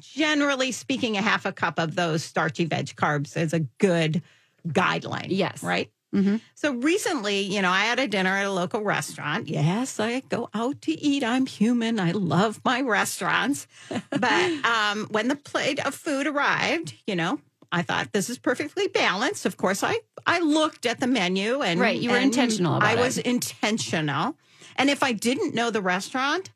generally 0.00 0.72
speaking, 0.72 1.16
a 1.16 1.22
half 1.22 1.46
a 1.46 1.52
cup 1.52 1.78
of 1.78 1.94
those 1.94 2.22
starchy 2.22 2.64
veg 2.64 2.86
carbs 2.96 3.36
is 3.36 3.52
a 3.52 3.60
good 3.78 4.22
guideline. 4.68 5.26
Yes. 5.28 5.62
Right. 5.62 5.90
Hmm 6.12 6.36
So 6.54 6.72
recently, 6.74 7.40
you 7.42 7.62
know, 7.62 7.70
I 7.70 7.84
had 7.84 7.98
a 8.00 8.08
dinner 8.08 8.30
at 8.30 8.46
a 8.46 8.50
local 8.52 8.82
restaurant. 8.82 9.48
Yes, 9.48 10.00
I 10.00 10.20
go 10.28 10.48
out 10.54 10.80
to 10.82 10.92
eat. 10.92 11.22
I'm 11.22 11.46
human. 11.46 12.00
I 12.00 12.10
love 12.12 12.60
my 12.64 12.80
restaurants. 12.80 13.66
But 14.10 14.64
um, 14.64 15.06
when 15.10 15.28
the 15.28 15.36
plate 15.36 15.78
of 15.86 15.94
food 15.94 16.26
arrived, 16.26 16.94
you 17.06 17.14
know, 17.16 17.40
I 17.72 17.82
thought 17.82 18.12
this 18.12 18.28
is 18.28 18.38
perfectly 18.38 18.88
balanced. 18.88 19.46
Of 19.46 19.56
course, 19.56 19.82
I 19.84 20.00
I 20.26 20.40
looked 20.40 20.84
at 20.86 20.98
the 21.00 21.06
menu 21.06 21.62
and 21.62 21.80
Right, 21.80 21.98
you 22.00 22.10
were 22.10 22.18
intentional 22.18 22.76
about 22.76 22.88
I 22.88 22.94
it. 22.94 22.98
was 22.98 23.16
intentional, 23.18 24.34
and 24.76 24.90
if 24.90 25.02
I 25.02 25.12
didn't 25.12 25.54
know 25.54 25.70
the 25.70 25.80
restaurant, 25.80 26.50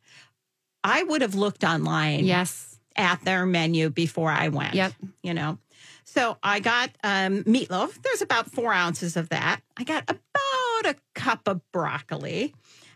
I 0.82 1.02
would 1.05 1.22
have 1.22 1.34
looked 1.34 1.64
online 1.64 2.24
Yes. 2.24 2.78
at 2.96 3.24
their 3.24 3.46
menu 3.46 3.90
before 3.90 4.30
I 4.30 4.48
went. 4.48 4.74
Yep. 4.74 4.92
You 5.22 5.34
know, 5.34 5.59
so 6.14 6.38
I 6.44 6.60
got 6.60 6.90
um, 7.02 7.42
meatloaf. 7.42 8.00
There's 8.00 8.22
about 8.22 8.48
four 8.48 8.72
ounces 8.72 9.16
of 9.16 9.30
that. 9.30 9.60
I 9.76 9.82
got 9.82 10.04
about 10.08 10.94
a 10.94 10.94
cup 11.16 11.48
of 11.48 11.60
broccoli. 11.72 12.54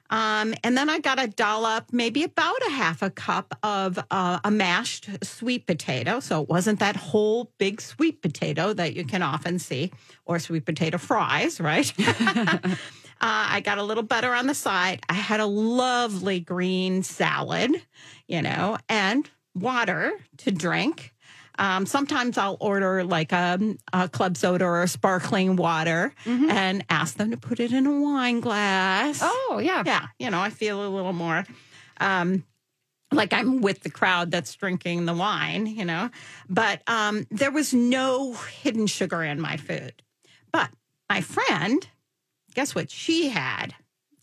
Um, 0.09 0.55
and 0.63 0.79
then 0.79 0.89
I 0.89 1.01
got 1.01 1.21
a 1.21 1.27
dollop, 1.27 1.93
maybe 1.93 2.23
about 2.23 2.65
a 2.69 2.71
half 2.71 3.03
a 3.03 3.11
cup 3.11 3.59
of 3.65 3.99
uh, 4.13 4.39
a 4.45 4.53
mashed 4.53 5.09
sweet 5.25 5.67
potato. 5.67 6.21
So 6.21 6.43
it 6.43 6.49
wasn't 6.49 6.79
that 6.79 6.95
whole 6.95 7.51
big 7.59 7.81
sweet 7.81 8.23
potato 8.23 8.73
that 8.73 8.95
you 8.95 9.05
can 9.05 9.23
often 9.23 9.59
see, 9.59 9.91
or 10.25 10.39
sweet 10.39 10.65
potato 10.65 10.97
fries, 10.97 11.61
right? 11.61 11.93
uh, 11.99 12.75
I 13.21 13.61
got 13.65 13.79
a 13.79 13.83
little 13.83 14.05
butter 14.05 14.33
on 14.33 14.47
the 14.47 14.55
side. 14.55 15.01
I 15.09 15.15
had 15.15 15.41
a 15.41 15.47
lovely 15.47 16.39
green 16.39 17.03
salad, 17.03 17.83
you 18.29 18.43
know, 18.43 18.79
and 18.89 19.29
water 19.57 20.13
to 20.37 20.53
drink. 20.53 21.15
Um, 21.59 21.87
sometimes 21.87 22.39
I'll 22.39 22.57
order 22.61 23.05
like 23.05 23.33
a, 23.33 23.59
a 23.93 24.09
club 24.09 24.37
soda 24.37 24.65
or 24.65 24.83
a 24.83 24.89
sparkling 24.89 25.57
water 25.57 26.15
Mhm. 26.25 26.51
and 26.51 26.85
ask 26.89 27.17
them 27.17 27.33
to 27.33 27.37
put 27.37 27.59
it 27.61 27.73
in 27.73 27.87
a 27.87 28.01
wine 28.01 28.41
glass. 28.41 29.21
Oh, 29.23 29.61
yeah. 29.63 29.83
yeah. 29.85 30.07
You 30.19 30.31
know, 30.31 30.41
I 30.41 30.51
feel 30.51 30.87
a 30.87 30.89
little 30.89 31.13
more 31.13 31.45
um, 32.01 32.45
like 33.13 33.33
I'm 33.33 33.61
with 33.61 33.83
the 33.83 33.91
crowd 33.91 34.31
that's 34.31 34.55
drinking 34.55 35.07
the 35.07 35.15
wine, 35.15 35.67
you 35.67 35.85
know. 35.85 36.11
But 36.49 36.83
um, 36.87 37.27
there 37.31 37.51
was 37.51 37.75
no 37.75 38.35
hidden 38.35 38.87
sugar 38.87 39.23
in 39.23 39.41
my 39.41 39.57
food. 39.57 40.03
But 40.53 40.71
my 41.11 41.21
friend, 41.23 41.87
guess 42.55 42.75
what 42.75 42.91
she 42.91 43.31
had? 43.31 43.75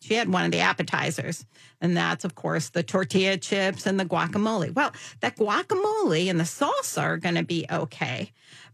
She 0.06 0.14
had 0.14 0.32
one 0.32 0.46
of 0.46 0.52
the 0.52 0.60
appetizers, 0.60 1.48
and 1.82 1.98
that's, 1.98 2.26
of 2.26 2.36
course, 2.36 2.70
the 2.70 2.84
tortilla 2.84 3.38
chips 3.38 3.88
and 3.88 4.00
the 4.00 4.06
guacamole. 4.06 4.72
Well, 4.72 4.92
that 5.22 5.36
guacamole 5.36 6.30
and 6.30 6.40
the 6.40 6.44
salsa 6.44 7.02
are 7.02 7.18
going 7.18 7.34
to 7.34 7.44
be 7.44 7.66
okay, 7.72 8.32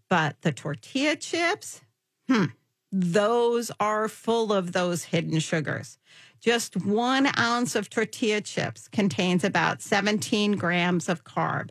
but 0.09 0.35
the 0.41 0.51
tortilla 0.51 1.15
chips, 1.15 1.79
hmm, 2.27 2.47
those 2.91 3.71
are 3.79 4.09
full 4.09 4.51
of 4.51 4.73
those 4.73 5.05
hidden 5.05 5.39
sugars. 5.39 5.97
Just 6.41 6.75
one 6.85 7.29
ounce 7.37 7.75
of 7.75 7.89
tortilla 7.89 8.41
chips 8.41 8.89
contains 8.89 9.45
about 9.45 9.81
17 9.81 10.53
grams 10.53 11.07
of 11.07 11.23
carb. 11.23 11.69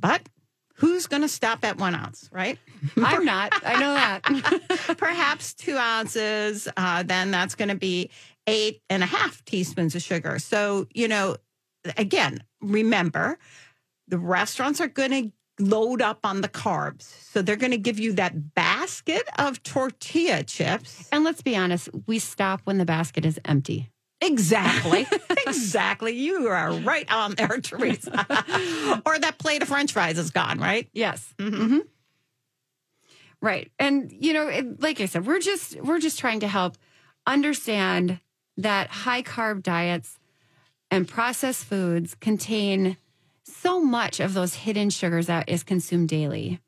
But 0.00 0.28
who's 0.74 1.06
going 1.06 1.22
to 1.22 1.28
stop 1.28 1.64
at 1.64 1.78
one 1.78 1.94
ounce, 1.94 2.28
right? 2.32 2.58
I'm 2.96 3.24
not. 3.24 3.52
I 3.64 3.78
know 3.78 3.94
that. 3.94 4.96
Perhaps 4.98 5.54
two 5.54 5.76
ounces, 5.76 6.66
uh, 6.76 7.04
then 7.04 7.30
that's 7.30 7.54
going 7.54 7.68
to 7.68 7.76
be 7.76 8.10
eight 8.46 8.82
and 8.90 9.02
a 9.02 9.06
half 9.06 9.44
teaspoons 9.44 9.94
of 9.94 10.02
sugar. 10.02 10.38
So, 10.38 10.86
you 10.94 11.08
know, 11.08 11.36
again, 11.96 12.42
remember 12.60 13.38
the 14.08 14.18
restaurants 14.18 14.80
are 14.80 14.88
going 14.88 15.10
to 15.10 15.32
load 15.60 16.02
up 16.02 16.20
on 16.24 16.40
the 16.40 16.48
carbs. 16.48 17.02
So 17.02 17.40
they're 17.40 17.56
going 17.56 17.70
to 17.72 17.78
give 17.78 17.98
you 17.98 18.12
that 18.14 18.54
basket 18.54 19.22
of 19.38 19.62
tortilla 19.62 20.42
chips. 20.42 21.08
and 21.12 21.24
let's 21.24 21.42
be 21.42 21.56
honest, 21.56 21.88
we 22.06 22.18
stop 22.18 22.60
when 22.64 22.78
the 22.78 22.84
basket 22.84 23.24
is 23.24 23.38
empty. 23.44 23.90
Exactly. 24.20 25.06
exactly. 25.46 26.12
You 26.12 26.48
are 26.48 26.72
right 26.72 27.10
on 27.12 27.34
there, 27.34 27.60
Teresa. 27.60 28.10
or 29.06 29.18
that 29.18 29.36
plate 29.38 29.62
of 29.62 29.68
french 29.68 29.92
fries 29.92 30.18
is 30.18 30.30
gone, 30.30 30.58
right? 30.58 30.88
Yes. 30.92 31.34
Mhm. 31.38 31.82
Right. 33.42 33.70
And 33.78 34.10
you 34.10 34.32
know, 34.32 34.48
it, 34.48 34.80
like 34.80 35.00
I 35.00 35.06
said, 35.06 35.26
we're 35.26 35.40
just 35.40 35.78
we're 35.82 35.98
just 36.00 36.18
trying 36.18 36.40
to 36.40 36.48
help 36.48 36.78
understand 37.26 38.18
that 38.56 38.88
high 38.88 39.22
carb 39.22 39.62
diets 39.62 40.18
and 40.90 41.08
processed 41.08 41.64
foods 41.64 42.14
contain 42.14 42.96
so 43.44 43.80
much 43.80 44.20
of 44.20 44.34
those 44.34 44.54
hidden 44.54 44.90
sugars 44.90 45.26
that 45.26 45.48
is 45.48 45.62
consumed 45.62 46.08
daily. 46.08 46.60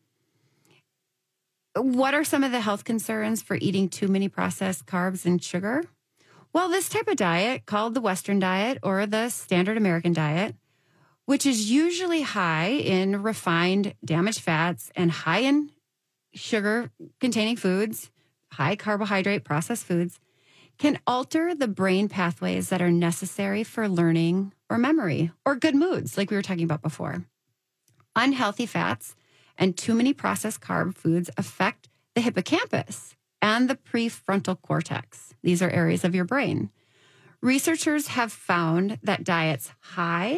What 1.74 2.14
are 2.14 2.24
some 2.24 2.43
of 2.43 2.53
the 2.53 2.61
health 2.61 2.84
concerns 2.84 3.43
for 3.43 3.57
eating 3.61 3.89
too 3.89 4.09
many 4.09 4.28
processed 4.28 4.87
carbs 4.87 5.26
and 5.26 5.43
sugar? 5.43 5.84
Well, 6.53 6.70
this 6.70 6.89
type 6.89 7.07
of 7.07 7.16
diet, 7.16 7.66
called 7.66 7.95
the 7.95 8.01
Western 8.01 8.39
diet 8.39 8.78
or 8.82 9.05
the 9.05 9.28
standard 9.28 9.76
American 9.76 10.14
diet, 10.14 10.55
which 11.26 11.45
is 11.45 11.70
usually 11.70 12.22
high 12.22 12.68
in 12.68 13.22
refined, 13.22 13.95
damaged 14.05 14.41
fats 14.41 14.91
and 14.97 15.11
high 15.11 15.41
in 15.41 15.70
sugar 16.32 16.91
containing 17.20 17.57
foods, 17.57 18.11
high 18.53 18.76
carbohydrate 18.76 19.45
processed 19.45 19.84
foods, 19.84 20.18
can 20.79 20.99
alter 21.07 21.55
the 21.55 21.68
brain 21.68 22.09
pathways 22.09 22.68
that 22.68 22.83
are 22.83 22.91
necessary 22.91 23.64
for 23.64 23.89
learning 23.89 24.53
or 24.68 24.79
memory 24.79 25.31
or 25.45 25.57
good 25.57 25.74
moods, 25.74 26.16
like 26.16 26.31
we 26.31 26.37
were 26.37 26.43
talking 26.43 26.64
about 26.64 26.83
before. 26.83 27.24
Unhealthy 28.14 28.66
fats 28.66 29.14
and 29.59 29.77
too 29.77 29.95
many 29.95 30.12
processed 30.12 30.61
carb 30.61 30.95
foods 30.95 31.31
affect 31.37 31.89
the 32.14 32.20
hippocampus 32.20 33.14
and 33.41 33.68
the 33.68 33.77
prefrontal 33.77 34.61
cortex. 34.61 35.35
These 35.43 35.62
are 35.62 35.70
areas 35.70 36.05
of 36.05 36.14
your 36.14 36.24
brain. 36.24 36.70
Researchers 37.43 38.09
have 38.09 38.33
found 38.33 38.99
that 39.03 39.24
diets 39.24 39.70
high 39.81 40.37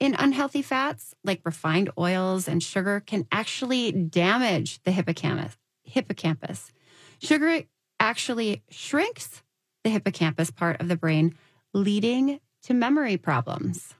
in 0.00 0.16
unhealthy 0.18 0.62
fats, 0.62 1.14
like 1.22 1.40
refined 1.44 1.90
oils 1.96 2.48
and 2.48 2.60
sugar, 2.60 3.00
can 3.00 3.26
actually 3.30 3.92
damage 3.92 4.82
the 4.82 4.90
hippocampus. 4.90 5.56
Hippocampus. 5.84 6.72
Sugar 7.20 7.62
actually 8.00 8.64
shrinks 8.68 9.42
the 9.84 9.90
hippocampus 9.90 10.50
part 10.50 10.80
of 10.80 10.88
the 10.88 10.96
brain, 10.96 11.34
leading 11.72 12.40
to 12.64 12.74
memory 12.74 13.16
problems. 13.16 13.94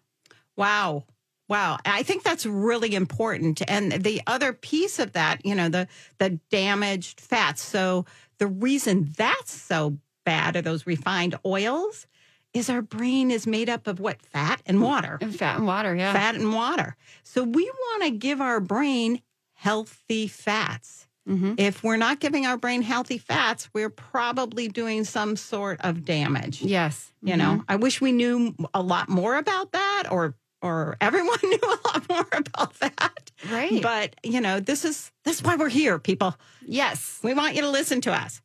Wow. 0.57 1.05
Wow. 1.49 1.79
I 1.85 2.03
think 2.03 2.23
that's 2.23 2.47
really 2.47 2.95
important. 2.95 3.63
And 3.69 3.93
the 3.93 4.23
other 4.27 4.53
piece 4.53 4.99
of 4.99 5.13
that, 5.13 5.45
you 5.45 5.55
know, 5.55 5.69
the 5.69 5.89
the 6.19 6.41
damaged 6.51 7.21
fats. 7.21 7.63
So 7.63 8.07
the 8.39 8.47
reason 8.47 9.13
that's 9.17 9.53
so 9.53 9.99
bad 10.25 10.57
are 10.57 10.63
those 10.63 10.87
refined 10.87 11.39
oils 11.45 12.07
is 12.55 12.69
our 12.69 12.83
brain 12.83 13.31
is 13.31 13.47
made 13.47 13.69
up 13.69 13.87
of 13.87 13.99
what 13.99 14.23
fat 14.23 14.63
and 14.67 14.83
water. 14.83 15.19
And 15.21 15.35
fat 15.35 15.57
and 15.57 15.67
water, 15.67 15.95
yeah. 15.95 16.13
Fat 16.13 16.35
and 16.35 16.53
water. 16.53 16.97
So 17.23 17.43
we 17.43 17.65
want 17.65 18.05
to 18.05 18.11
give 18.11 18.41
our 18.41 18.61
brain 18.61 19.23
healthy 19.55 20.29
fats. 20.29 21.07
Mhm. 21.29 21.55
If 21.59 21.85
we're 21.85 21.97
not 21.97 22.19
giving 22.21 22.47
our 22.47 22.57
brain 22.57 22.83
healthy 22.83 23.19
fats, 23.19 23.69
we're 23.73 23.91
probably 23.91 24.69
doing 24.69 25.05
some 25.05 25.37
sort 25.37 25.81
of 25.83 26.05
damage. 26.05 26.63
Yes. 26.63 27.13
You 27.23 27.37
know, 27.37 27.63
I 27.69 27.77
wish 27.77 28.01
we 28.01 28.11
knew 28.13 28.55
a 28.75 28.83
lot 28.83 29.09
more 29.09 29.37
about 29.37 29.73
that 29.73 30.05
or 30.11 30.35
or 30.63 30.97
everyone 31.01 31.39
knew 31.43 31.59
a 31.63 31.79
lot 31.89 32.09
more 32.09 32.27
about 32.33 32.75
that. 32.81 33.31
Right. 33.51 33.83
But, 33.83 34.15
you 34.23 34.41
know, 34.41 34.61
this 34.61 34.85
is 34.85 35.11
this 35.25 35.37
is 35.37 35.43
why 35.43 35.57
we're 35.57 35.69
here, 35.69 35.99
people. 35.99 36.37
yes. 36.67 37.19
We 37.23 37.35
want 37.35 37.55
you 37.55 37.63
to 37.63 37.71
listen 37.71 38.01
to 38.03 38.13
us. 38.13 38.41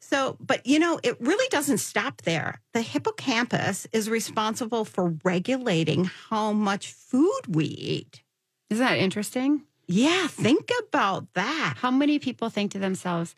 So, 0.00 0.36
but 0.40 0.66
you 0.66 0.78
know, 0.78 0.98
it 1.02 1.16
really 1.20 1.48
doesn't 1.50 1.78
stop 1.78 2.22
there. 2.22 2.60
The 2.74 2.82
hippocampus 2.82 3.86
is 3.92 4.10
responsible 4.10 4.84
for 4.84 5.14
regulating 5.24 6.04
how 6.28 6.52
much 6.52 6.92
food 6.92 7.40
we 7.48 7.64
eat. 7.66 8.22
Isn't 8.70 8.84
that 8.84 8.98
interesting? 8.98 9.62
Yeah, 9.86 10.26
think 10.28 10.70
about 10.88 11.32
that. 11.34 11.74
How 11.78 11.90
many 11.90 12.18
people 12.18 12.48
think 12.50 12.72
to 12.72 12.78
themselves, 12.78 13.34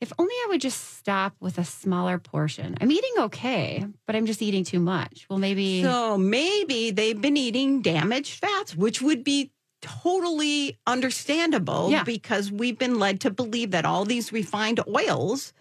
if 0.00 0.12
only 0.18 0.32
I 0.34 0.46
would 0.50 0.60
just 0.60 0.96
stop 0.98 1.34
with 1.40 1.58
a 1.58 1.64
smaller 1.64 2.18
portion. 2.18 2.76
I'm 2.80 2.90
eating 2.92 3.14
okay, 3.18 3.84
but 4.06 4.14
I'm 4.14 4.26
just 4.26 4.42
eating 4.42 4.62
too 4.64 4.78
much. 4.80 5.26
Well, 5.28 5.38
maybe. 5.40 5.82
So 5.82 6.16
maybe 6.16 6.90
they've 6.92 7.20
been 7.20 7.36
eating 7.36 7.82
damaged 7.82 8.38
fats, 8.38 8.76
which 8.76 9.02
would 9.02 9.24
be 9.24 9.50
totally 9.80 10.78
understandable 10.86 11.90
Yeah. 11.90 12.04
because 12.04 12.50
we've 12.52 12.78
been 12.78 12.98
led 12.98 13.20
to 13.22 13.30
believe 13.30 13.70
that 13.72 13.84
all 13.84 14.04
these 14.04 14.32
refined 14.32 14.80
oils 14.88 15.52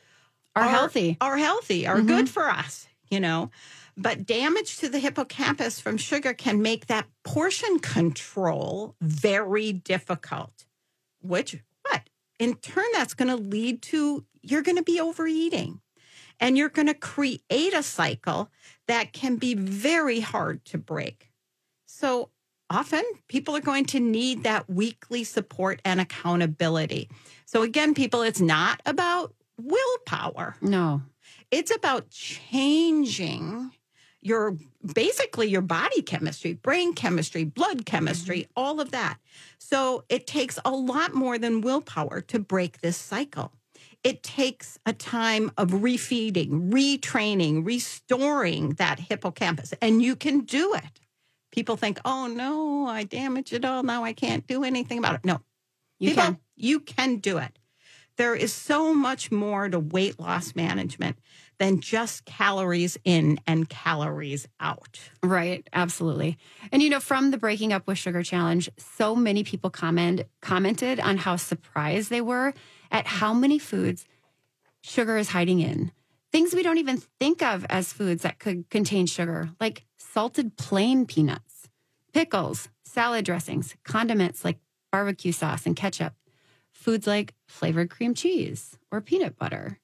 are 0.56 0.68
healthy. 0.68 1.18
are 1.22 1.38
healthy, 1.38 1.86
are 1.88 1.98
Mhm. 2.02 2.08
good 2.08 2.30
for 2.30 2.50
us, 2.50 2.88
you 3.10 3.20
know. 3.20 3.50
But 3.98 4.28
damage 4.28 4.78
to 4.78 4.90
the 4.90 5.00
hippocampus 5.00 5.80
from 5.80 5.98
sugar 5.98 6.34
can 6.34 6.62
make 6.62 6.86
that 6.86 7.08
portion 7.24 7.80
control 7.80 8.96
very 9.02 9.74
difficult, 9.74 10.66
which 11.20 11.58
what? 11.90 12.10
In 12.38 12.56
turn 12.56 12.86
that's 12.94 13.16
going 13.16 13.36
to 13.36 13.36
lead 13.36 13.82
to 13.84 14.24
you're 14.50 14.62
going 14.62 14.78
to 14.78 14.84
be 14.84 15.00
overeating. 15.00 15.82
And 16.40 16.58
you're 16.58 16.70
going 16.70 16.88
to 16.88 16.94
create 16.94 17.74
a 17.74 17.82
cycle 17.82 18.52
that 18.88 19.12
can 19.12 19.38
be 19.38 19.56
very 19.56 20.20
hard 20.20 20.64
to 20.66 20.78
break. 20.78 21.32
So 21.88 22.30
often 22.70 23.04
people 23.28 23.56
are 23.56 23.62
going 23.62 23.86
to 23.86 24.00
need 24.00 24.44
that 24.44 24.70
weekly 24.70 25.24
support 25.24 25.82
and 25.84 26.00
accountability. 26.00 27.10
So 27.46 27.64
again, 27.64 27.96
people, 27.96 28.22
it's 28.22 28.40
not 28.40 28.82
about 28.86 29.34
willpower. 29.60 30.56
No. 30.62 31.02
It's 31.50 31.76
about 31.76 32.12
changing 32.12 33.72
your 34.28 34.58
basically 34.94 35.48
your 35.48 35.62
body 35.62 36.02
chemistry, 36.02 36.54
brain 36.54 36.94
chemistry, 36.94 37.44
blood 37.44 37.86
chemistry, 37.86 38.42
mm-hmm. 38.42 38.52
all 38.56 38.80
of 38.80 38.92
that. 38.92 39.18
So 39.58 40.04
it 40.10 40.28
takes 40.28 40.60
a 40.66 40.72
lot 40.72 41.14
more 41.14 41.38
than 41.38 41.62
willpower 41.62 42.22
to 42.22 42.40
break 42.40 42.82
this 42.82 42.98
cycle. 42.98 43.54
It 44.04 44.24
takes 44.24 44.78
a 44.86 44.94
time 44.94 45.52
of 45.58 45.70
refeeding, 45.72 46.72
retraining, 46.72 47.66
restoring 47.66 48.74
that 48.74 49.00
hippocampus, 49.00 49.74
and 49.82 50.02
you 50.02 50.16
can 50.16 50.42
do 50.42 50.74
it. 50.76 51.02
People 51.52 51.78
think, 51.78 52.00
oh 52.06 52.28
no, 52.28 52.86
I 52.88 53.04
damaged 53.04 53.54
it 53.54 53.66
all. 53.66 53.84
Now 53.84 54.04
I 54.04 54.14
can't 54.14 54.46
do 54.46 54.64
anything 54.64 55.00
about 55.00 55.16
it. 55.16 55.26
No, 55.26 55.42
You 56.00 56.10
People, 56.10 56.24
can. 56.24 56.38
You 56.56 56.80
can 56.80 57.18
do 57.18 57.38
it. 57.38 57.58
There 58.18 58.36
is 58.36 58.54
so 58.54 58.94
much 58.94 59.32
more 59.32 59.70
to 59.70 59.80
weight 59.80 60.20
loss 60.20 60.56
management 60.56 61.18
than 61.60 61.80
just 61.80 62.26
calories 62.26 62.98
in 63.04 63.40
and 63.48 63.68
calories 63.68 64.48
out. 64.60 65.00
Right, 65.24 65.68
absolutely. 65.74 66.38
And 66.72 66.84
you 66.84 66.90
know, 66.90 67.00
from 67.00 67.32
the 67.32 67.38
Breaking 67.38 67.74
Up 67.74 67.88
with 67.88 67.98
Sugar 67.98 68.24
challenge, 68.24 68.70
so 68.78 69.16
many 69.16 69.44
people 69.44 69.70
comment 69.70 70.24
commented 70.42 71.00
on 71.00 71.18
how 71.18 71.36
surprised 71.36 72.10
they 72.10 72.22
were 72.22 72.54
at 72.92 73.08
how 73.08 73.34
many 73.34 73.60
foods 73.60 74.06
sugar 74.82 75.18
is 75.18 75.30
hiding 75.30 75.60
in. 75.60 75.92
Things 76.32 76.54
we 76.54 76.64
don't 76.64 76.78
even 76.78 76.98
think 77.20 77.42
of 77.42 77.66
as 77.70 77.94
foods 77.94 78.24
that 78.24 78.40
could 78.40 78.70
contain 78.70 79.06
sugar, 79.06 79.50
like 79.60 79.86
salted 79.98 80.58
plain 80.58 81.06
peanuts, 81.06 81.70
pickles, 82.14 82.70
salad 82.84 83.26
dressings, 83.26 83.76
condiments 83.84 84.44
like 84.44 84.60
barbecue 84.92 85.32
sauce 85.32 85.66
and 85.66 85.76
ketchup, 85.76 86.14
foods 86.72 87.08
like 87.08 87.34
flavored 87.48 87.90
cream 87.90 88.14
cheese 88.14 88.78
or 88.92 89.02
peanut 89.02 89.38
butter. 89.38 89.80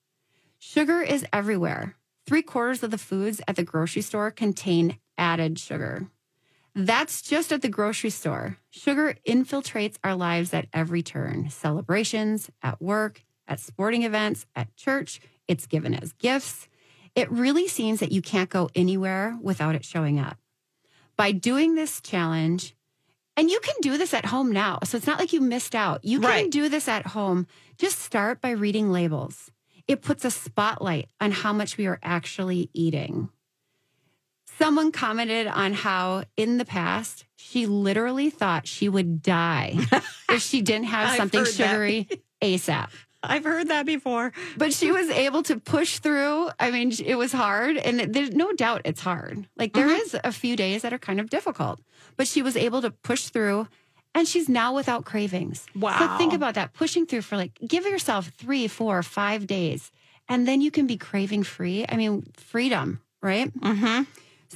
Sugar 0.66 1.02
is 1.02 1.26
everywhere. 1.34 1.94
Three 2.26 2.42
quarters 2.42 2.84
of 2.84 2.90
the 2.90 2.98
foods 2.98 3.42
at 3.50 3.58
the 3.58 3.64
grocery 3.66 4.02
store 4.02 4.32
contain 4.32 4.98
added 5.18 5.60
sugar. 5.60 6.08
That's 6.74 7.22
just 7.22 7.52
at 7.52 7.62
the 7.62 7.68
grocery 7.68 8.10
store. 8.10 8.58
Sugar 8.70 9.18
infiltrates 9.28 9.98
our 10.06 10.16
lives 10.16 10.54
at 10.54 10.68
every 10.72 11.04
turn 11.04 11.50
celebrations, 11.50 12.50
at 12.62 12.82
work, 12.82 13.24
at 13.46 13.60
sporting 13.60 14.04
events, 14.04 14.46
at 14.56 14.74
church. 14.78 15.20
It's 15.50 15.68
given 15.68 15.94
as 15.94 16.14
gifts. 16.14 16.70
It 17.14 17.30
really 17.30 17.68
seems 17.68 18.00
that 18.00 18.14
you 18.14 18.22
can't 18.22 18.50
go 18.50 18.70
anywhere 18.74 19.38
without 19.42 19.76
it 19.76 19.84
showing 19.84 20.18
up. 20.18 20.38
By 21.18 21.34
doing 21.34 21.76
this 21.76 22.00
challenge, 22.00 22.74
and 23.36 23.50
you 23.50 23.60
can 23.60 23.76
do 23.82 23.98
this 23.98 24.14
at 24.14 24.28
home 24.28 24.54
now. 24.54 24.80
So 24.86 24.96
it's 24.96 25.08
not 25.08 25.20
like 25.20 25.34
you 25.34 25.42
missed 25.42 25.76
out. 25.76 26.06
You 26.06 26.22
can 26.22 26.30
Right. 26.30 26.50
do 26.50 26.70
this 26.70 26.88
at 26.88 27.08
home. 27.08 27.48
Just 27.78 28.00
start 28.00 28.40
by 28.40 28.52
reading 28.52 28.92
labels. 28.94 29.52
It 29.88 30.02
puts 30.02 30.24
a 30.26 30.32
spotlight 30.32 31.10
on 31.20 31.32
how 31.32 31.52
much 31.54 31.78
we 31.78 31.88
are 31.88 32.00
actually 32.02 32.70
eating. 32.74 33.30
Someone 34.60 34.92
commented 34.92 35.48
on 35.48 35.74
how 35.74 36.24
in 36.38 36.58
the 36.58 36.66
past 36.66 37.26
she 37.36 37.66
literally 37.66 38.30
thought 38.30 38.68
she 38.68 38.88
would 38.88 39.22
die 39.22 39.76
if 40.30 40.42
she 40.42 40.62
didn't 40.62 40.86
have 40.86 41.18
something 41.18 41.44
sugary 41.44 42.08
ASAP. 42.42 42.90
I've 43.26 43.46
heard 43.46 43.70
that 43.70 43.86
before. 43.86 44.34
But 44.58 44.74
she 44.74 44.92
was 44.92 45.10
able 45.10 45.44
to 45.44 45.58
push 45.58 46.00
through. 46.00 46.50
I 46.60 46.72
mean, 46.72 46.92
it 47.06 47.16
was 47.16 47.32
hard, 47.32 47.78
and 47.78 48.14
there's 48.14 48.32
no 48.32 48.52
doubt 48.52 48.82
it's 48.84 49.00
hard. 49.00 49.48
Like 49.58 49.74
there 49.74 49.88
Mhm. 49.88 50.02
is 50.02 50.16
a 50.26 50.32
few 50.34 50.56
days 50.58 50.82
that 50.82 50.92
are 50.94 50.98
kind 51.00 51.22
of 51.22 51.30
difficult, 51.30 51.80
but 52.18 52.28
she 52.28 52.42
was 52.42 52.58
able 52.58 52.82
to 52.82 52.92
push 52.92 53.30
through, 53.30 53.70
and 54.16 54.28
she's 54.28 54.50
now 54.50 54.74
without 54.76 55.06
cravings. 55.06 55.66
Wow. 55.76 55.98
So 56.00 56.18
think 56.18 56.34
about 56.34 56.56
that, 56.56 56.74
pushing 56.74 57.06
through 57.06 57.22
for 57.22 57.38
like 57.38 57.58
give 57.66 57.86
yourself 57.86 58.28
three, 58.28 58.68
four, 58.68 59.02
five 59.04 59.48
days, 59.48 59.92
and 60.28 60.48
then 60.48 60.62
you 60.62 60.72
can 60.72 60.88
be 60.88 60.98
craving 60.98 61.44
free. 61.44 61.86
I 61.88 61.98
mean, 61.98 62.26
freedom, 62.36 63.02
right? 63.22 63.54
Mm-hmm. 63.60 64.04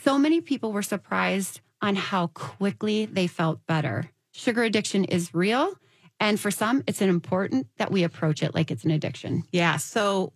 So 0.03 0.18
many 0.18 0.41
people 0.41 0.72
were 0.72 0.84
surprised 0.84 1.62
on 1.82 1.95
how 1.95 2.28
quickly 2.28 3.05
they 3.05 3.28
felt 3.28 3.66
better. 3.68 4.10
Sugar 4.32 4.64
addiction 4.64 5.05
is 5.05 5.34
real. 5.34 5.74
And 6.20 6.39
for 6.39 6.49
some, 6.49 6.84
it's 6.88 7.01
important 7.01 7.68
that 7.78 7.91
we 7.91 8.03
approach 8.03 8.41
it 8.41 8.55
like 8.55 8.72
it's 8.72 8.84
an 8.84 8.91
addiction. 8.91 9.43
Yeah. 9.51 9.78
So, 9.78 10.34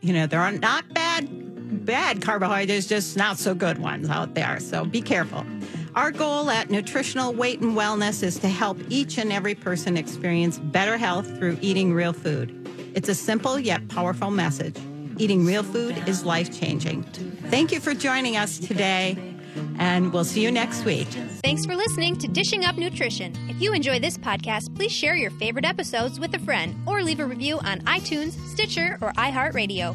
you 0.00 0.12
know, 0.12 0.26
there 0.26 0.40
are 0.40 0.50
not 0.50 0.92
bad, 0.92 1.84
bad 1.84 2.22
carbohydrates, 2.22 2.86
just 2.86 3.16
not 3.16 3.38
so 3.38 3.54
good 3.54 3.78
ones 3.78 4.08
out 4.08 4.34
there. 4.34 4.58
So 4.58 4.84
be 4.84 5.00
careful. 5.00 5.46
Our 5.94 6.10
goal 6.10 6.48
at 6.48 6.70
Nutritional 6.70 7.34
Weight 7.34 7.60
and 7.60 7.76
Wellness 7.76 8.22
is 8.22 8.38
to 8.38 8.48
help 8.48 8.78
each 8.88 9.18
and 9.18 9.30
every 9.30 9.54
person 9.54 9.98
experience 9.98 10.58
better 10.58 10.96
health 10.96 11.26
through 11.36 11.58
eating 11.60 11.92
real 11.92 12.14
food. 12.14 12.58
It's 12.94 13.10
a 13.10 13.14
simple 13.14 13.58
yet 13.58 13.88
powerful 13.88 14.30
message. 14.30 14.76
Eating 15.18 15.44
real 15.44 15.62
food 15.62 16.02
is 16.08 16.24
life 16.24 16.58
changing. 16.58 17.02
Thank 17.50 17.72
you 17.72 17.80
for 17.80 17.92
joining 17.92 18.38
us 18.38 18.58
today, 18.58 19.18
and 19.78 20.14
we'll 20.14 20.24
see 20.24 20.42
you 20.42 20.50
next 20.50 20.86
week. 20.86 21.08
Thanks 21.44 21.66
for 21.66 21.76
listening 21.76 22.16
to 22.20 22.28
Dishing 22.28 22.64
Up 22.64 22.78
Nutrition. 22.78 23.36
If 23.50 23.60
you 23.60 23.74
enjoy 23.74 24.00
this 24.00 24.16
podcast, 24.16 24.74
please 24.74 24.92
share 24.92 25.14
your 25.14 25.30
favorite 25.32 25.66
episodes 25.66 26.18
with 26.18 26.34
a 26.34 26.38
friend 26.38 26.74
or 26.86 27.02
leave 27.02 27.20
a 27.20 27.26
review 27.26 27.58
on 27.58 27.80
iTunes, 27.80 28.32
Stitcher, 28.48 28.96
or 29.02 29.12
iHeartRadio. 29.12 29.94